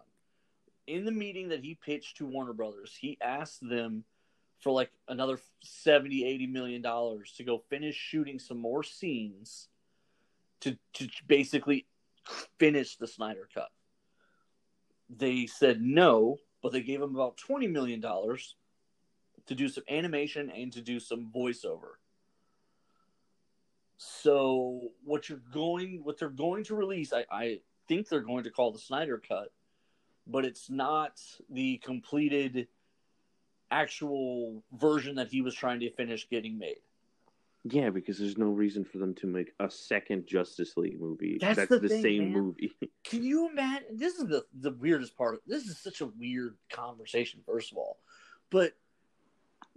In 0.87 1.05
the 1.05 1.13
meeting 1.13 1.49
that 1.49 1.63
he 1.63 1.75
pitched 1.75 2.17
to 2.17 2.27
Warner 2.27 2.55
Brothers, 2.55 2.97
he 2.99 3.19
asked 3.21 3.61
them 3.61 4.05
for 4.61 4.73
like 4.73 4.91
another 5.07 5.39
70, 5.63 6.25
80 6.25 6.47
million 6.47 6.83
dollars 6.83 7.33
to 7.37 7.45
go 7.45 7.63
finish 7.71 7.95
shooting 7.95 8.39
some 8.39 8.59
more 8.59 8.83
scenes 8.83 9.69
to, 10.61 10.77
to 10.95 11.09
basically 11.27 11.87
finish 12.59 12.97
the 12.97 13.07
Snyder 13.07 13.49
cut. 13.55 13.69
They 15.11 15.47
said 15.47 15.81
no, 15.81 16.39
but 16.63 16.73
they 16.73 16.83
gave 16.83 17.01
him 17.01 17.15
about 17.15 17.37
20 17.37 17.69
million 17.69 18.01
dollars 18.01 18.57
to 19.47 19.55
do 19.55 19.69
some 19.69 19.85
animation 19.89 20.51
and 20.51 20.73
to 20.73 20.81
do 20.81 20.99
some 20.99 21.31
voiceover. 21.35 21.97
So 23.99 24.93
what 25.05 25.29
you're 25.29 25.43
going, 25.53 26.01
what 26.05 26.19
they're 26.19 26.31
going 26.31 26.65
to 26.65 26.77
release, 26.77 27.13
I, 27.13 27.27
I 27.31 27.61
think 27.89 28.09
they're 28.09 28.21
going 28.21 28.45
to 28.45 28.51
call 28.51 28.71
the 28.73 28.79
Snyder 28.79 29.21
Cut, 29.29 29.53
but 30.27 30.45
it's 30.45 30.71
not 30.71 31.21
the 31.51 31.79
completed 31.79 32.69
actual 33.71 34.63
version 34.73 35.17
that 35.17 35.29
he 35.29 35.43
was 35.43 35.55
trying 35.55 35.81
to 35.81 35.91
finish 35.91 36.29
getting 36.29 36.59
made. 36.59 36.79
Yeah, 37.65 37.91
because 37.91 38.19
there's 38.19 38.39
no 38.39 38.51
reason 38.51 38.85
for 38.85 38.99
them 38.99 39.15
to 39.17 39.27
make 39.27 39.53
a 39.59 39.69
second 39.69 40.29
Justice 40.29 40.77
League 40.77 41.01
movie. 41.01 41.39
That's 41.41 41.57
That's, 41.57 41.69
the 41.69 41.81
the, 41.81 41.89
thing, 41.89 42.03
same 42.03 42.33
man. 42.33 42.33
movie. 42.33 42.73
Can 43.05 43.25
you 43.25 43.51
imagine? 43.51 43.97
This 43.97 44.15
is 44.15 44.27
the 44.27 44.45
the 44.61 44.71
weirdest 44.71 45.17
part. 45.17 45.41
This 45.45 45.65
is 45.65 45.77
such 45.79 46.01
a 46.01 46.07
weird 46.07 46.57
conversation, 46.71 47.41
first 47.45 47.73
of 47.73 47.79
all, 47.79 47.99
but 48.49 48.75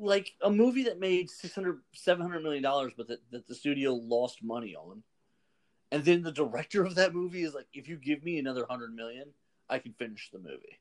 like 0.01 0.33
a 0.41 0.49
movie 0.49 0.83
that 0.83 0.99
made 0.99 1.29
600 1.29 1.79
700 1.93 2.41
million 2.41 2.63
dollars 2.63 2.91
but 2.97 3.07
that, 3.07 3.19
that 3.31 3.47
the 3.47 3.55
studio 3.55 3.93
lost 3.93 4.43
money 4.43 4.75
on 4.75 5.03
and 5.91 6.03
then 6.03 6.23
the 6.23 6.31
director 6.31 6.83
of 6.83 6.95
that 6.95 7.13
movie 7.13 7.43
is 7.43 7.53
like 7.53 7.67
if 7.73 7.87
you 7.87 7.95
give 7.97 8.23
me 8.23 8.37
another 8.39 8.61
100 8.61 8.93
million 8.93 9.27
i 9.69 9.79
can 9.79 9.93
finish 9.93 10.29
the 10.31 10.39
movie 10.39 10.79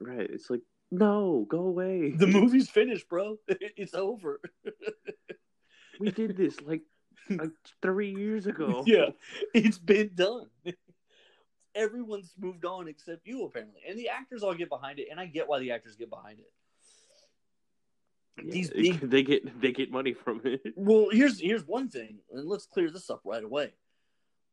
right. 0.00 0.28
It's 0.30 0.48
like, 0.48 0.62
no, 0.90 1.46
go 1.48 1.58
away. 1.60 2.12
the 2.12 2.26
movie's 2.26 2.70
finished 2.70 3.08
bro 3.08 3.38
it's 3.48 3.94
over 3.94 4.40
we 6.00 6.10
did 6.10 6.36
this 6.36 6.60
like 6.62 6.82
Like 7.30 7.50
three 7.82 8.14
years 8.14 8.46
ago. 8.46 8.84
yeah, 8.86 9.10
it's 9.52 9.78
been 9.78 10.12
done. 10.14 10.46
Everyone's 11.74 12.32
moved 12.38 12.64
on 12.64 12.88
except 12.88 13.26
you, 13.26 13.44
apparently, 13.44 13.82
and 13.86 13.98
the 13.98 14.08
actors 14.08 14.42
all 14.42 14.54
get 14.54 14.70
behind 14.70 14.98
it, 14.98 15.08
and 15.10 15.20
I 15.20 15.26
get 15.26 15.46
why 15.46 15.58
the 15.58 15.72
actors 15.72 15.94
get 15.96 16.08
behind 16.08 16.38
it. 16.38 16.50
Yeah, 18.44 18.52
These 18.52 18.70
they 19.02 19.22
get 19.22 19.60
they 19.60 19.72
get 19.72 19.90
money 19.90 20.12
from 20.12 20.40
it. 20.44 20.60
Well, 20.76 21.08
here's 21.10 21.40
here's 21.40 21.66
one 21.66 21.88
thing, 21.88 22.18
and 22.32 22.48
let's 22.48 22.66
clear 22.66 22.90
this 22.90 23.10
up 23.10 23.20
right 23.24 23.42
away. 23.42 23.72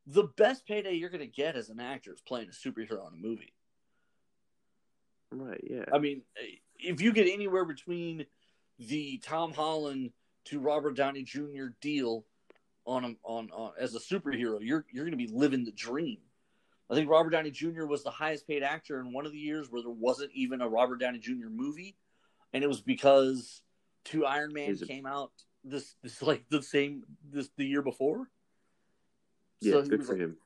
The 0.08 0.24
best 0.38 0.68
payday 0.68 0.94
you're 0.94 1.10
going 1.10 1.22
to 1.22 1.28
get 1.28 1.56
as 1.56 1.70
an 1.70 1.80
actor 1.80 2.14
is 2.14 2.22
playing 2.22 2.50
a 2.50 2.52
superhero 2.52 3.08
in 3.08 3.14
a 3.14 3.28
movie. 3.28 3.54
Right, 5.32 5.62
yeah. 5.68 5.86
I 5.92 5.98
mean, 5.98 6.22
if 6.78 7.02
you 7.02 7.12
get 7.12 7.28
anywhere 7.28 7.66
between 7.66 8.26
the 8.78 9.18
Tom 9.24 9.54
Holland 9.54 10.12
to 10.46 10.60
Robert 10.60 10.96
Downey 10.96 11.24
Jr. 11.24 11.68
deal 11.82 12.26
on 12.86 13.04
a, 13.04 13.16
on, 13.24 13.50
on 13.52 13.72
as 13.80 13.96
a 13.96 14.00
superhero, 14.00 14.60
you're 14.62 14.86
you're 14.92 15.06
going 15.06 15.12
to 15.12 15.18
be 15.18 15.32
living 15.34 15.66
the 15.66 15.72
dream. 15.72 16.20
I 16.90 16.94
think 16.94 17.10
Robert 17.10 17.32
Downey 17.32 17.50
Jr. 17.50 17.86
was 17.86 18.04
the 18.04 18.12
highest 18.12 18.48
paid 18.48 18.62
actor 18.62 19.00
in 19.00 19.12
one 19.12 19.26
of 19.26 19.32
the 19.32 19.40
years 19.40 19.72
where 19.72 19.82
there 19.82 19.92
wasn't 19.92 20.32
even 20.34 20.62
a 20.62 20.70
Robert 20.70 20.98
Downey 20.98 21.18
Jr. 21.18 21.50
movie, 21.50 21.96
and 22.54 22.64
it 22.64 22.68
was 22.68 22.82
because 22.82 23.62
two 24.06 24.26
Iron 24.26 24.54
Man 24.54 24.70
it- 24.72 24.88
came 24.88 25.06
out 25.06 25.32
this 25.64 25.96
this 26.04 26.22
like 26.22 26.46
the 26.50 26.62
same 26.62 27.04
this 27.30 27.50
the 27.58 27.66
year 27.66 27.82
before. 27.82 28.30
yeah, 29.60 29.82
he 29.82 29.90
good 29.90 30.06
for 30.06 30.14
like, 30.14 30.22
him. 30.22 30.38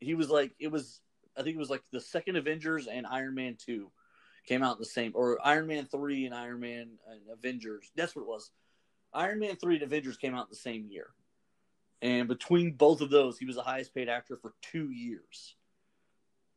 he 0.00 0.14
was 0.14 0.30
like 0.30 0.52
it 0.58 0.68
was 0.72 1.00
I 1.36 1.42
think 1.42 1.56
it 1.56 1.60
was 1.60 1.70
like 1.70 1.82
the 1.92 2.00
second 2.00 2.36
Avengers 2.36 2.86
and 2.86 3.06
Iron 3.06 3.34
Man 3.34 3.56
two 3.58 3.90
came 4.46 4.62
out 4.62 4.78
the 4.78 4.84
same 4.84 5.12
or 5.14 5.38
Iron 5.44 5.66
Man 5.66 5.86
three 5.86 6.26
and 6.26 6.34
Iron 6.34 6.60
Man 6.60 6.98
and 7.10 7.20
Avengers. 7.32 7.90
That's 7.94 8.16
what 8.16 8.22
it 8.22 8.28
was. 8.28 8.50
Iron 9.12 9.38
Man 9.38 9.56
three 9.56 9.74
and 9.74 9.84
Avengers 9.84 10.16
came 10.16 10.34
out 10.34 10.50
the 10.50 10.56
same 10.56 10.86
year. 10.88 11.08
And 12.02 12.28
between 12.28 12.72
both 12.72 13.00
of 13.00 13.08
those, 13.08 13.38
he 13.38 13.46
was 13.46 13.56
the 13.56 13.62
highest 13.62 13.94
paid 13.94 14.08
actor 14.08 14.36
for 14.36 14.52
two 14.60 14.90
years. 14.90 15.54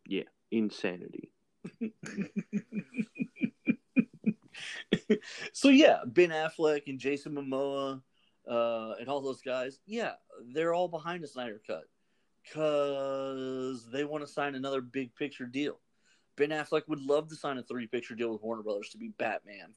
Yeah, 0.05 0.23
insanity. 0.51 1.31
so 5.53 5.69
yeah, 5.69 5.99
Ben 6.05 6.29
Affleck 6.29 6.83
and 6.87 6.99
Jason 6.99 7.33
Momoa 7.33 8.01
uh, 8.47 8.93
and 8.99 9.07
all 9.09 9.21
those 9.21 9.41
guys, 9.41 9.79
yeah, 9.85 10.13
they're 10.53 10.73
all 10.73 10.87
behind 10.87 11.23
the 11.23 11.27
Snyder 11.27 11.61
Cut 11.65 11.83
because 12.43 13.87
they 13.91 14.03
want 14.05 14.25
to 14.25 14.31
sign 14.31 14.55
another 14.55 14.81
big 14.81 15.13
picture 15.15 15.45
deal. 15.45 15.79
Ben 16.35 16.49
Affleck 16.49 16.87
would 16.87 17.01
love 17.01 17.29
to 17.29 17.35
sign 17.35 17.57
a 17.57 17.63
three 17.63 17.87
picture 17.87 18.15
deal 18.15 18.31
with 18.31 18.41
Warner 18.41 18.63
Brothers 18.63 18.89
to 18.89 18.97
be 18.97 19.09
Batman 19.09 19.73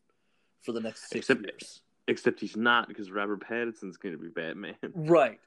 for 0.62 0.72
the 0.72 0.80
next 0.80 1.08
six 1.08 1.28
Except- 1.30 1.46
years. 1.46 1.82
Except 2.08 2.40
he's 2.40 2.56
not 2.56 2.88
because 2.88 3.10
Robert 3.10 3.40
Pattinson's 3.46 3.96
going 3.96 4.16
to 4.16 4.20
be 4.20 4.28
Batman. 4.28 4.74
Right. 4.94 5.38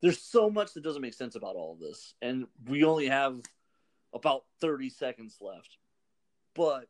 There's 0.00 0.20
so 0.20 0.50
much 0.50 0.74
that 0.74 0.84
doesn't 0.84 1.02
make 1.02 1.14
sense 1.14 1.34
about 1.34 1.56
all 1.56 1.72
of 1.72 1.80
this, 1.80 2.14
and 2.20 2.46
we 2.68 2.84
only 2.84 3.06
have 3.08 3.40
about 4.12 4.44
30 4.60 4.90
seconds 4.90 5.38
left. 5.40 5.78
But 6.54 6.88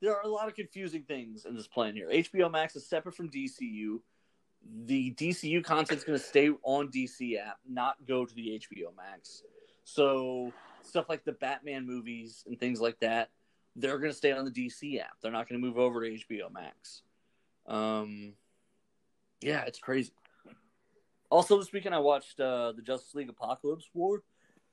there 0.00 0.14
are 0.14 0.22
a 0.22 0.28
lot 0.28 0.48
of 0.48 0.54
confusing 0.54 1.02
things 1.02 1.44
in 1.46 1.54
this 1.54 1.66
plan 1.66 1.94
here. 1.94 2.08
HBO 2.08 2.50
Max 2.50 2.76
is 2.76 2.86
separate 2.86 3.14
from 3.14 3.30
DCU. 3.30 4.00
The 4.84 5.12
DCU 5.14 5.62
content 5.64 5.98
is 5.98 6.04
going 6.04 6.18
to 6.18 6.24
stay 6.24 6.50
on 6.62 6.88
DC 6.88 7.38
app, 7.38 7.58
not 7.68 7.96
go 8.06 8.24
to 8.24 8.34
the 8.34 8.60
HBO 8.60 8.94
Max. 8.96 9.42
So 9.84 10.52
stuff 10.82 11.08
like 11.08 11.24
the 11.24 11.32
Batman 11.32 11.86
movies 11.86 12.44
and 12.46 12.58
things 12.58 12.80
like 12.80 12.98
that, 13.00 13.30
they're 13.76 13.98
going 13.98 14.10
to 14.10 14.16
stay 14.16 14.32
on 14.32 14.44
the 14.44 14.50
DC 14.50 15.00
app. 15.00 15.12
They're 15.22 15.32
not 15.32 15.48
going 15.48 15.60
to 15.60 15.66
move 15.66 15.78
over 15.78 16.02
to 16.02 16.10
HBO 16.10 16.52
Max. 16.52 17.02
Um, 17.66 18.34
yeah, 19.40 19.64
it's 19.66 19.78
crazy. 19.78 20.12
Also, 21.30 21.58
this 21.58 21.72
weekend 21.72 21.94
I 21.94 21.98
watched 21.98 22.40
uh, 22.40 22.72
the 22.72 22.82
Justice 22.82 23.14
League 23.14 23.30
Apokolips 23.30 23.84
War. 23.94 24.22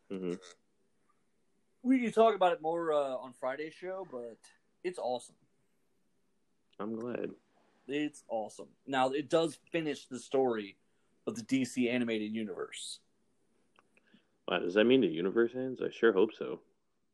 hmm 0.09 0.34
We 1.82 1.99
can 1.99 2.11
talk 2.11 2.36
about 2.36 2.53
it 2.53 2.61
more 2.61 2.93
uh, 2.93 3.15
on 3.17 3.34
Friday's 3.34 3.74
show, 3.74 4.07
but 4.11 4.38
it's 4.84 4.99
awesome. 4.99 5.36
I'm 6.79 6.95
glad. 6.95 7.31
It's 7.88 8.23
awesome. 8.29 8.67
Now 8.88 9.09
it 9.09 9.29
does 9.29 9.57
finish 9.71 10.05
the 10.07 10.19
story 10.19 10.77
of 11.27 11.36
the 11.36 11.43
DC 11.43 11.89
animated 11.89 12.34
universe. 12.34 12.99
Wow, 14.47 14.59
does 14.59 14.73
that 14.73 14.86
mean 14.86 15.01
the 15.01 15.07
universe 15.07 15.51
ends? 15.55 15.81
I 15.81 15.89
sure 15.89 16.13
hope 16.13 16.31
so. 16.38 16.59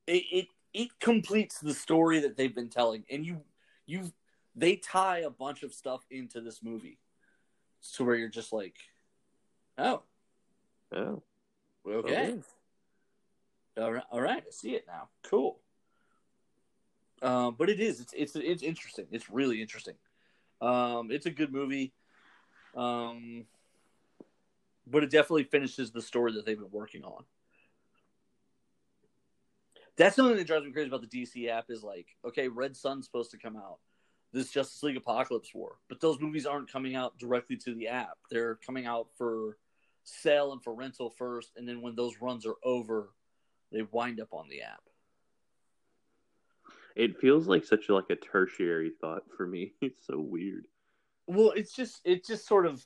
It 0.08 0.24
it, 0.32 0.48
it 0.74 1.00
completes 1.00 1.60
the 1.60 1.74
story 1.74 2.20
that 2.22 2.38
they've 2.38 2.54
been 2.54 2.70
telling, 2.70 3.04
and 3.10 3.26
you 3.26 3.42
you 3.86 4.12
they 4.56 4.76
tie 4.76 5.20
a 5.20 5.30
bunch 5.30 5.64
of 5.64 5.74
stuff 5.74 6.06
into 6.10 6.42
this 6.42 6.64
movie, 6.64 6.98
to 7.94 8.04
where 8.04 8.16
you're 8.16 8.30
just 8.30 8.52
like, 8.52 8.76
oh, 9.78 10.04
Oh, 10.92 11.22
okay. 11.86 12.36
Oh, 13.78 13.84
all 13.84 13.94
right, 13.94 14.04
all 14.12 14.22
right, 14.22 14.44
I 14.46 14.52
see 14.52 14.76
it 14.76 14.86
now. 14.88 15.10
Cool. 15.24 15.60
Um, 17.22 17.56
but 17.58 17.70
it 17.70 17.80
is. 17.80 18.00
It's 18.00 18.14
it's 18.16 18.36
it's 18.36 18.64
interesting. 18.64 19.08
It's 19.12 19.30
really 19.30 19.62
interesting. 19.62 19.96
Um, 20.62 21.12
it's 21.12 21.26
a 21.26 21.32
good 21.32 21.52
movie. 21.52 21.94
Um, 22.76 23.46
but 24.88 25.04
it 25.04 25.12
definitely 25.12 25.44
finishes 25.44 25.92
the 25.92 26.02
story 26.02 26.34
that 26.34 26.46
they've 26.46 26.58
been 26.58 26.72
working 26.72 27.04
on. 27.04 27.24
That's 29.98 30.16
something 30.16 30.38
that 30.38 30.48
drives 30.48 30.66
me 30.66 30.72
crazy 30.72 30.88
about 30.88 31.02
the 31.02 31.08
DC 31.08 31.50
app 31.50 31.66
is 31.70 31.84
like, 31.84 32.08
okay, 32.26 32.48
Red 32.48 32.76
Sun's 32.76 33.06
supposed 33.06 33.32
to 33.32 33.38
come 33.38 33.58
out. 33.58 33.80
This 34.32 34.52
Justice 34.52 34.84
League 34.84 35.04
Apokolips 35.04 35.56
War, 35.56 35.78
but 35.90 36.00
those 36.00 36.20
movies 36.20 36.46
aren't 36.46 36.72
coming 36.72 36.96
out 36.96 37.18
directly 37.18 37.58
to 37.58 37.74
the 37.74 37.88
app. 37.88 38.18
They're 38.30 38.56
coming 38.56 38.86
out 38.86 39.08
for 39.18 39.58
sale 40.04 40.54
and 40.54 40.64
for 40.64 40.76
rental 40.76 41.10
first, 41.10 41.54
and 41.58 41.68
then 41.68 41.82
when 41.82 41.96
those 41.96 42.14
runs 42.22 42.46
are 42.46 42.56
over, 42.64 43.10
they 43.72 43.82
wind 43.82 44.22
up 44.22 44.32
on 44.32 44.48
the 44.48 44.62
app. 44.62 44.84
It 47.00 47.18
feels 47.20 47.48
like 47.48 47.64
such 47.64 47.88
a, 47.88 47.94
like 47.94 48.10
a 48.10 48.16
tertiary 48.16 48.92
thought 49.00 49.24
for 49.36 49.48
me. 49.48 49.74
It's 49.82 50.06
so 50.06 50.20
weird. 50.20 50.68
Well, 51.28 51.52
it's 51.56 51.74
just 51.74 52.02
it's 52.04 52.28
just 52.28 52.48
sort 52.48 52.66
of 52.66 52.86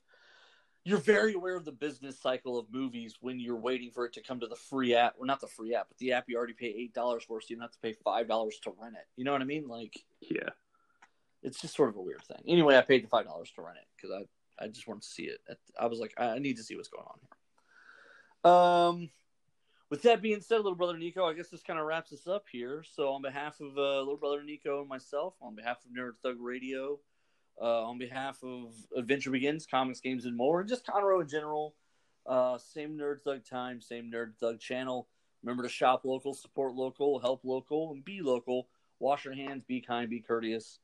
you're 0.85 0.99
very 0.99 1.33
aware 1.33 1.55
of 1.55 1.65
the 1.65 1.71
business 1.71 2.19
cycle 2.19 2.59
of 2.59 2.71
movies 2.71 3.15
when 3.21 3.39
you're 3.39 3.59
waiting 3.59 3.89
for 3.89 4.05
it 4.05 4.13
to 4.13 4.21
come 4.21 4.39
to 4.41 4.47
the 4.47 4.55
free 4.55 4.93
app. 4.93 5.15
Well, 5.17 5.25
not 5.25 5.39
the 5.39 5.47
free 5.47 5.73
app, 5.73 5.87
but 5.87 5.97
the 5.97 6.11
app 6.11 6.25
you 6.27 6.37
already 6.37 6.53
pay 6.53 6.67
eight 6.67 6.93
dollars 6.93 7.23
for, 7.23 7.41
so 7.41 7.47
you 7.49 7.55
don't 7.55 7.63
have 7.63 7.71
to 7.71 7.79
pay 7.79 7.93
five 8.03 8.27
dollars 8.27 8.59
to 8.63 8.73
rent 8.79 8.95
it. 8.95 9.07
You 9.15 9.23
know 9.23 9.31
what 9.31 9.41
I 9.41 9.45
mean? 9.45 9.67
Like 9.67 9.97
Yeah. 10.21 10.49
it's 11.41 11.59
just 11.59 11.75
sort 11.75 11.89
of 11.89 11.95
a 11.95 12.01
weird 12.01 12.23
thing. 12.25 12.43
Anyway, 12.47 12.77
I 12.77 12.81
paid 12.81 13.03
the 13.03 13.09
five 13.09 13.25
dollars 13.25 13.51
to 13.55 13.61
rent 13.61 13.77
it 13.77 13.87
because 13.95 14.11
I 14.11 14.63
I 14.63 14.67
just 14.67 14.87
wanted 14.87 15.01
to 15.03 15.09
see 15.09 15.23
it. 15.23 15.39
I 15.79 15.87
was 15.87 15.99
like, 15.99 16.13
I 16.17 16.37
need 16.37 16.57
to 16.57 16.63
see 16.63 16.75
what's 16.75 16.89
going 16.89 17.07
on 17.07 17.19
here. 17.21 18.51
Um, 18.51 19.09
with 19.93 20.01
that 20.01 20.23
being 20.23 20.41
said, 20.41 20.55
little 20.55 20.73
brother 20.73 20.97
Nico, 20.97 21.23
I 21.23 21.35
guess 21.35 21.49
this 21.49 21.61
kind 21.61 21.77
of 21.77 21.85
wraps 21.85 22.11
us 22.11 22.25
up 22.25 22.45
here. 22.51 22.83
So 22.95 23.09
on 23.09 23.21
behalf 23.21 23.61
of 23.61 23.77
uh, 23.77 23.99
little 23.99 24.17
brother 24.17 24.41
Nico 24.41 24.79
and 24.79 24.89
myself, 24.89 25.35
on 25.39 25.53
behalf 25.53 25.85
of 25.85 25.91
Nerd 25.95 26.13
Thug 26.23 26.37
Radio, 26.39 26.97
uh, 27.61 27.83
on 27.83 27.99
behalf 27.99 28.39
of 28.41 28.73
Adventure 28.97 29.29
Begins, 29.29 29.67
Comics, 29.67 29.99
Games, 29.99 30.25
and 30.25 30.35
More, 30.35 30.61
and 30.61 30.67
just 30.67 30.87
Conroe 30.87 31.21
in 31.21 31.29
general, 31.29 31.75
uh, 32.25 32.57
same 32.57 32.97
Nerd 32.97 33.21
Thug 33.21 33.45
time, 33.45 33.81
same 33.81 34.11
Nerd 34.11 34.35
Thug 34.39 34.59
channel. 34.59 35.09
Remember 35.43 35.61
to 35.61 35.69
shop 35.69 36.05
local, 36.05 36.33
support 36.33 36.73
local, 36.73 37.19
help 37.19 37.41
local, 37.43 37.91
and 37.91 38.03
be 38.03 38.21
local. 38.23 38.69
Wash 38.97 39.25
your 39.25 39.35
hands, 39.35 39.63
be 39.63 39.79
kind, 39.79 40.09
be 40.09 40.21
courteous, 40.21 40.79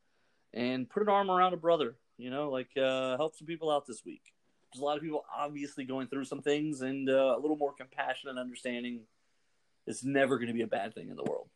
and 0.54 0.88
put 0.88 1.02
an 1.02 1.10
arm 1.10 1.32
around 1.32 1.54
a 1.54 1.58
brother. 1.58 1.96
You 2.20 2.30
know, 2.30 2.52
like 2.52 2.78
uh, 2.78 3.18
help 3.18 3.36
some 3.36 3.48
people 3.48 3.72
out 3.72 3.88
this 3.88 4.06
week. 4.06 4.36
There's 4.72 4.82
a 4.82 4.86
lot 4.86 4.98
of 4.98 5.04
people 5.04 5.26
obviously 5.36 5.84
going 5.84 6.08
through 6.08 6.26
some 6.26 6.42
things, 6.42 6.82
and 6.82 7.10
uh, 7.10 7.36
a 7.38 7.40
little 7.40 7.58
more 7.58 7.74
compassion 7.74 8.30
and 8.30 8.38
understanding 8.38 9.02
is 9.88 10.04
never 10.04 10.38
going 10.38 10.48
to 10.48 10.54
be 10.54 10.62
a 10.62 10.68
bad 10.68 10.94
thing 10.94 11.10
in 11.10 11.16
the 11.16 11.24
world. 11.24 11.50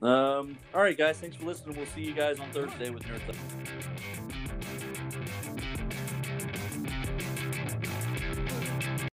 Um, 0.00 0.58
all 0.74 0.82
right, 0.82 0.96
guys, 0.96 1.18
thanks 1.18 1.36
for 1.36 1.46
listening. 1.46 1.76
We'll 1.76 1.86
see 1.86 2.02
you 2.02 2.14
guys 2.14 2.38
on 2.38 2.50
Thursday 2.52 2.90
with 2.90 3.02
Nerd. 3.04 4.37